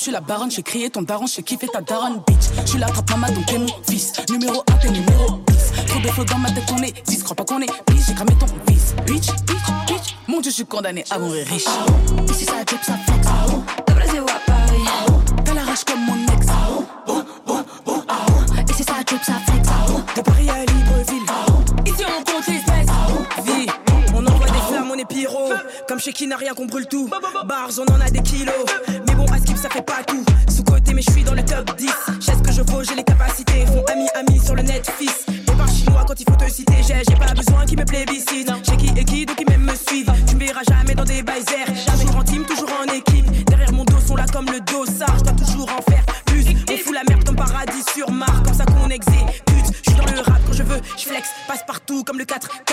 Suis 0.07 0.13
la 0.13 0.21
baronne, 0.21 0.53
je 0.53 0.61
crié 0.61 0.89
ton 0.89 1.03
daron, 1.03 1.27
je 1.27 1.41
kiffé 1.41 1.67
ta 1.67 1.81
daronne, 1.81 2.21
bitch. 2.29 2.45
Je 2.65 2.71
suis 2.71 2.79
la 2.79 2.87
trappe 2.87 3.11
maman, 3.11 3.27
donc 3.27 3.45
t'es 3.47 3.59
mon 3.59 3.67
fils. 3.91 4.13
Numéro 4.31 4.63
1, 4.71 4.75
t'es 4.75 4.89
numéro 4.91 5.41
10. 5.49 5.73
Trop 5.89 5.99
de 5.99 6.29
dans 6.29 6.39
ma 6.39 6.49
tête, 6.49 6.63
on 6.73 6.81
est 6.81 6.95
10. 7.09 7.25
Crois 7.25 7.35
pas 7.35 7.45
qu'on 7.45 7.61
est 7.61 7.67
bitch, 7.89 8.07
j'ai 8.07 8.15
cramé 8.15 8.33
ton 8.39 8.47
fils. 8.69 8.95
Bitch, 9.05 9.27
bitch, 9.47 9.67
bitch. 9.89 10.17
Mon 10.29 10.41
dieu, 10.41 10.53
je 10.53 10.57
suis 10.57 10.67
condamné 10.67 11.05
à 11.11 11.19
mourir 11.19 11.45
riche. 11.49 11.65
Ici 12.31 12.45
ça 12.45 12.63
drip, 12.65 12.85
ça 12.85 12.97
flex. 13.05 13.86
Chez 26.07 26.13
qui 26.13 26.29
n'a 26.29 26.37
rien 26.37 26.55
qu'on 26.55 26.67
brûle 26.67 26.87
tout. 26.87 27.11
Bars, 27.49 27.71
on 27.79 27.93
en 27.93 28.01
a 28.01 28.09
des 28.09 28.23
kilos. 28.23 28.55
Mais 29.09 29.15
bon, 29.17 29.25
à 29.25 29.39
skip, 29.39 29.57
ça 29.57 29.69
fait 29.69 29.83
pas 29.83 30.05
tout. 30.07 30.25
Sous 30.49 30.63
côté, 30.63 30.95
mais 30.95 31.03
je 31.03 31.11
suis 31.11 31.25
dans 31.25 31.35
le 31.35 31.45
top 31.45 31.77
10. 31.77 31.91
J'ai 32.21 32.33
ce 32.33 32.43
que 32.43 32.53
je 32.53 32.63
vaux, 32.63 32.85
j'ai 32.85 32.95
les 32.95 33.03
capacités. 33.03 33.67
Font 33.67 33.85
ami, 33.93 34.07
ami 34.15 34.39
sur 34.39 34.55
le 34.55 34.63
net, 34.63 34.89
fils. 34.97 35.27
Et 35.29 35.57
par 35.57 35.69
chinois 35.69 36.05
quand 36.07 36.15
il 36.21 36.25
faut 36.31 36.37
te 36.37 36.49
citer. 36.49 36.77
J'ai 36.87 37.03
j'ai 37.09 37.17
pas 37.17 37.35
besoin 37.35 37.67
qu'ils 37.67 37.81
me 37.81 37.85
plébiscitent. 37.85 38.53
J'ai 38.63 38.77
qui 38.77 38.93
et 38.97 39.05
qui, 39.05 39.27
donc 39.27 39.37
ils 39.41 39.51
même 39.51 39.63
me 39.63 39.75
suivent. 39.75 40.13
Tu 40.29 40.37
me 40.37 40.47
verras 40.47 40.63
jamais 40.69 40.95
dans 40.95 41.03
des 41.03 41.25
baisers. 41.25 41.67
Toujours 41.99 42.17
en 42.19 42.23
team, 42.23 42.45
toujours 42.45 42.71
en 42.81 42.93
équipe. 42.93 43.45
Derrière 43.47 43.73
mon 43.73 43.83
dos 43.83 43.99
sont 43.99 44.15
là 44.15 44.27
comme 44.33 44.47
le 44.47 44.61
dossard. 44.61 45.19
Je 45.19 45.25
dois 45.25 45.33
toujours 45.33 45.69
en 45.77 45.91
faire 45.91 46.05
plus. 46.27 46.45
On 46.71 46.77
fout 46.77 46.95
la 46.95 47.03
merde 47.09 47.25
comme 47.25 47.35
paradis 47.35 47.83
sur 47.93 48.13
Mars. 48.13 48.43
Comme 48.45 48.55
ça 48.55 48.65
qu'on 48.65 48.89
exécute. 48.91 49.75
Je 49.85 49.91
suis 49.91 49.99
dans 49.99 50.07
le 50.07 50.21
rap 50.21 50.41
quand 50.47 50.53
je 50.53 50.63
veux. 50.63 50.81
Je 50.97 51.03
flex, 51.03 51.27
passe 51.49 51.65
partout 51.67 52.05
comme 52.05 52.19
le 52.19 52.25
4-4. 52.25 52.66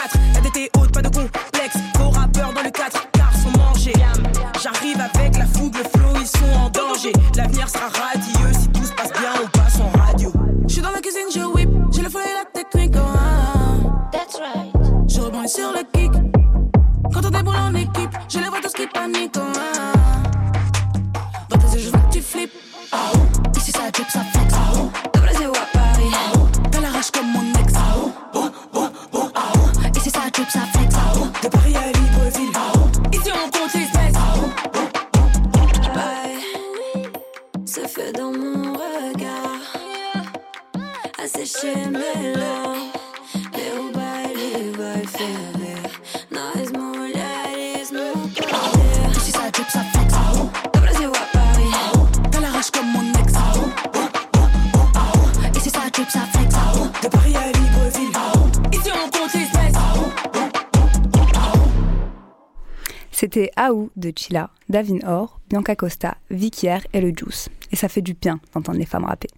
C'était 63.24 63.51
Aou 63.55 63.89
de 63.95 64.11
Chila, 64.13 64.49
Davin 64.67 64.99
Or, 65.07 65.39
Bianca 65.49 65.78
Costa, 65.78 66.17
Vicky 66.30 66.67
R 66.67 66.82
et 66.91 66.99
le 66.99 67.13
Juice. 67.15 67.47
Et 67.71 67.78
ça 67.78 67.88
fait 67.88 68.01
du 68.01 68.15
bien 68.15 68.41
d'entendre 68.53 68.78
les 68.78 68.86
femmes 68.86 69.05
rapper. 69.05 69.30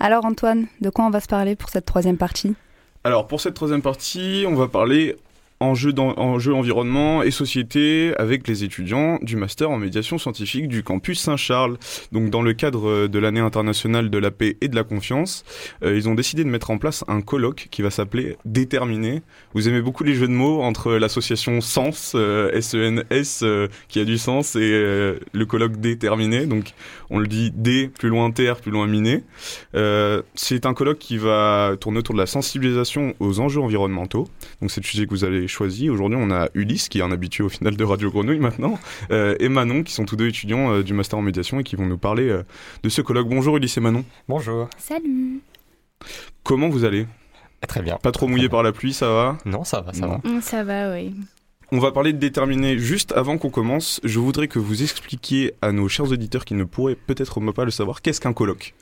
Alors 0.00 0.24
Antoine, 0.24 0.66
de 0.80 0.90
quoi 0.90 1.06
on 1.06 1.10
va 1.10 1.20
se 1.20 1.28
parler 1.28 1.54
pour 1.54 1.68
cette 1.68 1.86
troisième 1.86 2.16
partie? 2.16 2.56
Alors 3.04 3.28
pour 3.28 3.40
cette 3.40 3.54
troisième 3.54 3.80
partie, 3.80 4.44
on 4.48 4.56
va 4.56 4.66
parler 4.66 5.16
enjeux, 5.60 5.92
dans, 5.92 6.14
enjeux 6.16 6.54
environnement 6.54 7.22
et 7.22 7.30
société 7.30 8.12
avec 8.18 8.46
les 8.48 8.64
étudiants 8.64 9.18
du 9.22 9.36
master 9.36 9.70
en 9.70 9.78
médiation 9.78 10.18
scientifique 10.18 10.68
du 10.68 10.82
campus 10.82 11.20
Saint-Charles. 11.20 11.78
Donc 12.12 12.30
dans 12.30 12.42
le 12.42 12.52
cadre 12.52 13.06
de 13.06 13.18
l'année 13.18 13.40
internationale 13.40 14.10
de 14.10 14.18
la 14.18 14.30
paix 14.30 14.56
et 14.60 14.68
de 14.68 14.76
la 14.76 14.84
confiance, 14.84 15.44
euh, 15.82 15.96
ils 15.96 16.08
ont 16.08 16.14
décidé 16.14 16.44
de 16.44 16.48
mettre 16.48 16.70
en 16.70 16.78
place 16.78 17.04
un 17.08 17.20
colloque 17.20 17.68
qui 17.70 17.82
va 17.82 17.90
s'appeler 17.90 18.36
Déterminé. 18.44 19.22
Vous 19.54 19.68
aimez 19.68 19.80
beaucoup 19.80 20.04
les 20.04 20.14
jeux 20.14 20.28
de 20.28 20.32
mots 20.32 20.62
entre 20.62 20.92
l'association 20.92 21.60
Sens, 21.60 22.12
euh, 22.14 22.50
S-E-N-S, 22.52 23.40
euh, 23.42 23.68
qui 23.88 24.00
a 24.00 24.04
du 24.04 24.18
sens, 24.18 24.56
et 24.56 24.60
euh, 24.60 25.18
le 25.32 25.46
colloque 25.46 25.76
Déterminé. 25.76 26.46
Donc 26.46 26.74
on 27.10 27.18
le 27.18 27.26
dit 27.26 27.50
D, 27.54 27.90
plus 27.98 28.08
loin 28.08 28.30
terre, 28.30 28.56
plus 28.56 28.70
loin 28.70 28.86
miné. 28.86 29.24
Euh, 29.74 30.22
c'est 30.34 30.66
un 30.66 30.74
colloque 30.74 30.98
qui 30.98 31.18
va 31.18 31.76
tourner 31.80 31.98
autour 31.98 32.14
de 32.14 32.20
la 32.20 32.26
sensibilisation 32.26 33.14
aux 33.20 33.40
enjeux 33.40 33.60
environnementaux. 33.60 34.28
Donc 34.60 34.70
c'est 34.70 34.80
le 34.80 34.86
sujet 34.86 35.06
que 35.06 35.10
vous 35.10 35.24
avez 35.46 35.52
choisi. 35.52 35.88
Aujourd'hui, 35.88 36.18
on 36.20 36.30
a 36.32 36.48
Ulysse, 36.54 36.88
qui 36.88 36.98
est 36.98 37.02
un 37.02 37.12
habitué 37.12 37.44
au 37.44 37.48
final 37.48 37.76
de 37.76 37.84
Radio 37.84 38.10
Grenouille 38.10 38.40
maintenant, 38.40 38.78
euh, 39.12 39.36
et 39.38 39.48
Manon, 39.48 39.84
qui 39.84 39.92
sont 39.92 40.04
tous 40.04 40.16
deux 40.16 40.26
étudiants 40.26 40.72
euh, 40.72 40.82
du 40.82 40.92
Master 40.92 41.18
en 41.18 41.22
médiation 41.22 41.60
et 41.60 41.64
qui 41.64 41.76
vont 41.76 41.86
nous 41.86 41.98
parler 41.98 42.28
euh, 42.28 42.42
de 42.82 42.88
ce 42.88 43.00
colloque. 43.00 43.28
Bonjour 43.28 43.56
Ulysse 43.56 43.76
et 43.76 43.80
Manon. 43.80 44.04
Bonjour. 44.28 44.68
Salut 44.76 45.40
Comment 46.42 46.68
vous 46.68 46.84
allez? 46.84 47.06
Très 47.68 47.80
bien. 47.80 47.96
Pas 48.02 48.12
trop 48.12 48.26
mouillé 48.26 48.48
par 48.48 48.62
la 48.62 48.72
pluie, 48.72 48.92
ça 48.92 49.08
va? 49.08 49.38
Non, 49.44 49.64
ça 49.64 49.80
va, 49.80 49.92
ça 49.92 50.06
Non. 50.06 50.20
va. 50.22 50.40
Ça 50.40 50.62
va, 50.64 50.92
oui. 50.92 51.14
On 51.72 51.78
va 51.78 51.90
parler 51.90 52.12
de 52.12 52.18
déterminer. 52.18 52.78
Juste 52.78 53.12
avant 53.12 53.38
qu'on 53.38 53.50
commence, 53.50 54.00
je 54.04 54.18
voudrais 54.18 54.46
que 54.48 54.58
vous 54.58 54.82
expliquiez 54.82 55.52
à 55.62 55.72
nos 55.72 55.88
chers 55.88 56.10
auditeurs 56.10 56.44
qui 56.44 56.54
ne 56.54 56.64
pourraient 56.64 56.96
peut-être 56.96 57.40
pas 57.52 57.64
le 57.64 57.70
savoir, 57.70 58.02
qu'est-ce 58.02 58.20
qu'un 58.20 58.32
colloque? 58.32 58.74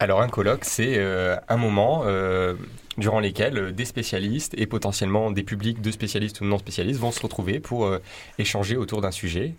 Alors 0.00 0.22
un 0.22 0.28
colloque, 0.28 0.64
c'est 0.64 0.96
euh, 0.96 1.34
un 1.48 1.56
moment 1.56 2.04
euh, 2.06 2.54
durant 2.98 3.18
lesquels 3.18 3.58
euh, 3.58 3.72
des 3.72 3.84
spécialistes 3.84 4.54
et 4.56 4.66
potentiellement 4.66 5.32
des 5.32 5.42
publics 5.42 5.80
de 5.80 5.90
spécialistes 5.90 6.40
ou 6.40 6.44
non 6.44 6.56
spécialistes 6.56 7.00
vont 7.00 7.10
se 7.10 7.20
retrouver 7.20 7.58
pour 7.58 7.90
échanger 8.38 8.76
autour 8.76 9.00
d'un 9.00 9.10
sujet. 9.10 9.56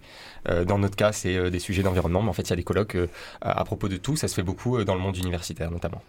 Dans 0.66 0.80
notre 0.80 0.96
cas, 0.96 1.12
c'est 1.12 1.52
des 1.52 1.60
sujets 1.60 1.84
d'environnement, 1.84 2.22
mais 2.22 2.30
en 2.30 2.34
fait, 2.34 2.44
il 2.44 2.52
y 2.52 2.54
a 2.54 2.56
des 2.56 2.64
colloques 2.64 2.98
à, 3.42 3.64
propos 3.66 3.90
de 3.90 3.98
tout. 3.98 4.16
Ça 4.16 4.30
se 4.30 4.36
fait 4.36 4.44
beaucoup 4.44 4.82
dans 4.86 4.96
le 4.96 5.02
monde 5.02 5.18
universitaire 5.18 5.72
notamment. 5.72 6.02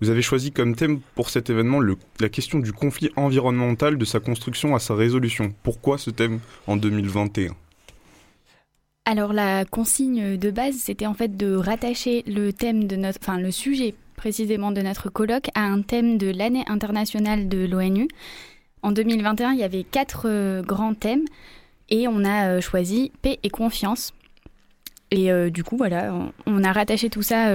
Vous 0.00 0.08
avez 0.08 0.22
choisi 0.22 0.50
comme 0.50 0.74
thème 0.74 1.00
pour 1.14 1.28
cet 1.28 1.50
événement 1.50 1.80
la 2.20 2.28
question 2.30 2.60
du 2.60 2.72
conflit 2.72 3.10
environnemental, 3.16 3.98
de 3.98 4.04
sa 4.06 4.18
construction 4.18 4.74
à 4.76 4.78
sa 4.78 4.94
résolution. 4.94 5.52
Pourquoi 5.62 5.98
ce 5.98 6.08
thème 6.08 6.40
en 6.66 6.76
2021 6.76 7.54
Alors 9.10 9.32
la 9.32 9.64
consigne 9.64 10.36
de 10.36 10.50
base, 10.50 10.74
c'était 10.74 11.06
en 11.06 11.14
fait 11.14 11.34
de 11.34 11.54
rattacher 11.54 12.22
le 12.26 12.52
thème 12.52 12.86
de 12.86 12.94
notre, 12.94 13.18
enfin 13.22 13.38
le 13.38 13.50
sujet 13.50 13.94
précisément 14.16 14.70
de 14.70 14.82
notre 14.82 15.08
colloque 15.08 15.48
à 15.54 15.62
un 15.62 15.80
thème 15.80 16.18
de 16.18 16.30
l'année 16.30 16.64
internationale 16.66 17.48
de 17.48 17.64
l'ONU. 17.64 18.06
En 18.82 18.92
2021, 18.92 19.52
il 19.52 19.60
y 19.60 19.62
avait 19.62 19.84
quatre 19.84 20.26
euh, 20.26 20.60
grands 20.60 20.92
thèmes 20.92 21.24
et 21.88 22.06
on 22.06 22.22
a 22.22 22.48
euh, 22.48 22.60
choisi 22.60 23.10
paix 23.22 23.38
et 23.42 23.48
confiance. 23.48 24.12
Et 25.10 25.32
euh, 25.32 25.48
du 25.48 25.64
coup, 25.64 25.78
voilà, 25.78 26.12
on, 26.44 26.62
a 26.62 26.70
rattaché 26.70 27.08
tout 27.08 27.22
ça 27.22 27.46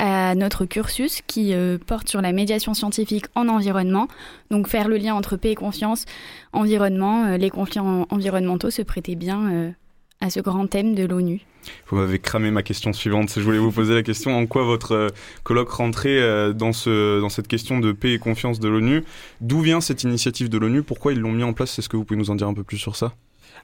à 0.00 0.34
notre 0.34 0.64
cursus 0.64 1.20
qui 1.24 1.54
porte 1.86 2.08
sur 2.08 2.20
la 2.20 2.32
médiation 2.32 2.74
scientifique 2.74 3.26
en 3.36 3.46
environnement. 3.46 4.08
Donc 4.50 4.66
faire 4.66 4.88
le 4.88 4.96
lien 4.96 5.14
entre 5.14 5.36
paix 5.36 5.52
et 5.52 5.54
confiance, 5.54 6.04
environnement, 6.52 7.36
les 7.36 7.50
conflits 7.50 7.78
en- 7.78 8.08
environnementaux 8.10 8.70
se 8.70 8.82
prêtaient 8.82 9.14
bien 9.14 9.72
à 10.20 10.30
ce 10.30 10.40
grand 10.40 10.66
thème 10.66 10.94
de 10.94 11.04
l'ONU. 11.04 11.40
Vous 11.88 11.96
m'avez 11.96 12.18
cramé 12.18 12.50
ma 12.50 12.62
question 12.62 12.92
suivante. 12.92 13.32
Je 13.34 13.40
voulais 13.40 13.58
vous 13.58 13.72
poser 13.72 13.94
la 13.94 14.02
question 14.02 14.36
en 14.36 14.46
quoi 14.46 14.64
votre 14.64 14.92
euh, 14.92 15.08
colloque 15.42 15.70
rentrait 15.70 16.18
euh, 16.18 16.52
dans, 16.52 16.72
ce, 16.72 17.20
dans 17.20 17.28
cette 17.28 17.48
question 17.48 17.80
de 17.80 17.92
paix 17.92 18.12
et 18.12 18.18
confiance 18.18 18.60
de 18.60 18.68
l'ONU? 18.68 19.04
D'où 19.40 19.60
vient 19.60 19.80
cette 19.80 20.02
initiative 20.02 20.48
de 20.48 20.58
l'ONU? 20.58 20.82
Pourquoi 20.82 21.12
ils 21.12 21.20
l'ont 21.20 21.32
mis 21.32 21.42
en 21.42 21.52
place? 21.52 21.78
Est-ce 21.78 21.88
que 21.88 21.96
vous 21.96 22.04
pouvez 22.04 22.18
nous 22.18 22.30
en 22.30 22.34
dire 22.34 22.48
un 22.48 22.54
peu 22.54 22.64
plus 22.64 22.78
sur 22.78 22.96
ça? 22.96 23.14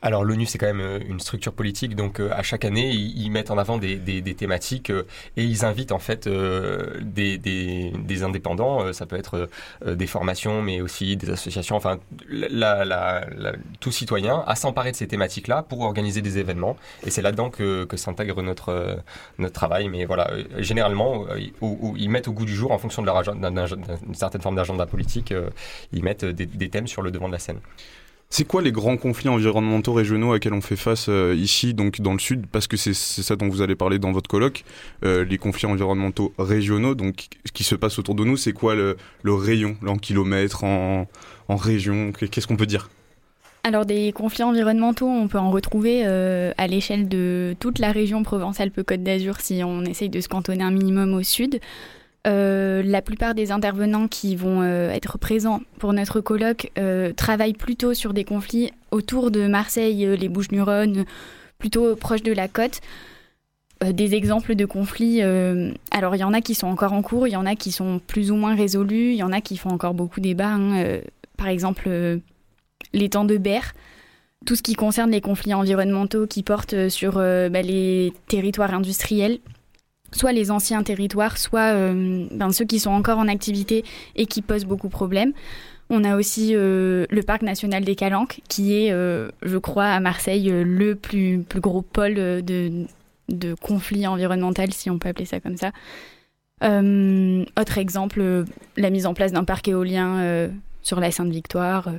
Alors 0.02 0.24
l'ONU 0.24 0.46
c'est 0.46 0.58
quand 0.58 0.66
même 0.66 0.80
euh, 0.80 0.98
une 1.08 1.20
structure 1.20 1.52
politique, 1.52 1.94
donc 1.94 2.20
euh, 2.20 2.30
à 2.32 2.42
chaque 2.42 2.64
année 2.64 2.90
ils, 2.90 3.30
mettent 3.30 3.50
en 3.50 3.58
avant 3.58 3.78
des, 3.78 3.98
thématiques 4.36 4.90
euh, 4.90 5.04
et 5.36 5.44
ils 5.44 5.64
invitent 5.64 5.92
en 5.92 5.98
fait 5.98 6.28
des, 6.28 8.22
indépendants, 8.22 8.92
ça 8.92 9.06
peut 9.06 9.16
être 9.16 9.48
des 9.86 10.06
formations 10.06 10.62
mais 10.62 10.80
aussi 10.80 11.16
des 11.16 11.30
associations, 11.30 11.76
enfin 11.76 11.98
la, 12.28 12.84
la, 12.84 13.26
tout 13.80 13.92
citoyen 13.92 14.42
à 14.46 14.54
s'emparer 14.54 14.92
de 14.92 14.96
ces 14.96 15.06
thématiques-là 15.06 15.62
pour 15.62 15.80
organiser 15.82 16.22
des 16.22 16.38
événements 16.38 16.76
et 17.04 17.10
c'est 17.10 17.22
là-dedans 17.22 17.50
que, 17.50 17.86
s'intègre 17.96 18.42
notre, 18.42 18.98
notre 19.38 19.54
travail. 19.54 19.88
Mais 19.88 20.04
voilà, 20.04 20.30
généralement 20.58 21.24
ils- 21.36 22.10
mettent 22.10 22.28
au 22.28 22.32
goût 22.32 22.44
du 22.44 22.54
jour 22.54 22.72
en 22.72 22.78
fonction 22.78 23.02
de 23.02 23.06
leur 23.06 23.22
d'une 23.22 24.14
certaine 24.14 24.42
forme 24.42 24.56
d'agenda 24.56 24.86
politique, 24.86 25.32
ils 25.92 26.02
mettent 26.02 26.24
des 26.24 26.68
thèmes 26.68 26.86
sur 26.86 27.02
le 27.02 27.10
devant 27.10 27.28
de 27.28 27.32
la 27.32 27.38
scène. 27.38 27.60
C'est 28.28 28.44
quoi 28.44 28.60
les 28.60 28.72
grands 28.72 28.96
conflits 28.96 29.28
environnementaux 29.28 29.92
régionaux 29.92 30.34
auxquels 30.34 30.52
on 30.52 30.60
fait 30.60 30.76
face 30.76 31.06
euh, 31.08 31.34
ici, 31.36 31.74
donc 31.74 32.00
dans 32.00 32.12
le 32.12 32.18
sud, 32.18 32.46
parce 32.50 32.66
que 32.66 32.76
c'est 32.76 32.92
ça 32.94 33.36
dont 33.36 33.48
vous 33.48 33.62
allez 33.62 33.76
parler 33.76 33.98
dans 33.98 34.12
votre 34.12 34.28
colloque, 34.28 34.64
euh, 35.04 35.24
les 35.24 35.38
conflits 35.38 35.66
environnementaux 35.66 36.34
régionaux, 36.38 36.94
donc 36.94 37.28
ce 37.44 37.52
qui 37.52 37.62
se 37.62 37.76
passe 37.76 37.98
autour 37.98 38.16
de 38.16 38.24
nous, 38.24 38.36
c'est 38.36 38.52
quoi 38.52 38.74
le, 38.74 38.96
rayon, 39.24 39.76
en 39.86 39.96
kilomètres, 39.96 40.64
en, 40.64 41.06
en 41.48 41.56
région, 41.56 42.12
qu'est-ce 42.12 42.46
qu'on 42.46 42.56
peut 42.56 42.66
dire? 42.66 42.88
Alors 43.66 43.84
des 43.84 44.12
conflits 44.12 44.44
environnementaux, 44.44 45.08
on 45.08 45.26
peut 45.26 45.40
en 45.40 45.50
retrouver 45.50 46.02
euh, 46.04 46.52
à 46.56 46.68
l'échelle 46.68 47.08
de 47.08 47.56
toute 47.58 47.80
la 47.80 47.90
région 47.90 48.22
Provence-Alpes-Côte 48.22 49.02
d'Azur 49.02 49.40
si 49.40 49.62
on 49.64 49.82
essaye 49.82 50.08
de 50.08 50.20
se 50.20 50.28
cantonner 50.28 50.62
un 50.62 50.70
minimum 50.70 51.14
au 51.14 51.24
sud. 51.24 51.58
Euh, 52.26 52.82
la 52.82 53.02
plupart 53.02 53.34
des 53.34 53.52
intervenants 53.52 54.08
qui 54.08 54.34
vont 54.34 54.62
euh, 54.62 54.90
être 54.90 55.16
présents 55.16 55.60
pour 55.78 55.92
notre 55.92 56.20
colloque 56.20 56.72
euh, 56.76 57.12
travaillent 57.12 57.54
plutôt 57.54 57.94
sur 57.94 58.12
des 58.12 58.24
conflits 58.24 58.72
autour 58.90 59.30
de 59.30 59.46
Marseille, 59.46 60.16
les 60.18 60.28
Bouches-du-Rhône, 60.28 61.04
plutôt 61.58 61.94
proche 61.94 62.22
de 62.22 62.32
la 62.32 62.48
côte. 62.48 62.80
Des 63.84 64.14
exemples 64.14 64.54
de 64.54 64.64
conflits, 64.64 65.20
alors 65.90 66.16
il 66.16 66.18
y 66.18 66.24
en 66.24 66.32
a 66.32 66.40
qui 66.40 66.54
sont 66.54 66.66
encore 66.66 66.94
en 66.94 67.02
cours, 67.02 67.28
il 67.28 67.32
y 67.32 67.36
en 67.36 67.44
a 67.44 67.54
qui 67.54 67.72
sont 67.72 68.00
plus 68.06 68.30
ou 68.30 68.34
moins 68.34 68.54
résolus, 68.54 69.10
il 69.10 69.16
y 69.16 69.22
en 69.22 69.32
a 69.32 69.42
qui 69.42 69.58
font 69.58 69.68
encore 69.68 69.92
beaucoup 69.92 70.18
débat. 70.20 70.48
hein. 70.48 71.00
Par 71.36 71.48
exemple, 71.48 71.84
euh, 71.88 72.18
l'étang 72.94 73.26
de 73.26 73.36
Berre, 73.36 73.74
tout 74.46 74.56
ce 74.56 74.62
qui 74.62 74.72
concerne 74.74 75.10
les 75.10 75.20
conflits 75.20 75.52
environnementaux 75.52 76.26
qui 76.26 76.42
portent 76.42 76.88
sur 76.88 77.16
bah, 77.16 77.62
les 77.62 78.14
territoires 78.28 78.72
industriels, 78.72 79.40
soit 80.16 80.32
les 80.32 80.50
anciens 80.50 80.82
territoires, 80.82 81.38
soit 81.38 81.74
euh, 81.74 82.26
ben, 82.32 82.50
ceux 82.50 82.64
qui 82.64 82.80
sont 82.80 82.90
encore 82.90 83.18
en 83.18 83.28
activité 83.28 83.84
et 84.16 84.26
qui 84.26 84.42
posent 84.42 84.64
beaucoup 84.64 84.88
de 84.88 84.92
problèmes. 84.92 85.32
On 85.88 86.02
a 86.02 86.16
aussi 86.16 86.52
euh, 86.54 87.06
le 87.10 87.22
parc 87.22 87.42
national 87.42 87.84
des 87.84 87.94
Calanques, 87.94 88.40
qui 88.48 88.74
est, 88.74 88.90
euh, 88.90 89.30
je 89.42 89.56
crois, 89.56 89.86
à 89.86 90.00
Marseille, 90.00 90.50
le 90.50 90.96
plus, 90.96 91.44
gros 91.56 91.82
pôle 91.82 92.14
de, 92.14 92.86
de 93.28 93.54
conflits 93.54 94.06
environnementaux, 94.06 94.62
si 94.70 94.90
on 94.90 94.98
peut 94.98 95.08
appeler 95.08 95.26
ça 95.26 95.38
comme 95.38 95.56
ça. 95.56 95.70
Autre 96.62 97.78
exemple, 97.78 98.44
la 98.76 98.90
mise 98.90 99.06
en 99.06 99.14
place 99.14 99.30
d'un 99.30 99.44
parc 99.44 99.68
éolien 99.68 100.50
sur 100.82 100.98
la 100.98 101.12
Sainte-Victoire. 101.12 101.90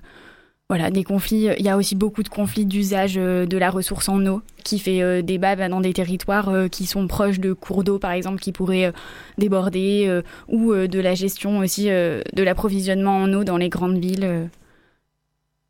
Euh, 0.69 0.75
voilà, 0.75 0.91
des 0.91 1.03
conflits. 1.03 1.47
Il 1.57 1.65
y 1.65 1.69
a 1.69 1.77
aussi 1.77 1.95
beaucoup 1.95 2.23
de 2.23 2.29
conflits 2.29 2.65
d'usage 2.65 3.17
euh, 3.17 3.45
de 3.45 3.57
la 3.57 3.69
ressource 3.69 4.09
en 4.09 4.25
eau 4.25 4.41
qui 4.63 4.79
fait 4.79 5.01
euh, 5.01 5.21
débat 5.21 5.55
bah, 5.55 5.69
dans 5.69 5.79
des 5.81 5.93
territoires 5.93 6.49
euh, 6.49 6.67
qui 6.67 6.85
sont 6.85 7.07
proches 7.07 7.39
de 7.39 7.53
cours 7.53 7.83
d'eau, 7.83 7.99
par 7.99 8.11
exemple, 8.11 8.41
qui 8.41 8.51
pourraient 8.51 8.87
euh, 8.87 8.91
déborder, 9.37 10.05
euh, 10.07 10.21
ou 10.49 10.73
euh, 10.73 10.87
de 10.87 10.99
la 10.99 11.15
gestion 11.15 11.59
aussi 11.59 11.89
euh, 11.89 12.21
de 12.33 12.43
l'approvisionnement 12.43 13.17
en 13.17 13.31
eau 13.33 13.43
dans 13.45 13.57
les 13.57 13.69
grandes 13.69 13.97
villes. 13.97 14.25
euh. 14.25 14.45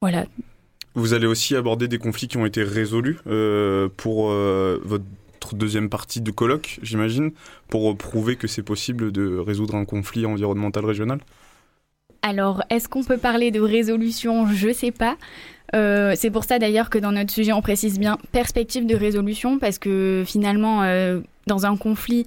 Voilà. 0.01 0.25
Vous 0.95 1.13
allez 1.13 1.27
aussi 1.27 1.55
aborder 1.55 1.87
des 1.87 1.99
conflits 1.99 2.27
qui 2.27 2.37
ont 2.37 2.45
été 2.45 2.63
résolus 2.63 3.19
euh, 3.27 3.87
pour 3.97 4.31
euh, 4.31 4.81
votre 4.83 5.05
deuxième 5.53 5.89
partie 5.89 6.21
de 6.21 6.31
colloque, 6.31 6.79
j'imagine, 6.81 7.31
pour 7.67 7.95
prouver 7.95 8.35
que 8.35 8.47
c'est 8.47 8.63
possible 8.63 9.11
de 9.11 9.37
résoudre 9.37 9.75
un 9.75 9.85
conflit 9.85 10.25
environnemental 10.25 10.85
régional? 10.85 11.19
Alors, 12.27 12.61
est-ce 12.69 12.89
qu'on 12.89 13.05
peut 13.05 13.17
parler 13.17 13.51
de 13.51 13.61
résolution? 13.61 14.47
Je 14.47 14.73
sais 14.73 14.91
pas. 14.91 15.15
Euh, 15.75 16.13
c'est 16.17 16.29
pour 16.29 16.43
ça 16.43 16.59
d'ailleurs 16.59 16.89
que 16.89 16.97
dans 16.97 17.13
notre 17.13 17.31
sujet, 17.31 17.53
on 17.53 17.61
précise 17.61 17.99
bien 17.99 18.17
perspective 18.33 18.85
de 18.85 18.97
résolution, 18.97 19.59
parce 19.59 19.79
que 19.79 20.23
finalement, 20.25 20.83
euh, 20.83 21.21
dans 21.45 21.65
un 21.65 21.77
conflit, 21.77 22.25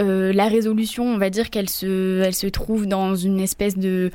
euh, 0.00 0.32
la 0.32 0.46
résolution, 0.46 1.06
on 1.06 1.18
va 1.18 1.28
dire 1.28 1.50
qu'elle 1.50 1.68
se, 1.68 2.22
elle 2.22 2.36
se 2.36 2.46
trouve 2.46 2.86
dans 2.86 3.16
une 3.16 3.40
espèce 3.40 3.76
de, 3.76 4.12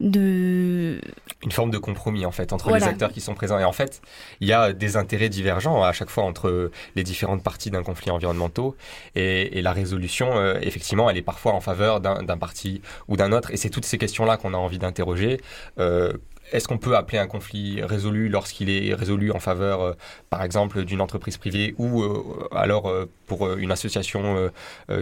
de 0.00 1.00
une 1.44 1.52
forme 1.52 1.70
de 1.70 1.78
compromis 1.78 2.26
en 2.26 2.32
fait 2.32 2.52
entre 2.52 2.68
Voilà. 2.68 2.86
les 2.86 2.90
acteurs 2.90 3.12
qui 3.12 3.20
sont 3.20 3.34
présents. 3.34 3.58
Et 3.58 3.64
en 3.64 3.72
fait 3.72 4.02
il 4.40 4.48
y 4.48 4.52
a 4.52 4.72
des 4.72 4.96
intérêts 4.96 5.28
divergents 5.28 5.82
à 5.82 5.92
chaque 5.92 6.10
fois 6.10 6.24
entre 6.24 6.70
les 6.96 7.02
différentes 7.04 7.42
parties 7.42 7.70
d'un 7.70 7.82
conflit 7.82 8.10
environnemental. 8.10 8.70
Et, 9.14 9.58
et 9.58 9.62
la 9.62 9.72
résolution 9.72 10.36
euh, 10.36 10.58
effectivement 10.62 11.08
elle 11.08 11.16
est 11.16 11.22
parfois 11.22 11.52
en 11.52 11.60
faveur 11.60 12.00
d'un 12.00 12.22
d'un 12.22 12.38
parti 12.38 12.82
ou 13.08 13.16
d'un 13.16 13.32
autre. 13.32 13.50
Et 13.52 13.56
c'est 13.56 13.70
toutes 13.70 13.84
ces 13.86 13.98
questions 13.98 14.24
là 14.24 14.36
qu'on 14.36 14.52
a 14.54 14.58
envie 14.58 14.78
d'interroger 14.78 15.40
Euh, 15.78 16.12
est-ce 16.52 16.68
qu'on 16.68 16.78
peut 16.78 16.96
appeler 16.96 17.18
un 17.18 17.26
conflit 17.26 17.82
résolu 17.82 18.28
lorsqu'il 18.28 18.70
est 18.70 18.94
résolu 18.94 19.30
en 19.32 19.40
faveur, 19.40 19.80
euh, 19.80 19.92
par 20.30 20.42
exemple, 20.42 20.84
d'une 20.84 21.00
entreprise 21.00 21.36
privée 21.36 21.74
ou 21.78 22.02
euh, 22.02 22.48
alors 22.52 22.88
euh, 22.88 23.06
pour 23.26 23.52
une 23.54 23.72
association 23.72 24.50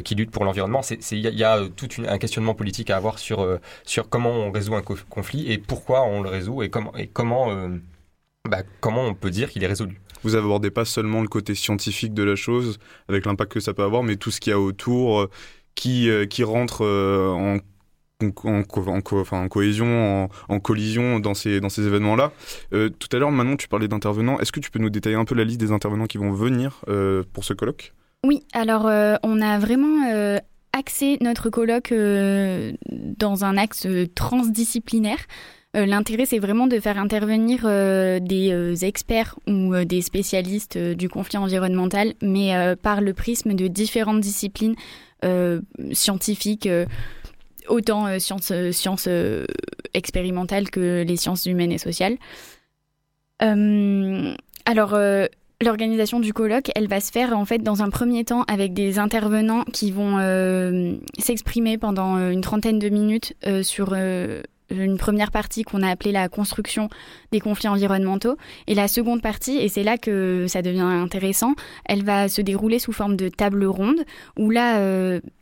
qui 0.04 0.14
lutte 0.14 0.30
pour 0.30 0.44
l'environnement? 0.44 0.80
Il 1.10 1.18
y, 1.18 1.44
a- 1.44 1.68
tout 1.76 1.88
un 2.06 2.18
questionnement 2.18 2.54
politique 2.54 2.90
à 2.90 2.96
avoir 2.96 3.18
sur, 3.18 3.58
sur 3.84 4.08
comment 4.08 4.30
on 4.30 4.50
résout 4.50 4.74
un 4.74 4.82
co- 4.82 4.96
conflit 5.10 5.50
et 5.52 5.58
pourquoi 5.58 6.04
on 6.04 6.22
le 6.22 6.28
résout 6.28 6.62
et, 6.62 6.70
comment 6.70 6.92
bah, 8.48 8.62
comment 8.80 9.04
on 9.06 9.14
peut 9.14 9.30
dire 9.30 9.50
qu'il 9.50 9.62
est 9.64 9.68
résolu. 9.68 10.00
Vous 10.22 10.36
abordez 10.36 10.70
pas 10.70 10.84
seulement 10.84 11.20
le 11.20 11.28
côté 11.28 11.54
scientifique 11.54 12.14
de 12.14 12.22
la 12.22 12.36
chose, 12.36 12.78
avec 13.08 13.26
l'impact 13.26 13.52
que 13.52 13.60
ça 13.60 13.74
peut 13.74 13.82
avoir, 13.82 14.02
mais 14.02 14.16
tout 14.16 14.30
ce 14.30 14.40
qu'il 14.40 14.50
y 14.50 14.54
a 14.54 14.60
autour, 14.60 15.28
qui, 15.74 16.08
qui 16.28 16.44
rentre 16.44 16.84
en, 16.84 17.58
en, 18.44 19.48
cohésion, 19.48 20.28
en, 20.48 20.60
collision 20.60 21.20
dans 21.20 21.34
ces, 21.34 21.60
événements-là. 21.78 22.32
Euh, 22.72 22.88
tout 22.90 23.08
à 23.14 23.18
l'heure, 23.18 23.30
Manon, 23.30 23.56
tu 23.56 23.68
parlais 23.68 23.88
d'intervenants. 23.88 24.38
Est-ce 24.40 24.52
que 24.52 24.60
tu 24.60 24.70
peux 24.70 24.78
nous 24.78 24.90
détailler 24.90 25.16
un 25.16 25.24
peu 25.24 25.34
la 25.34 25.44
liste 25.44 25.60
des 25.60 25.72
intervenants 25.72 26.06
qui 26.06 26.18
vont 26.18 26.32
venir 26.32 26.82
euh, 26.88 27.22
pour 27.32 27.44
ce 27.44 27.54
colloque? 27.54 27.92
Oui, 28.24 28.42
alors 28.52 28.86
euh, 28.86 29.16
on 29.22 29.40
a 29.40 29.58
vraiment 29.58 30.06
axé 30.72 31.18
notre 31.20 31.50
colloque 31.50 31.92
dans 31.92 33.44
un 33.44 33.56
axe 33.56 33.86
transdisciplinaire. 34.14 35.18
L'intérêt, 35.74 36.26
c'est 36.26 36.38
vraiment 36.38 36.66
de 36.66 36.78
faire 36.80 36.98
intervenir 36.98 37.62
des 37.64 38.84
experts 38.84 39.38
ou 39.46 39.74
des 39.84 40.02
spécialistes 40.02 40.78
du 40.78 41.08
conflit 41.08 41.38
environnemental, 41.38 42.12
mais 42.22 42.76
par 42.82 43.00
le 43.00 43.14
prisme 43.14 43.54
de 43.54 43.68
différentes 43.68 44.20
disciplines 44.20 44.76
scientifiques, 45.92 46.68
autant 47.68 48.06
euh, 48.06 48.18
sciences, 48.18 48.50
euh, 48.50 48.72
euh, 49.06 49.46
expérimentales 49.94 50.70
que 50.70 51.02
les 51.02 51.16
sciences 51.16 51.46
humaines 51.46 51.72
et 51.72 51.78
sociales. 51.78 52.16
Alors, 54.64 54.96
l'organisation 55.60 56.20
du 56.20 56.32
colloque, 56.32 56.70
elle 56.76 56.86
va 56.86 57.00
se 57.00 57.10
faire 57.10 57.36
en 57.36 57.44
fait 57.44 57.58
dans 57.58 57.82
un 57.82 57.90
premier 57.90 58.24
temps 58.24 58.44
avec 58.44 58.72
des 58.72 59.00
intervenants 59.00 59.64
qui 59.72 59.90
vont 59.90 60.18
s'exprimer 61.18 61.76
pendant 61.76 62.18
une 62.30 62.40
trentaine 62.40 62.78
de 62.78 62.88
minutes 62.88 63.34
sur 63.62 63.94
une 63.94 64.96
première 64.96 65.32
partie 65.32 65.64
qu'on 65.64 65.82
a 65.82 65.88
appelée 65.88 66.12
la 66.12 66.28
construction 66.28 66.88
des 67.32 67.40
conflits 67.40 67.66
environnementaux 67.66 68.36
et 68.68 68.76
la 68.76 68.86
seconde 68.86 69.22
partie, 69.22 69.56
et 69.56 69.68
c'est 69.68 69.82
là 69.82 69.98
que 69.98 70.46
ça 70.46 70.62
devient 70.62 70.82
intéressant, 70.82 71.54
elle 71.84 72.04
va 72.04 72.28
se 72.28 72.42
dérouler 72.42 72.78
sous 72.78 72.92
forme 72.92 73.16
de 73.16 73.28
table 73.28 73.64
ronde 73.64 74.04
où 74.38 74.50
là 74.50 74.78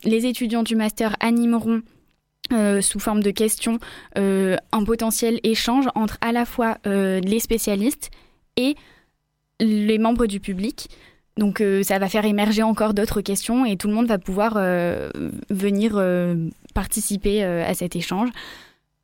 les 0.05 0.25
étudiants 0.25 0.63
du 0.63 0.75
master 0.75 1.17
animeront 1.21 1.83
euh, 2.53 2.81
sous 2.81 3.01
forme 3.01 3.23
de 3.23 3.31
questions 3.31 3.79
euh, 4.19 4.57
un 4.73 4.85
potentiel 4.85 5.41
échange 5.43 5.87
entre 5.95 6.19
à 6.21 6.33
la 6.33 6.45
fois 6.45 6.79
euh, 6.87 7.21
les 7.21 7.41
spécialistes 7.41 8.11
et 8.57 8.77
les 9.61 9.99
membres 9.99 10.27
du 10.27 10.41
public. 10.41 10.89
Donc 11.37 11.61
euh, 11.61 11.83
ça 11.83 11.99
va 11.99 12.09
faire 12.09 12.25
émerger 12.25 12.63
encore 12.63 12.93
d'autres 12.93 13.21
questions 13.21 13.65
et 13.65 13.77
tout 13.77 13.89
le 13.89 13.95
monde 13.95 14.07
va 14.07 14.19
pouvoir 14.19 14.55
euh, 14.57 15.11
venir 15.49 15.93
euh, 15.95 16.35
participer 16.75 17.45
euh, 17.45 17.65
à 17.67 17.75
cet 17.75 17.97
échange. 17.97 18.29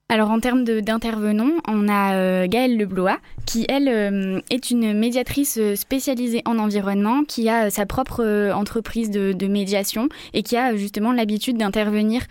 Alors 0.08 0.30
en 0.30 0.38
termes 0.38 0.62
d'intervenants, 0.62 1.50
on 1.66 1.88
a 1.88 2.14
euh, 2.14 2.46
Gaëlle 2.46 2.78
Leblois, 2.78 3.18
qui 3.44 3.66
elle 3.68 3.88
euh, 3.88 4.40
est 4.50 4.70
une 4.70 4.96
médiatrice 4.96 5.58
euh, 5.58 5.74
spécialisée 5.74 6.42
en 6.44 6.60
environnement, 6.60 7.24
qui 7.24 7.48
a 7.48 7.70
sa 7.70 7.86
propre 7.86 8.52
entreprise 8.54 9.10
de, 9.10 9.32
de 9.32 9.46
médiation 9.48 10.08
et 10.32 10.44
qui 10.44 10.56
a 10.56 10.76
justement 10.76 11.12
l'habitude 11.12 11.58
d'intervenir 11.58 12.22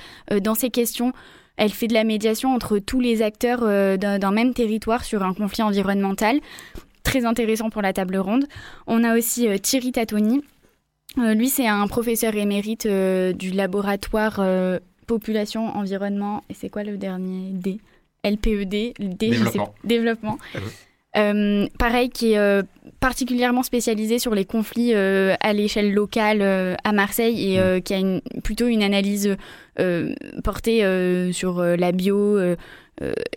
dans 0.41 0.55
ces 0.55 0.69
questions. 0.69 1.11
Elle 1.57 1.71
fait 1.71 1.87
de 1.87 1.93
la 1.93 2.05
médiation 2.05 2.53
entre 2.53 2.79
tous 2.79 3.01
les 3.01 3.21
acteurs 3.21 3.61
d'un 3.97 4.31
même 4.31 4.53
territoire 4.53 5.03
sur 5.03 5.23
un 5.23 5.33
conflit 5.33 5.63
environnemental. 5.63 6.39
Très 7.03 7.25
intéressant 7.25 7.69
pour 7.69 7.81
la 7.81 7.93
table 7.93 8.17
ronde. 8.17 8.45
On 8.87 9.03
a 9.03 9.17
aussi 9.17 9.47
Thierry 9.61 9.93
Tatoni. 9.93 10.41
Lui, 11.17 11.47
c'est 11.47 11.67
un 11.67 11.87
professeur 11.87 12.35
émérite 12.35 12.87
du 12.87 13.51
laboratoire 13.51 14.41
Population, 15.07 15.67
Environnement. 15.77 16.43
Et 16.49 16.53
c'est 16.53 16.69
quoi 16.69 16.83
le 16.83 16.97
dernier 16.97 17.51
D? 17.51 17.79
LPED, 18.23 18.93
le 18.99 19.07
D, 19.13 19.31
sais- 19.33 19.37
Développement. 19.37 19.73
développement. 19.83 20.37
Ah. 20.55 20.59
Euh, 21.17 21.67
pareil, 21.79 22.09
qui 22.09 22.33
est 22.33 22.37
euh, 22.37 22.61
particulièrement 22.99 23.63
spécialisé 23.63 24.19
sur 24.19 24.35
les 24.35 24.43
conflits 24.43 24.93
euh, 24.93 25.35
à 25.39 25.53
l'échelle 25.53 25.93
locale 25.93 26.41
à 26.83 26.91
Marseille 26.91 27.55
et 27.55 27.81
qui 27.81 27.93
a 27.93 27.99
une- 27.99 28.21
plutôt 28.43 28.67
une 28.67 28.83
analyse 28.83 29.37
portée 30.43 31.31
sur 31.31 31.61
la 31.63 31.91
bio 31.91 32.37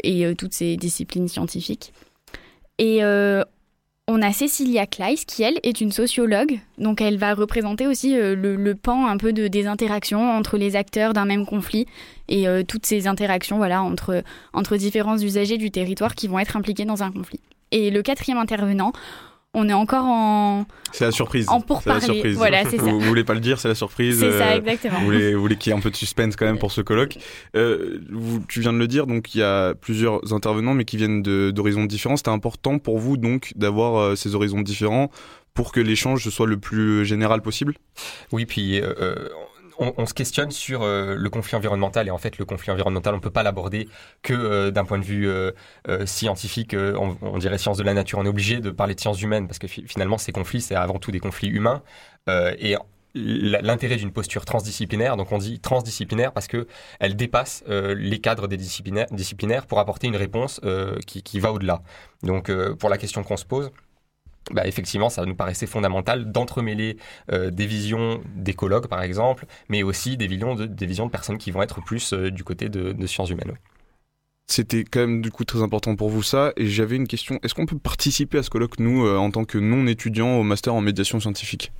et 0.02 0.34
toutes 0.36 0.54
ces 0.54 0.76
disciplines 0.76 1.28
scientifiques. 1.28 1.92
Et 2.78 3.00
on 4.08 4.22
a 4.22 4.32
Cécilia 4.32 4.86
Kleiss 4.86 5.26
qui, 5.26 5.42
elle, 5.42 5.60
est 5.62 5.82
une 5.82 5.92
sociologue. 5.92 6.58
Donc, 6.78 7.02
elle 7.02 7.18
va 7.18 7.34
représenter 7.34 7.86
aussi 7.86 8.18
euh, 8.18 8.34
le, 8.34 8.74
pan 8.74 9.06
un 9.06 9.18
peu 9.18 9.34
de, 9.34 9.48
des 9.48 9.66
interactions 9.66 10.32
entre 10.32 10.56
les 10.56 10.76
acteurs 10.76 11.12
d'un 11.12 11.26
même 11.26 11.44
conflit 11.44 11.86
et 12.28 12.48
euh, 12.48 12.62
toutes 12.66 12.86
ces 12.86 13.06
interactions 13.06 13.58
voilà, 13.58 13.82
entre, 13.82 14.24
entre 14.54 14.76
différents 14.76 15.18
usagers 15.18 15.58
du 15.58 15.70
territoire 15.70 16.14
qui 16.14 16.26
vont 16.26 16.38
être 16.38 16.56
impliqués 16.56 16.86
dans 16.86 17.02
un 17.02 17.12
conflit. 17.12 17.40
Et 17.70 17.90
le 17.90 18.00
quatrième 18.00 18.38
intervenant, 18.38 18.92
on 19.54 19.68
est 19.68 19.72
encore 19.72 20.04
en... 20.04 20.66
C'est 20.92 21.04
la 21.04 21.10
surprise. 21.10 21.48
En 21.48 21.54
C'est 21.54 21.58
la 21.60 21.66
pourparlers. 21.66 22.04
surprise. 22.04 22.36
Voilà, 22.36 22.64
c'est 22.64 22.76
ça. 22.76 22.82
Vous, 22.82 23.00
vous 23.00 23.06
voulez 23.06 23.24
pas 23.24 23.34
le 23.34 23.40
dire, 23.40 23.58
c'est 23.58 23.68
la 23.68 23.74
surprise. 23.74 24.18
C'est 24.20 24.38
ça, 24.38 24.48
euh, 24.48 24.56
exactement. 24.58 24.98
Vous 25.00 25.04
voulez, 25.06 25.34
voulez 25.34 25.56
qu'il 25.56 25.70
y 25.70 25.74
ait 25.74 25.78
un 25.78 25.82
peu 25.82 25.90
de 25.90 25.96
suspense 25.96 26.36
quand 26.36 26.46
même 26.46 26.58
pour 26.58 26.72
ce 26.72 26.80
colloque. 26.80 27.16
Euh, 27.56 28.00
vous- 28.10 28.40
tu 28.48 28.60
viens 28.60 28.72
de 28.72 28.78
le 28.78 28.86
dire, 28.86 29.06
donc 29.06 29.34
il 29.34 29.38
y 29.38 29.42
a 29.42 29.74
plusieurs 29.74 30.32
intervenants, 30.32 30.74
mais 30.74 30.84
qui 30.84 30.96
viennent 30.96 31.22
de- 31.22 31.50
d'horizons 31.50 31.84
différents. 31.86 32.16
C'était 32.16 32.28
important 32.30 32.78
pour 32.78 32.98
vous 32.98 33.16
donc 33.16 33.52
d'avoir 33.56 33.96
euh, 33.96 34.14
ces 34.16 34.34
horizons 34.34 34.60
différents 34.60 35.10
pour 35.54 35.72
que 35.72 35.80
l'échange 35.80 36.28
soit 36.28 36.46
le 36.46 36.58
plus 36.58 37.04
général 37.04 37.42
possible? 37.42 37.74
Oui, 38.32 38.46
puis 38.46 38.80
euh, 38.80 38.92
euh, 39.00 39.28
on, 39.78 40.06
se 40.06 40.14
questionne 40.14 40.50
sur 40.50 40.82
euh, 40.82 41.14
le 41.16 41.30
conflit 41.30 41.56
environnemental 41.56 42.06
et 42.08 42.10
en 42.10 42.18
fait 42.18 42.38
le 42.38 42.44
conflit 42.44 42.70
environnemental 42.72 43.14
on 43.14 43.20
peut 43.20 43.30
pas 43.30 43.42
l'aborder 43.42 43.88
que 44.22 44.34
euh, 44.34 44.70
d'un 44.70 44.84
point 44.84 44.98
de 44.98 45.04
vue 45.04 45.28
euh, 45.28 45.52
scientifique, 46.04 46.74
on, 46.74 47.38
dirait 47.38 47.58
sciences 47.58 47.78
de 47.78 47.84
la 47.84 47.94
nature. 47.94 48.18
On 48.18 48.24
est 48.24 48.28
obligé 48.28 48.60
de 48.60 48.70
parler 48.70 48.94
de 48.94 49.00
sciences 49.00 49.22
humaines 49.22 49.46
parce 49.46 49.58
que 49.58 49.68
fi- 49.68 49.84
finalement 49.86 50.18
ces 50.18 50.32
conflits 50.32 50.60
c'est 50.60 50.74
avant 50.74 50.98
tout 50.98 51.10
des 51.10 51.20
conflits 51.20 51.48
humains 51.48 51.82
et 52.28 52.76
L'intérêt 53.14 53.96
d'une 53.96 54.12
posture 54.12 54.44
transdisciplinaire, 54.44 55.16
donc 55.16 55.32
on 55.32 55.38
dit 55.38 55.58
transdisciplinaire 55.58 56.30
parce 56.30 56.46
que 56.46 56.68
elle 57.00 57.16
dépasse 57.16 57.64
les 57.66 58.20
cadres 58.20 58.46
des 58.46 58.58
disciplinaires, 58.58 59.06
disciplinaires 59.10 59.66
pour 59.66 59.80
apporter 59.80 60.06
une 60.06 60.14
réponse 60.14 60.60
qui, 61.06 61.40
va 61.40 61.52
au-delà. 61.52 61.80
Donc 62.22 62.52
pour 62.74 62.90
la 62.90 62.98
question 62.98 63.24
qu'on 63.24 63.38
se 63.38 63.46
pose, 63.46 63.72
bah, 64.52 64.66
effectivement, 64.66 65.10
ça 65.10 65.24
nous 65.24 65.34
paraissait 65.34 65.66
fondamental 65.66 66.30
d'entremêler 66.30 66.96
euh, 67.32 67.50
des 67.50 67.66
visions 67.66 68.20
d'écologues, 68.34 68.86
par 68.86 69.02
exemple, 69.02 69.46
mais 69.68 69.82
aussi 69.82 70.16
des 70.16 70.26
visions 70.26 70.54
de, 70.54 71.08
personnes 71.08 71.38
qui 71.38 71.50
vont 71.50 71.62
être 71.62 71.82
plus 71.82 72.12
euh, 72.12 72.30
du 72.30 72.44
côté 72.44 72.68
de, 72.68 72.92
de 72.92 73.06
sciences 73.06 73.30
humaines. 73.30 73.54
C'était 74.50 74.84
quand 74.84 75.00
même 75.00 75.20
du 75.20 75.30
coup 75.30 75.44
très 75.44 75.62
important 75.62 75.94
pour 75.94 76.08
vous 76.08 76.22
ça. 76.22 76.52
Et 76.56 76.66
j'avais 76.66 76.96
une 76.96 77.06
question. 77.06 77.38
Est-ce 77.42 77.54
qu'on 77.54 77.66
peut 77.66 77.78
participer 77.78 78.38
à 78.38 78.42
ce 78.42 78.48
colloque, 78.48 78.78
nous, 78.78 79.06
euh, 79.06 79.16
en 79.18 79.30
tant 79.30 79.44
que 79.44 79.58
non-étudiants 79.58 80.38
au 80.38 80.42
master 80.42 80.74
en 80.74 80.80
médiation 80.80 81.20
scientifique? 81.20 81.70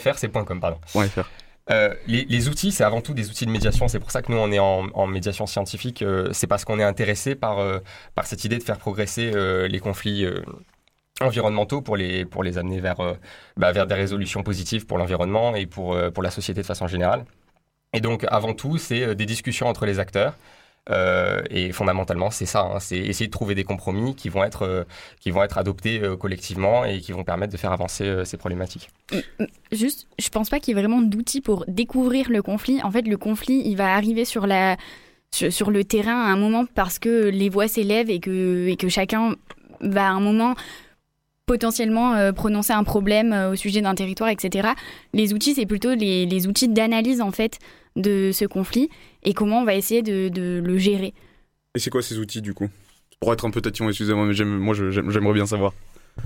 .fr, 0.00 0.18
c'est 0.18 0.30
.com, 0.32 0.60
pardon. 0.60 0.78
Faire. 0.86 1.28
Euh, 1.70 1.94
les, 2.08 2.24
les 2.24 2.48
outils, 2.48 2.72
c'est 2.72 2.82
avant 2.82 3.00
tout 3.00 3.14
des 3.14 3.30
outils 3.30 3.46
de 3.46 3.50
médiation. 3.50 3.86
C'est 3.86 4.00
pour 4.00 4.10
ça 4.10 4.20
que 4.22 4.32
nous, 4.32 4.38
on 4.38 4.50
est 4.50 4.58
en, 4.58 4.86
en 4.94 5.06
médiation 5.06 5.46
scientifique. 5.46 6.02
euh, 6.02 6.28
c'est 6.32 6.48
parce 6.48 6.64
qu'on 6.64 6.78
est 6.80 6.84
intéressé 6.84 7.34
par, 7.36 7.60
euh, 7.60 7.78
par 8.16 8.26
cette 8.26 8.44
idée 8.44 8.58
de 8.58 8.64
faire 8.64 8.78
progresser 8.78 9.30
les 9.68 9.78
conflits 9.80 10.26
environnementaux 11.20 11.82
pour 11.82 11.96
les, 11.96 12.24
pour 12.24 12.42
les 12.42 12.58
amener 12.58 12.80
vers, 12.80 12.96
bah, 13.56 13.70
vers 13.72 13.86
des 13.86 13.94
résolutions 13.94 14.42
positives 14.42 14.86
pour 14.86 14.98
l'environnement 14.98 15.54
et 15.54 15.66
pour, 15.66 15.96
pour 16.12 16.22
la 16.22 16.30
société 16.30 16.62
de 16.62 16.66
façon 16.66 16.86
générale. 16.88 17.24
Et 17.92 18.00
donc, 18.00 18.24
avant 18.28 18.54
tout, 18.54 18.78
c'est 18.78 19.14
des 19.14 19.26
discussions 19.26 19.66
entre 19.68 19.86
les 19.86 19.98
acteurs. 20.00 20.34
Euh, 20.90 21.42
et 21.50 21.70
fondamentalement, 21.70 22.30
c'est 22.30 22.46
ça, 22.46 22.62
hein, 22.62 22.80
c'est 22.80 22.98
essayer 22.98 23.26
de 23.26 23.32
trouver 23.32 23.54
des 23.54 23.62
compromis 23.62 24.16
qui 24.16 24.28
vont 24.28 24.42
être, 24.42 24.62
euh, 24.62 24.84
qui 25.20 25.30
vont 25.30 25.42
être 25.44 25.58
adoptés 25.58 26.02
euh, 26.02 26.16
collectivement 26.16 26.84
et 26.84 26.98
qui 27.00 27.12
vont 27.12 27.22
permettre 27.22 27.52
de 27.52 27.56
faire 27.56 27.72
avancer 27.72 28.24
ces 28.24 28.36
problématiques. 28.36 28.90
Juste, 29.70 30.08
je 30.18 30.28
pense 30.28 30.50
pas 30.50 30.58
qu'il 30.58 30.74
y 30.74 30.78
ait 30.78 30.80
vraiment 30.80 31.00
d'outils 31.00 31.40
pour 31.40 31.64
découvrir 31.68 32.30
le 32.30 32.42
conflit. 32.42 32.82
En 32.82 32.90
fait, 32.90 33.02
le 33.02 33.16
conflit, 33.16 33.62
il 33.64 33.76
va 33.76 33.94
arriver 33.94 34.24
sur 34.24 34.46
la 34.46 34.76
sur, 35.30 35.70
le 35.70 35.82
terrain 35.82 36.26
à 36.26 36.30
un 36.30 36.36
moment 36.36 36.66
parce 36.74 36.98
que 36.98 37.28
les 37.28 37.48
voix 37.48 37.66
s'élèvent 37.66 38.10
et 38.10 38.20
que 38.20 38.66
et 38.68 38.76
que 38.76 38.90
chacun 38.90 39.36
va 39.80 40.08
à 40.08 40.10
un 40.10 40.20
moment 40.20 40.54
potentiellement 41.46 42.32
prononcer 42.32 42.72
un 42.72 42.84
problème 42.84 43.32
au 43.50 43.56
sujet 43.56 43.80
d'un 43.80 43.94
territoire, 43.94 44.28
etc. 44.28 44.70
Les 45.14 45.32
outils, 45.32 45.54
c'est 45.54 45.66
plutôt 45.66 45.94
les, 45.94 46.26
les 46.26 46.46
outils 46.46 46.68
d'analyse 46.68 47.20
en 47.20 47.30
fait 47.30 47.58
de 47.96 48.30
ce 48.32 48.44
conflit 48.44 48.88
et 49.22 49.34
comment 49.34 49.60
on 49.60 49.64
va 49.64 49.74
essayer 49.74 50.02
de, 50.02 50.60
le 50.64 50.78
gérer. 50.78 51.14
Et 51.74 51.78
c'est 51.78 51.90
quoi 51.90 52.02
ces 52.02 52.18
outils 52.18 52.42
du 52.42 52.54
coup? 52.54 52.68
Pour 53.20 53.32
être 53.32 53.44
un 53.44 53.50
peu 53.50 53.60
tatillon, 53.60 53.88
excusez-moi, 53.88 54.26
mais 54.26 54.44
moi 54.44 54.74
j'aimerais 54.74 55.32
bien 55.32 55.46
savoir. 55.46 55.72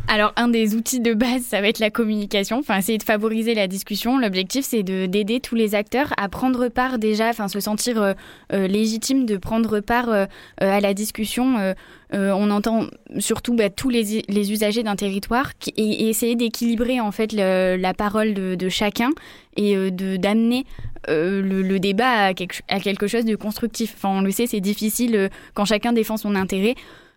Alors, 0.08 0.32
un 0.36 0.48
des 0.48 0.74
outils 0.74 1.00
de 1.00 1.14
base, 1.14 1.42
ça 1.42 1.60
va 1.60 1.68
être 1.68 1.78
la 1.78 1.90
communication, 1.90 2.58
enfin, 2.58 2.76
essayer 2.78 2.98
de 2.98 3.02
favoriser 3.02 3.54
la 3.54 3.66
discussion. 3.66 4.18
L'objectif, 4.18 4.64
c'est 4.64 4.82
de- 4.82 5.06
d'aider 5.06 5.40
tous 5.40 5.54
les 5.54 5.74
acteurs 5.74 6.12
à 6.16 6.28
prendre 6.28 6.68
part 6.68 6.98
déjà, 6.98 7.28
enfin, 7.28 7.48
se 7.48 7.60
sentir 7.60 8.00
euh, 8.00 8.12
euh, 8.52 8.66
légitime 8.66 9.26
de 9.26 9.36
prendre 9.36 9.80
part 9.80 10.08
euh, 10.08 10.26
à 10.58 10.80
la 10.80 10.94
discussion. 10.94 11.56
Euh, 11.58 11.74
on 12.12 12.50
entend 12.50 12.86
surtout 13.18 13.54
bah, 13.54 13.68
tous 13.68 13.88
les, 13.88 14.22
les 14.28 14.52
usagers 14.52 14.84
d'un 14.84 14.96
territoire 14.96 15.52
et, 15.76 16.08
essayer 16.08 16.36
d'équilibrer 16.36 17.00
en 17.00 17.10
fait 17.10 17.32
la 17.32 17.94
parole 17.94 18.34
de, 18.34 18.68
chacun 18.68 19.10
et 19.56 19.74
de 19.90 20.16
d'amener 20.16 20.66
le, 21.08 21.78
débat 21.78 22.26
à 22.26 22.34
quelque, 22.34 22.60
à 22.68 22.78
quelque 22.78 23.08
chose 23.08 23.24
de 23.24 23.34
constructif. 23.34 23.94
Enfin, 23.96 24.10
on 24.10 24.20
le 24.20 24.30
sait, 24.30 24.46
c'est 24.46 24.60
difficile 24.60 25.30
quand 25.54 25.64
chacun 25.64 25.92
défend 25.92 26.16
son 26.16 26.36
intérêt 26.36 26.76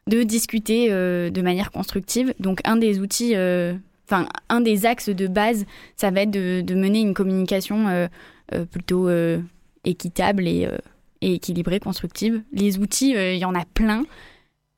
de 0.10 0.24
discuter 0.24 0.88
euh, 0.89 1.30
de 1.30 1.41
manière 1.41 1.72
constructive. 1.72 2.34
Donc 2.39 2.60
un 2.66 2.76
des 2.76 2.99
outils, 2.99 3.36
euh, 3.36 3.74
enfin 4.07 4.28
un 4.49 4.62
des 4.62 4.86
axes 4.86 5.10
de 5.10 5.28
base, 5.28 5.66
ça 5.95 6.12
va 6.12 6.22
être 6.22 6.32
de, 6.32 6.74
mener 6.74 6.99
une 6.99 7.14
communication 7.14 7.88
euh, 7.88 8.07
plutôt 8.66 9.10
équitable 9.86 10.47
et, 10.47 10.68
équilibrée, 11.22 11.80
constructive. 11.80 12.41
Les 12.51 12.80
outils, 12.80 13.12
il 13.12 13.38
y 13.38 13.45
en 13.45 13.55
a 13.55 13.66
plein. 13.74 14.05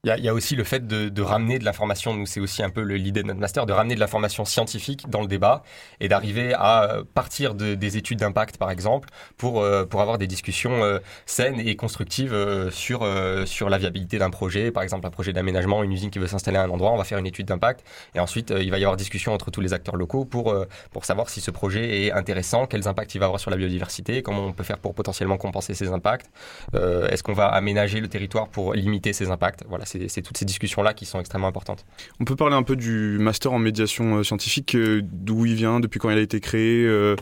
Il 0.04 0.12
y, 0.18 0.22
y 0.24 0.30
a 0.30 0.34
aussi 0.34 0.56
le 0.56 0.64
fait 0.64 0.88
de, 0.88 1.10
de 1.10 1.22
ramener 1.22 1.60
de 1.60 1.64
l'information, 1.64 2.16
nous 2.16 2.26
c'est 2.26 2.40
aussi 2.40 2.64
un 2.64 2.72
peu 2.72 2.82
l'idée 2.82 3.22
de 3.22 3.28
notre 3.28 3.40
master, 3.40 3.68
de 3.68 3.72
ramener 3.72 3.94
de 3.94 4.00
l'information 4.00 4.46
scientifique 4.46 5.08
dans 5.08 5.22
le 5.22 5.28
débat 5.28 5.62
et 6.00 6.08
d'arriver 6.08 6.56
à 6.56 6.86
euh, 6.86 7.04
partir 7.04 7.54
de, 7.54 7.76
des 7.76 7.98
études 7.98 8.18
d'impact 8.18 8.58
par 8.58 8.72
exemple 8.72 9.10
pour, 9.38 9.62
euh, 9.62 9.86
pour 9.86 10.02
avoir 10.02 10.18
des 10.18 10.26
discussions 10.26 10.84
euh, 10.84 10.98
saines 11.28 11.60
et 11.60 11.76
constructives 11.76 12.36
sur, 12.72 13.08
sur 13.46 13.70
la 13.70 13.78
viabilité 13.78 14.18
d'un 14.18 14.32
projet, 14.32 14.72
par 14.72 14.82
exemple 14.82 15.06
un 15.06 15.12
projet 15.12 15.34
d'aménagement, 15.34 15.84
une 15.84 15.92
usine 15.92 16.10
qui 16.10 16.18
veut 16.18 16.26
s'installer 16.26 16.58
à 16.58 16.64
un 16.64 16.70
endroit, 16.72 16.92
on 16.92 16.98
va 16.98 17.04
faire 17.04 17.20
une 17.20 17.28
étude 17.28 17.46
d'impact 17.46 17.86
et 18.16 18.20
ensuite 18.20 18.52
il 18.60 18.72
va 18.72 18.80
y 18.80 18.84
avoir 18.84 18.98
discussion 18.98 19.34
entre 19.36 19.52
tous 19.52 19.62
les 19.62 19.72
acteurs 19.72 19.98
locaux 19.98 20.26
pour, 20.26 20.56
pour 20.90 21.06
savoir 21.06 21.30
si 21.30 21.42
ce 21.42 21.52
projet 21.52 22.06
est 22.06 22.12
intéressant, 22.12 22.66
quels 22.66 22.88
impacts 22.88 23.14
il 23.14 23.20
va 23.20 23.28
avoir 23.28 23.40
sur 23.40 23.52
la 23.52 23.58
biodiversité, 23.58 24.24
comment 24.24 24.48
on 24.48 24.54
peut 24.54 24.64
faire 24.64 24.80
pour 24.80 24.96
potentiellement 24.96 25.38
compenser 25.38 25.76
ces 25.76 25.90
impacts, 25.90 26.32
est-ce 26.74 27.22
qu'on 27.22 27.34
va 27.34 27.50
aménager 27.50 28.00
le 28.00 28.08
territoire 28.08 28.48
pour 28.48 28.74
limiter 28.74 29.14
ces 29.14 29.30
impacts, 29.30 29.64
voilà 29.70 29.86
c'est 29.92 30.08
c'est 30.08 30.22
toutes 30.22 30.38
ces 30.38 30.46
discussions-là 30.46 30.94
qui 30.94 31.06
sont 31.06 31.20
extrêmement 31.20 31.48
importantes. 31.48 31.86
On 32.20 32.26
peut 32.26 32.36
parler 32.36 32.56
un 32.56 32.64
peu 32.64 32.76
du 32.76 33.18
master 33.20 33.52
en 33.54 33.60
médiation 33.60 34.18
euh, 34.18 34.24
scientifique, 34.24 34.76
euh, 34.76 35.02
d'où 35.04 35.46
il 35.46 35.56
vient, 35.56 35.80
depuis 35.80 36.00
quand 36.00 36.10
il 36.10 36.18
a 36.18 36.22
été 36.22 36.40
créé, 36.40 36.86
euh, 36.86 37.16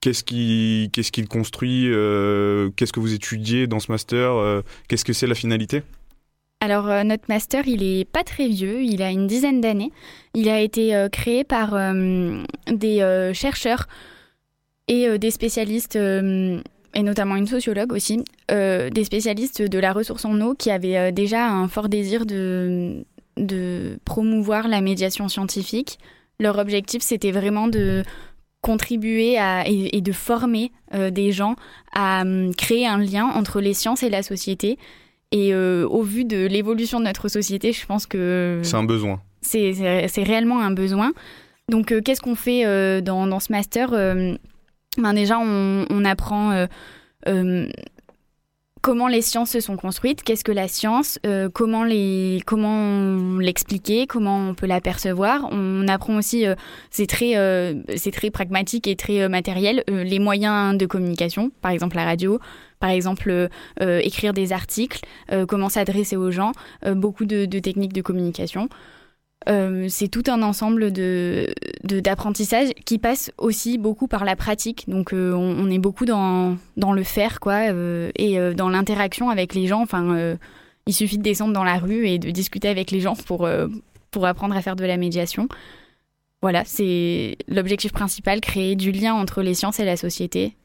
qu'est-ce 0.00 0.24
qu'il 0.24 0.90
qu'est-ce 0.90 1.12
qu'il 1.12 1.28
construit, 1.28 1.88
euh, 1.88 2.70
qu'est-ce 2.76 2.92
que 2.92 3.00
vous 3.00 3.14
étudiez 3.14 3.66
dans 3.66 3.80
ce 3.80 3.90
master, 3.90 4.32
euh, 4.32 4.62
qu'est-ce 4.88 5.04
que 5.04 5.12
c'est 5.12 5.26
la 5.26 5.34
finalité? 5.34 5.82
Alors 6.60 6.88
euh, 6.88 7.02
notre 7.02 7.24
master, 7.28 7.66
il 7.66 7.82
est 7.82 8.04
pas 8.04 8.22
très 8.22 8.46
vieux, 8.46 8.82
il 8.82 9.02
a 9.02 9.10
une 9.10 9.26
dizaine 9.26 9.60
d'années. 9.60 9.90
Il 10.34 10.48
a 10.48 10.60
été 10.60 10.94
euh, 10.94 11.08
créé 11.08 11.42
par 11.42 11.74
euh, 11.74 12.44
des 12.68 13.00
euh, 13.00 13.34
chercheurs 13.34 13.88
et 14.86 15.08
euh, 15.08 15.18
des 15.18 15.32
spécialistes 15.32 15.96
euh, 15.96 16.60
et 16.94 17.02
notamment 17.02 17.36
une 17.36 17.46
sociologue 17.46 17.92
aussi, 17.92 18.24
euh, 18.50 18.90
des 18.90 19.04
spécialistes 19.04 19.62
de 19.62 19.78
la 19.78 19.92
ressource 19.92 20.24
en 20.24 20.40
eau 20.40 20.54
qui 20.54 20.70
avaient 20.70 20.96
euh, 20.96 21.10
déjà 21.10 21.48
un 21.48 21.68
fort 21.68 21.88
désir 21.88 22.26
de, 22.26 23.04
de 23.36 23.98
promouvoir 24.04 24.68
la 24.68 24.80
médiation 24.80 25.28
scientifique. 25.28 25.98
Leur 26.38 26.58
objectif, 26.58 27.02
c'était 27.02 27.30
vraiment 27.30 27.68
de 27.68 28.02
contribuer 28.60 29.38
à, 29.38 29.66
et, 29.66 29.96
et 29.96 30.00
de 30.00 30.12
former 30.12 30.70
euh, 30.94 31.10
des 31.10 31.32
gens 31.32 31.56
à 31.92 32.22
hum, 32.22 32.54
créer 32.54 32.86
un 32.86 32.98
lien 32.98 33.26
entre 33.26 33.60
les 33.60 33.74
sciences 33.74 34.02
et 34.02 34.10
la 34.10 34.22
société. 34.22 34.78
Et 35.32 35.54
euh, 35.54 35.86
au 35.88 36.02
vu 36.02 36.24
de 36.24 36.46
l'évolution 36.46 37.00
de 37.00 37.04
notre 37.06 37.28
société, 37.28 37.72
je 37.72 37.86
pense 37.86 38.06
que 38.06 38.60
C'est 38.62 38.76
un 38.76 38.84
besoin. 38.84 39.22
c'est 39.40 39.72
réellement 40.22 40.60
un 40.60 40.72
besoin. 40.72 41.12
Donc, 41.70 41.94
qu'est-ce 42.04 42.20
qu'on 42.20 42.34
fait 42.34 43.00
dans, 43.00 43.26
dans 43.26 43.40
ce 43.40 43.50
master 43.50 43.94
ben 44.98 45.14
Déjà, 45.14 45.38
on, 45.38 46.04
apprend 46.04 46.52
euh, 46.52 46.66
euh, 47.28 47.66
comment 48.82 49.08
les 49.08 49.22
sciences 49.22 49.50
se 49.50 49.60
sont 49.60 49.76
construites, 49.76 50.22
qu'est-ce 50.22 50.44
que 50.44 50.52
la 50.52 50.68
science, 50.68 51.18
euh, 51.24 51.48
comment 51.48 51.84
l'expliquer, 51.84 54.06
comment 54.06 54.50
on 54.50 54.54
peut 54.54 54.66
l'apercevoir. 54.66 55.48
On 55.50 55.88
apprend 55.88 56.16
aussi, 56.16 56.44
c'est 56.90 57.06
très, 57.06 58.30
pragmatique 58.32 58.86
et 58.86 58.96
très 58.96 59.28
matériel, 59.28 59.84
les 59.88 60.18
moyens 60.18 60.76
de 60.76 60.86
communication, 60.86 61.50
par 61.62 61.70
exemple 61.70 61.96
la 61.96 62.04
radio, 62.04 62.38
par 62.80 62.90
exemple 62.90 63.48
écrire 63.80 64.32
des 64.32 64.52
articles, 64.52 65.00
comment 65.48 65.68
s'adresser 65.68 66.16
aux 66.16 66.32
gens, 66.32 66.52
beaucoup 66.84 67.24
de 67.24 67.58
techniques 67.60 67.92
de 67.92 68.02
communication. 68.02 68.68
Euh, 69.48 69.86
c'est 69.88 70.08
tout 70.08 70.22
un 70.28 70.42
ensemble 70.42 70.92
de 70.92 71.52
d'apprentissage 71.84 72.70
qui 72.84 72.98
passe 72.98 73.32
aussi 73.38 73.78
beaucoup 73.78 74.06
par 74.06 74.24
la 74.24 74.36
pratique. 74.36 74.88
Donc 74.88 75.12
euh, 75.12 75.32
on, 75.32 75.70
est 75.70 75.78
beaucoup 75.78 76.04
dans, 76.04 76.56
dans 76.76 76.92
le 76.92 77.02
faire 77.02 77.40
quoi 77.40 77.72
euh, 77.72 78.10
et 78.14 78.38
dans 78.54 78.68
l'interaction 78.68 79.30
avec 79.30 79.54
les 79.54 79.66
gens. 79.66 79.82
Enfin, 79.82 80.36
il 80.86 80.94
suffit 80.94 81.18
de 81.18 81.22
descendre 81.22 81.52
dans 81.52 81.64
la 81.64 81.78
rue 81.78 82.06
et 82.06 82.18
de 82.18 82.30
discuter 82.30 82.68
avec 82.68 82.90
les 82.90 83.00
gens 83.00 83.16
pour 83.16 83.48
pour 84.10 84.26
apprendre 84.26 84.56
à 84.56 84.62
faire 84.62 84.76
de 84.76 84.84
la 84.84 84.96
médiation. 84.96 85.48
Voilà, 86.42 86.64
c'est 86.64 87.36
l'objectif 87.46 87.92
principal, 87.92 88.40
créer 88.40 88.74
du 88.74 88.90
lien 88.90 89.14
entre 89.14 89.42
les 89.42 89.54
sciences 89.54 89.78
et 89.78 89.84
la 89.84 89.96
société. 89.96 90.56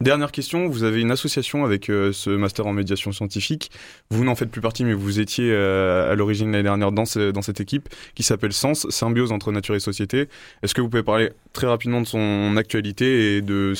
Dernière 0.00 0.30
question, 0.30 0.68
vous 0.68 0.84
avez 0.84 1.00
une 1.00 1.10
association 1.10 1.64
avec 1.64 1.90
euh, 1.90 2.12
ce 2.12 2.30
master 2.30 2.66
en 2.66 2.72
médiation 2.72 3.10
scientifique. 3.10 3.70
Vous 4.10 4.24
n'en 4.24 4.36
faites 4.36 4.50
plus 4.50 4.60
partie, 4.60 4.84
mais 4.84 4.94
vous 4.94 5.18
étiez 5.18 5.50
euh, 5.50 6.12
à 6.12 6.14
l'origine 6.14 6.52
l'année 6.52 6.62
dernière 6.62 6.92
dans, 6.92 7.04
dans 7.32 7.42
cette 7.42 7.60
équipe 7.60 7.88
qui 8.14 8.22
s'appelle 8.22 8.52
Sens, 8.52 8.88
symbiose 8.90 9.32
entre 9.32 9.50
nature 9.50 9.74
et 9.74 9.80
société. 9.80 10.28
Est-ce 10.62 10.74
que 10.74 10.80
vous 10.80 10.88
pouvez 10.88 11.02
parler 11.02 11.32
très 11.52 11.66
rapidement 11.66 12.00
de 12.00 12.06
son 12.06 12.56
actualité 12.56 13.36
et 13.36 13.42
de 13.42 13.74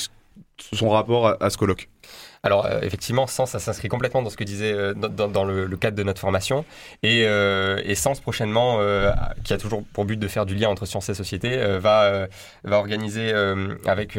son 0.57 0.89
rapport 0.89 1.41
à, 1.41 1.49
ce 1.49 1.57
colloque? 1.57 1.87
Alors 2.45 2.65
euh, 2.65 2.81
effectivement, 2.81 3.25
Sens, 3.25 3.51
ça 3.51 3.59
s'inscrit 3.59 3.87
complètement 3.87 4.21
dans 4.21 4.29
ce 4.29 4.35
que 4.35 4.43
disait 4.43 4.93
dans, 4.95 5.45
le, 5.45 5.77
cadre 5.77 5.95
de 5.95 6.03
notre 6.03 6.19
formation. 6.19 6.65
Et, 7.03 7.25
Sens 7.95 8.19
prochainement, 8.19 8.79
qui 9.45 9.53
a 9.53 9.57
toujours 9.57 9.85
pour 9.93 10.03
but 10.03 10.19
de 10.19 10.27
faire 10.27 10.45
du 10.45 10.55
lien 10.55 10.67
entre 10.67 10.85
sciences 10.85 11.07
et 11.07 11.13
société, 11.13 11.55
va, 11.79 12.27
va 12.65 12.77
organiser 12.79 13.31
avec 13.85 14.17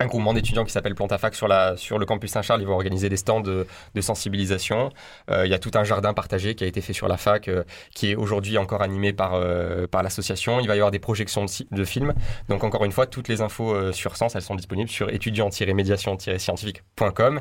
un 0.00 0.06
groupement 0.06 0.32
d'étudiants 0.32 0.64
qui 0.64 0.70
s'appelle 0.72 0.94
Plantafac 0.94 1.34
sur, 1.34 1.48
la, 1.48 1.76
sur 1.76 1.98
le 1.98 2.06
campus 2.06 2.30
Saint-Charles. 2.30 2.60
Ils 2.60 2.66
vont 2.68 2.74
organiser 2.74 3.08
des 3.08 3.16
stands 3.16 3.40
de, 3.40 3.66
de 3.94 4.00
sensibilisation. 4.00 4.92
Euh, 5.30 5.44
il 5.44 5.50
y 5.50 5.54
a 5.54 5.58
tout 5.58 5.72
un 5.74 5.82
jardin 5.84 6.14
partagé 6.14 6.54
qui 6.54 6.62
a 6.62 6.68
été 6.68 6.80
fait 6.80 6.92
sur 6.92 7.08
la 7.08 7.16
fac, 7.16 7.48
euh, 7.48 7.64
qui 7.94 8.12
est 8.12 8.14
aujourd'hui 8.14 8.58
encore 8.58 8.82
animé 8.82 9.12
par, 9.12 9.34
euh, 9.34 9.86
par 9.88 10.02
l'association. 10.04 10.60
Il 10.60 10.68
va 10.68 10.74
y 10.74 10.78
avoir 10.78 10.90
des 10.92 10.98
projections 11.00 11.46
de, 11.72 11.84
films. 11.84 12.14
Donc 12.48 12.62
encore 12.64 12.84
une 12.84 12.92
fois, 12.92 13.06
toutes 13.06 13.26
les 13.28 13.40
infos 13.40 13.72
euh, 13.74 13.92
sur 13.92 14.16
Sens, 14.16 14.34
elles 14.36 14.42
sont 14.42 14.54
disponibles 14.54 14.90
sur 14.90 15.08
étudiant-médiation-scientifique.com. 15.10 17.40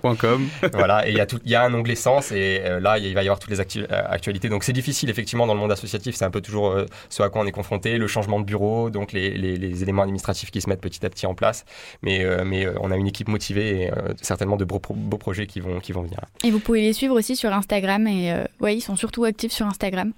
voilà, 0.73 1.07
et 1.07 1.11
il 1.11 1.17
y, 1.17 1.21
a 1.21 1.25
tout- 1.25 1.39
il 1.45 1.51
y 1.51 1.55
a 1.55 1.63
un 1.63 1.73
onglet 1.73 1.95
Sens, 1.95 2.31
et 2.31 2.61
euh, 2.63 2.79
là, 2.79 2.97
il 2.97 3.13
va 3.13 3.21
y 3.23 3.27
avoir 3.27 3.39
toutes 3.39 3.51
les 3.51 3.59
actu- 3.61 3.85
euh, 3.91 4.03
actualités. 4.09 4.49
Donc 4.49 4.63
c'est 4.63 4.73
difficile, 4.73 5.09
effectivement, 5.09 5.47
dans 5.47 5.53
le 5.53 5.59
monde 5.59 5.71
associatif, 5.71 6.15
c'est 6.15 6.25
un 6.25 6.31
peu 6.31 6.41
toujours 6.41 6.75
ce 7.09 7.23
à 7.23 7.29
quoi 7.29 7.41
on 7.41 7.45
est 7.45 7.51
confronté, 7.51 7.97
le 7.97 8.07
changement 8.07 8.39
de 8.39 8.45
bureau, 8.45 8.89
donc 8.89 9.11
les, 9.11 9.31
les- 9.37 9.57
les 9.57 9.83
éléments 9.83 10.03
administratifs 10.03 10.51
qui 10.51 10.61
se 10.61 10.69
mettent 10.69 10.81
petit 10.81 11.05
à 11.05 11.09
petit 11.09 11.25
en 11.25 11.35
place. 11.35 11.65
Mais, 12.01 12.25
mais 12.47 12.65
euh, 12.65 12.73
on 12.81 12.89
a 12.91 12.97
une 12.97 13.07
équipe 13.07 13.27
motivée 13.27 13.81
et 13.83 13.91
euh, 13.91 14.13
certainement 14.21 14.57
de 14.57 14.65
beaux, 14.65 14.79
pro- 14.79 14.93
beaux 14.95 15.17
projets 15.17 15.45
qui 15.47 15.59
vont, 15.59 15.79
qui 15.79 15.91
vont 15.91 16.01
venir. 16.01 16.19
Et 16.43 16.49
vous 16.51 16.59
pouvez 16.59 16.81
les 16.81 16.93
suivre 16.93 17.15
aussi 17.15 17.35
sur 17.35 17.53
Instagram 17.53 18.07
et 18.07 18.31
euh, 18.31 18.43
ouais, 18.61 18.75
ils 18.75 18.81
sont 18.81 18.95
surtout 18.95 19.23
actifs 19.25 19.51
sur 19.51 19.65
Instagram. 19.67 20.13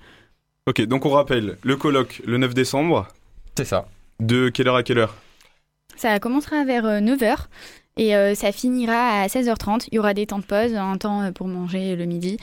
Ok, 0.68 0.82
donc 0.82 1.06
on 1.06 1.10
rappelle, 1.10 1.58
le 1.64 1.76
colloque 1.76 2.22
le 2.26 2.38
9 2.38 2.54
décembre. 2.54 3.08
C'est 3.58 3.66
ça. 3.66 3.88
De 4.20 4.50
quelle 4.50 4.68
heure 4.68 4.76
à 4.76 4.84
quelle 4.84 5.00
heure? 5.00 5.16
Ça 5.96 6.20
commencera 6.20 6.64
vers 6.64 6.84
9h 6.86 7.36
et 7.98 8.16
euh, 8.16 8.36
ça 8.36 8.52
finira 8.52 9.22
à 9.22 9.28
16h30. 9.28 9.88
Il 9.92 9.96
y 9.96 10.00
aura 10.00 10.14
des 10.14 10.28
temps 10.28 10.40
de 10.40 10.46
pause, 10.46 10.76
un 10.76 10.98
temps 10.98 11.32
pour 11.34 11.48
manger 11.48 11.96
le 11.96 12.06
midi 12.06 12.38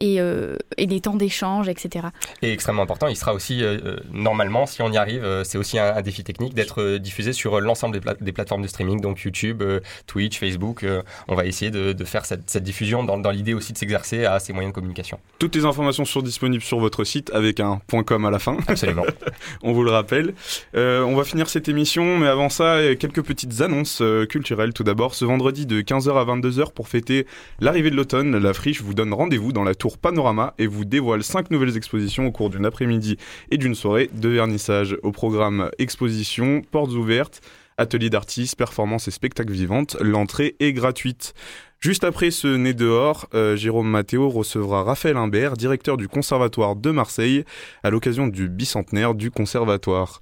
et, 0.00 0.20
euh, 0.20 0.56
et 0.76 0.86
des 0.86 1.00
temps 1.00 1.16
d'échange, 1.16 1.68
etc. 1.68 2.06
Et 2.42 2.52
extrêmement 2.52 2.82
important, 2.82 3.08
il 3.08 3.16
sera 3.16 3.34
aussi, 3.34 3.62
euh, 3.64 3.78
euh, 3.84 3.96
normalement, 4.12 4.66
si 4.66 4.80
on 4.82 4.92
y 4.92 4.96
arrive, 4.96 5.24
euh, 5.24 5.42
c'est 5.44 5.58
aussi 5.58 5.78
un, 5.78 5.96
un 5.96 6.02
défi 6.02 6.22
technique 6.24 6.54
d'être 6.54 6.80
euh, 6.82 6.98
diffusé 6.98 7.32
sur 7.32 7.54
euh, 7.58 7.60
l'ensemble 7.60 7.94
des, 7.94 8.00
pla- 8.00 8.14
des 8.20 8.32
plateformes 8.32 8.62
de 8.62 8.68
streaming, 8.68 9.00
donc 9.00 9.20
YouTube, 9.22 9.60
euh, 9.62 9.80
Twitch, 10.06 10.38
Facebook. 10.38 10.84
euh, 10.84 11.02
on 11.26 11.34
va 11.34 11.46
essayer 11.46 11.70
de, 11.70 11.92
de 11.92 12.04
faire 12.04 12.24
cette, 12.26 12.48
cette 12.48 12.62
diffusion 12.62 13.02
dans, 13.02 13.18
dans 13.18 13.30
l'idée 13.30 13.54
aussi 13.54 13.72
de 13.72 13.78
s'exercer 13.78 14.24
à 14.24 14.38
ces 14.38 14.52
moyens 14.52 14.72
de 14.72 14.74
communication. 14.74 15.18
Toutes 15.38 15.56
les 15.56 15.64
informations 15.64 16.04
sont 16.04 16.22
disponibles 16.22 16.62
sur 16.62 16.78
votre 16.78 17.02
site 17.04 17.30
avec 17.34 17.58
un 17.60 17.80
.com 18.06 18.24
à 18.24 18.30
la 18.30 18.38
fin. 18.38 18.56
Absolument. 18.68 19.04
on 19.62 19.72
vous 19.72 19.82
le 19.82 19.90
rappelle. 19.90 20.34
Euh, 20.76 21.02
on 21.02 21.16
va 21.16 21.24
finir 21.24 21.48
cette 21.48 21.68
émission, 21.68 22.18
mais 22.18 22.28
avant 22.28 22.48
ça, 22.50 22.78
quelques 22.98 23.22
petites 23.22 23.60
annonces 23.62 24.00
euh, 24.00 24.26
culturelles. 24.26 24.72
Tout 24.72 24.84
d'abord, 24.84 25.14
ce 25.14 25.24
vendredi 25.24 25.66
de 25.66 25.80
15h 25.80 26.10
à 26.16 26.24
22h 26.24 26.72
pour 26.72 26.88
fêter 26.88 27.26
l'arrivée 27.60 27.90
de 27.90 27.96
l'automne, 27.96 28.36
la 28.36 28.52
Friche 28.54 28.80
vous 28.82 28.94
donne 28.94 29.12
rendez-vous 29.12 29.52
dans 29.52 29.64
la 29.64 29.74
tour 29.74 29.87
Panorama 29.96 30.52
et 30.58 30.66
vous 30.66 30.84
dévoile 30.84 31.22
cinq 31.22 31.50
nouvelles 31.50 31.78
expositions 31.78 32.26
au 32.26 32.32
cours 32.32 32.50
d'une 32.50 32.66
après-midi 32.66 33.16
et 33.50 33.56
d'une 33.56 33.74
soirée 33.74 34.10
de 34.12 34.28
vernissage. 34.28 34.98
Au 35.02 35.12
programme 35.12 35.70
exposition, 35.78 36.60
portes 36.70 36.92
ouvertes, 36.92 37.40
ateliers 37.78 38.10
d'artistes, 38.10 38.56
performances 38.56 39.08
et 39.08 39.10
spectacles 39.10 39.52
vivantes. 39.52 39.96
L'entrée 40.00 40.56
est 40.60 40.72
gratuite. 40.72 41.32
Juste 41.80 42.02
après 42.02 42.32
ce 42.32 42.48
nez 42.48 42.74
dehors, 42.74 43.28
euh, 43.34 43.54
Jérôme 43.54 43.88
Matteo 43.88 44.28
recevra 44.28 44.82
Raphaël 44.82 45.16
Imbert, 45.16 45.56
directeur 45.56 45.96
du 45.96 46.08
Conservatoire 46.08 46.74
de 46.74 46.90
Marseille, 46.90 47.44
à 47.84 47.90
l'occasion 47.90 48.26
du 48.26 48.48
bicentenaire 48.48 49.14
du 49.14 49.30
Conservatoire. 49.30 50.20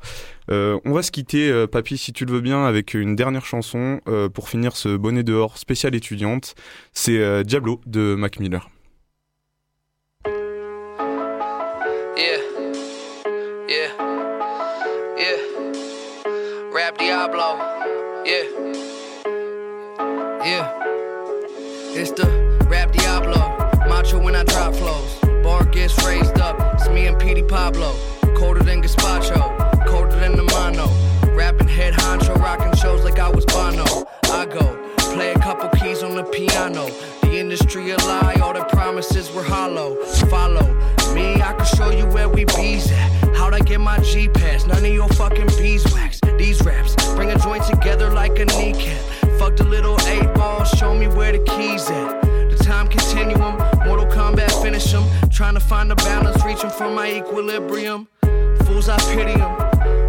Euh, 0.51 0.79
on 0.85 0.93
va 0.93 1.03
se 1.03 1.11
quitter, 1.11 1.51
euh, 1.51 1.67
Papy, 1.67 1.97
si 1.97 2.12
tu 2.12 2.27
le 2.27 2.35
veux 2.35 2.41
bien, 2.43 2.67
avec 2.67 2.93
une 2.93 3.17
dernière 3.17 3.47
chanson 3.47 4.01
pour 4.35 4.51
finir 4.51 4.77
ce 4.77 4.97
bonnet 4.97 5.23
dehors 5.23 5.57
spécial 5.57 5.95
étudiante. 5.95 6.55
C'est 6.93 7.45
Diablo 7.45 7.81
de 7.87 8.14
Mac 8.14 8.39
Miller. 8.39 8.69
Yeah. 17.29 18.45
Yeah. 20.45 20.70
It's 21.93 22.12
the 22.12 22.27
Rap 22.70 22.93
Diablo. 22.93 23.41
Macho 23.89 24.20
when 24.22 24.37
I 24.37 24.45
drop 24.45 24.77
flows. 24.77 25.18
Bar 25.43 25.64
gets 25.64 26.01
raised 26.05 26.39
up. 26.39 26.57
It's 26.74 26.89
me 26.89 27.09
and 27.09 27.18
Petey 27.18 27.43
Pablo. 27.43 27.97
Colder 28.37 28.62
than 28.62 28.81
Gazpacho. 28.81 29.87
Colder 29.89 30.20
than 30.20 30.37
the 30.37 30.45
mono. 30.45 30.87
Rapping 31.35 31.66
head 31.66 31.95
honcho. 31.95 32.37
Rocking 32.37 32.77
shows 32.77 33.03
like 33.03 33.18
I 33.18 33.29
was 33.29 33.45
Bono. 33.47 34.07
I 34.27 34.47
go. 34.47 34.95
Play 34.99 35.33
a 35.33 35.39
couple 35.41 35.68
keys 35.81 36.05
on 36.05 36.14
the 36.14 36.22
piano. 36.22 36.87
The 37.22 37.41
industry 37.41 37.91
a 37.91 37.97
lie. 37.97 38.37
All 38.41 38.55
the 38.55 38.64
promises 38.66 39.33
were 39.33 39.43
hollow. 39.43 39.97
Follow 40.31 40.74
me. 41.12 41.43
I 41.43 41.55
can 41.55 41.66
show 41.77 41.91
you 41.91 42.07
where 42.07 42.29
we 42.29 42.45
bees 42.45 42.93
at. 42.93 43.11
How'd 43.35 43.55
I 43.55 43.59
get 43.61 43.81
my 43.81 43.99
G 43.99 44.29
pass? 44.29 44.64
None 44.64 44.85
of 44.85 44.93
your 44.93 45.09
fucking 45.09 45.49
beeswax. 45.59 46.06
These 46.39 46.62
raps 46.64 46.95
bring 47.14 47.30
a 47.30 47.39
joint 47.39 47.64
together 47.64 48.11
like 48.11 48.39
a 48.39 48.45
kneecap. 48.45 49.01
Fuck 49.39 49.57
the 49.57 49.64
little 49.64 49.99
eight 50.07 50.32
ball. 50.34 50.64
Show 50.64 50.95
me 50.95 51.09
where 51.09 51.32
the 51.32 51.39
keys 51.39 51.89
at. 51.91 52.22
The 52.51 52.57
time 52.62 52.89
continuum. 52.89 53.57
Mortal 53.87 54.07
Kombat 54.07 54.53
finish 54.62 54.93
'em. 54.95 55.05
Trying 55.30 55.55
to 55.55 55.61
find 55.61 55.91
a 55.93 55.97
balance. 55.97 56.45
Reaching 56.45 56.70
for 56.70 56.89
my 56.91 57.11
equilibrium. 57.11 58.09
Fools, 58.64 58.89
I 58.89 58.99
pity 59.14 59.32
'em. 59.32 59.57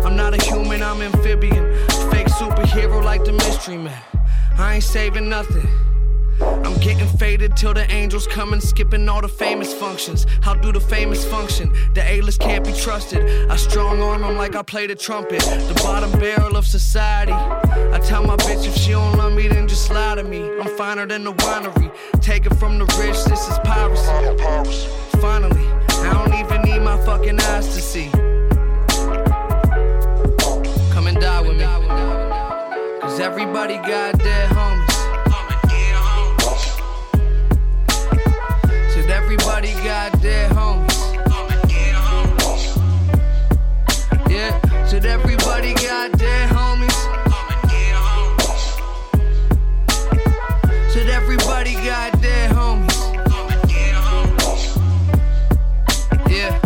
I'm 0.06 0.16
not 0.16 0.34
a 0.34 0.44
human, 0.44 0.82
I'm 0.82 1.02
amphibian. 1.02 1.66
Fake 2.12 2.28
superhero 2.28 3.04
like 3.04 3.24
the 3.26 3.34
mystery 3.34 3.78
man. 3.78 4.02
I 4.58 4.76
ain't 4.76 4.84
saving 4.84 5.30
nothing. 5.30 5.68
I'm 6.42 6.78
getting 6.80 7.08
faded 7.18 7.58
till 7.58 7.74
the 7.74 7.90
angels 7.92 8.28
come 8.28 8.54
and 8.54 8.62
skipping 8.62 9.10
all 9.10 9.22
the 9.22 9.28
famous 9.28 9.74
functions. 9.74 10.26
How 10.42 10.54
do 10.54 10.72
the 10.72 10.80
famous 10.80 11.26
function? 11.26 11.74
The 11.94 12.04
A-list 12.04 12.40
can't 12.40 12.64
be 12.66 12.74
trusted. 12.74 13.50
I 13.50 13.56
strong 13.56 14.02
arm 14.02 14.22
them 14.22 14.38
like 14.38 14.56
I 14.56 14.62
play 14.62 14.88
the 14.88 14.96
trumpet. 14.96 15.42
The 15.42 15.80
bottom 15.84 16.12
barrel 16.20 16.56
of 16.56 16.66
society. 16.66 17.32
I 17.32 18.00
tell 18.00 18.24
my 18.24 18.36
bitch 18.38 18.68
if 18.68 18.76
she 18.76 18.92
don't 18.92 19.18
love 19.18 19.34
me, 19.34 19.48
then 19.48 19.68
just 19.68 19.90
lie 19.92 20.16
to 20.16 20.24
me. 20.24 20.50
I'm 20.60 20.76
finer 20.78 21.06
than 21.08 21.24
the 21.24 21.34
winery. 21.34 21.92
Take 22.22 22.46
it 22.46 22.54
from 22.56 22.78
the 22.78 22.86
rich, 23.00 23.24
this 23.26 23.48
is 23.48 23.58
piracy. 23.60 24.12
Finally, 25.20 25.68
I 25.90 26.14
don't 26.14 26.34
even 26.40 26.62
need 26.62 26.82
my 26.82 27.04
fucking 27.06 27.40
eyes 27.42 27.68
to 27.68 27.82
see. 27.82 28.10
Come 30.92 31.08
and 31.08 31.20
die 31.20 31.42
with 31.42 31.58
me. 31.58 31.66
Cause 33.02 33.20
everybody 33.20 33.78
got 33.78 34.18
Everybody 39.40 39.74
got 39.84 40.12
their 40.22 40.50
homies. 40.50 40.98
Yeah, 44.30 44.88
should 44.88 45.06
everybody 45.06 45.74
got 45.76 46.12
their 46.18 46.48
homies? 46.48 46.98
Should 50.92 51.10
everybody 51.10 51.74
got 51.76 52.20
their 52.20 52.50
homies? 52.50 52.98
Yeah. 56.30 56.60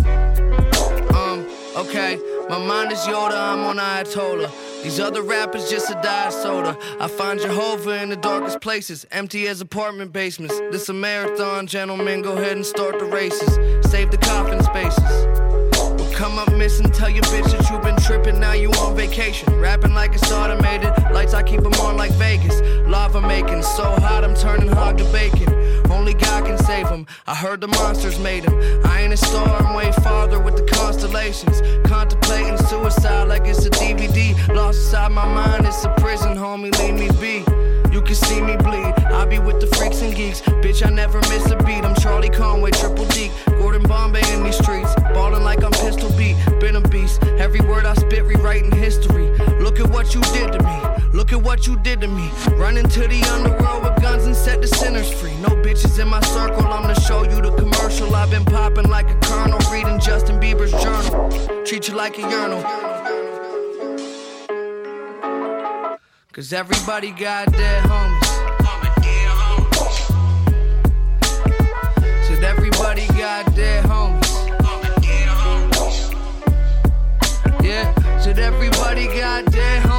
Um. 1.14 1.46
Okay. 1.76 2.20
My 2.50 2.58
mind 2.58 2.94
is 2.94 3.00
Yoda. 3.00 3.38
I'm 3.54 3.60
on 3.66 3.78
Ayatollah. 3.78 4.50
These 4.84 5.00
other 5.00 5.22
rappers 5.22 5.70
just 5.70 5.92
a 5.92 5.94
diet 6.02 6.34
soda. 6.34 6.76
I 7.00 7.08
find 7.08 7.40
Jehovah 7.40 8.02
in 8.02 8.10
the 8.10 8.16
darkest 8.16 8.62
places, 8.62 9.06
empty 9.12 9.48
as 9.48 9.62
apartment 9.62 10.12
basements. 10.12 10.60
This 10.72 10.90
a 10.90 10.94
marathon, 10.94 11.68
gentlemen. 11.68 12.24
Go 12.24 12.34
ahead 12.34 12.54
and 12.54 12.66
start 12.66 12.98
the 12.98 13.06
races. 13.06 13.60
Save 13.92 14.10
the 14.10 14.18
coffin 14.18 14.62
spaces. 14.64 15.52
Come 16.16 16.38
up 16.38 16.52
missing, 16.54 16.92
tell 16.92 17.10
your 17.10 17.24
bitch 17.26 17.52
that 17.52 17.70
you 17.70 17.80
been 17.80 17.96
tripping, 17.98 18.40
now 18.40 18.54
you 18.54 18.70
on 18.72 18.96
vacation. 18.96 19.60
Rapping 19.60 19.94
like 19.94 20.14
it's 20.14 20.32
automated, 20.32 20.92
lights 21.12 21.34
I 21.34 21.42
keep 21.42 21.62
them 21.62 21.74
on 21.74 21.98
like 21.98 22.12
Vegas. 22.12 22.60
Lava 22.88 23.22
making, 23.22 23.64
so 23.64 23.84
hot 23.84 24.24
I'm 24.24 24.36
turning 24.36 24.68
hog 24.68 24.98
to 24.98 25.04
bacon. 25.06 25.61
Only 25.90 26.14
God 26.14 26.46
can 26.46 26.58
save. 26.58 26.82
I 27.28 27.36
heard 27.36 27.62
the 27.62 27.68
monsters 27.68 28.20
made 28.20 28.44
him. 28.44 28.54
I 28.86 29.02
ain't 29.02 29.14
a 29.14 29.18
star, 29.18 29.48
I'm 29.48 29.76
way 29.76 29.92
farther 30.04 30.40
with 30.40 30.58
the 30.58 30.66
constellations. 30.76 31.62
Contemplating 31.88 32.58
suicide 32.58 33.28
like 33.28 33.46
it's 33.46 33.66
a 33.66 33.70
DVD. 33.70 34.36
Lost 34.54 34.80
inside 34.80 35.12
my 35.12 35.26
mind, 35.26 35.66
it's 35.66 35.84
a 35.86 35.90
prison, 36.00 36.36
homie, 36.36 36.78
leave 36.80 36.96
me 36.96 37.10
be. 37.20 37.81
You 37.92 38.02
can 38.02 38.16
see 38.16 38.40
me 38.40 38.56
bleed. 38.56 38.94
I 39.12 39.26
be 39.26 39.38
with 39.40 39.60
the 39.60 39.68
freaks 39.76 40.02
and 40.02 40.16
geeks. 40.16 40.40
Bitch, 40.64 40.86
I 40.86 40.90
never 40.90 41.20
miss 41.30 41.52
a 41.52 41.58
beat. 41.58 41.84
I'm 41.84 41.94
Charlie 41.96 42.30
Conway, 42.30 42.72
Triple 42.72 43.06
D. 43.08 43.30
Gordon 43.48 43.84
Bombay 43.84 44.24
in 44.34 44.44
these 44.44 44.58
streets. 44.58 44.96
Ballin' 45.14 45.44
like 45.44 45.62
I'm 45.62 45.72
pistol 45.72 46.10
beat. 46.18 46.38
Been 46.62 46.78
a 46.78 46.82
beast. 46.82 47.22
Every 47.38 47.60
word 47.60 47.86
I 47.86 47.94
spit, 47.96 48.24
rewriting 48.24 48.72
history. 48.72 49.30
Look 49.60 49.82
at 49.82 49.90
what 49.90 50.16
you 50.16 50.22
did 50.22 50.54
to 50.54 50.64
me. 50.64 51.02
Look 51.12 51.34
at 51.34 51.42
what 51.42 51.68
you 51.68 51.76
did 51.80 52.00
to 52.00 52.08
me. 52.08 52.32
Run 52.56 52.78
into 52.78 53.02
the 53.02 53.22
underworld 53.24 53.84
with 53.84 54.02
guns 54.02 54.24
and 54.24 54.36
set 54.36 54.62
the 54.62 54.68
sinners 54.68 55.12
free. 55.12 55.36
No 55.38 55.50
bitches 55.50 56.00
in 56.00 56.08
my 56.08 56.22
circle. 56.22 56.64
I'm 56.64 56.84
gonna 56.84 57.02
show 57.02 57.24
you 57.24 57.42
the 57.42 57.54
commercial. 57.58 58.16
I've 58.16 58.32
been 58.32 58.46
popping 58.46 58.90
like 58.90 59.10
a 59.10 59.16
colonel. 59.16 59.60
Reading 59.70 60.00
Justin 60.00 60.40
Bieber's 60.40 60.72
journal. 60.82 61.66
Treat 61.66 61.90
you 61.90 61.96
like 61.96 62.18
a 62.18 62.22
urinal. 62.22 63.01
Cause 66.34 66.54
everybody 66.54 67.12
got 67.12 67.52
their 67.52 67.82
homies. 67.82 68.26
Said 72.26 72.44
everybody 72.46 73.06
got 73.08 73.54
their 73.54 73.84
homies. 73.84 74.32
Yeah, 77.62 78.20
said 78.20 78.40
everybody 78.40 79.08
got 79.08 79.46
their 79.52 79.82
homies. 79.82 79.91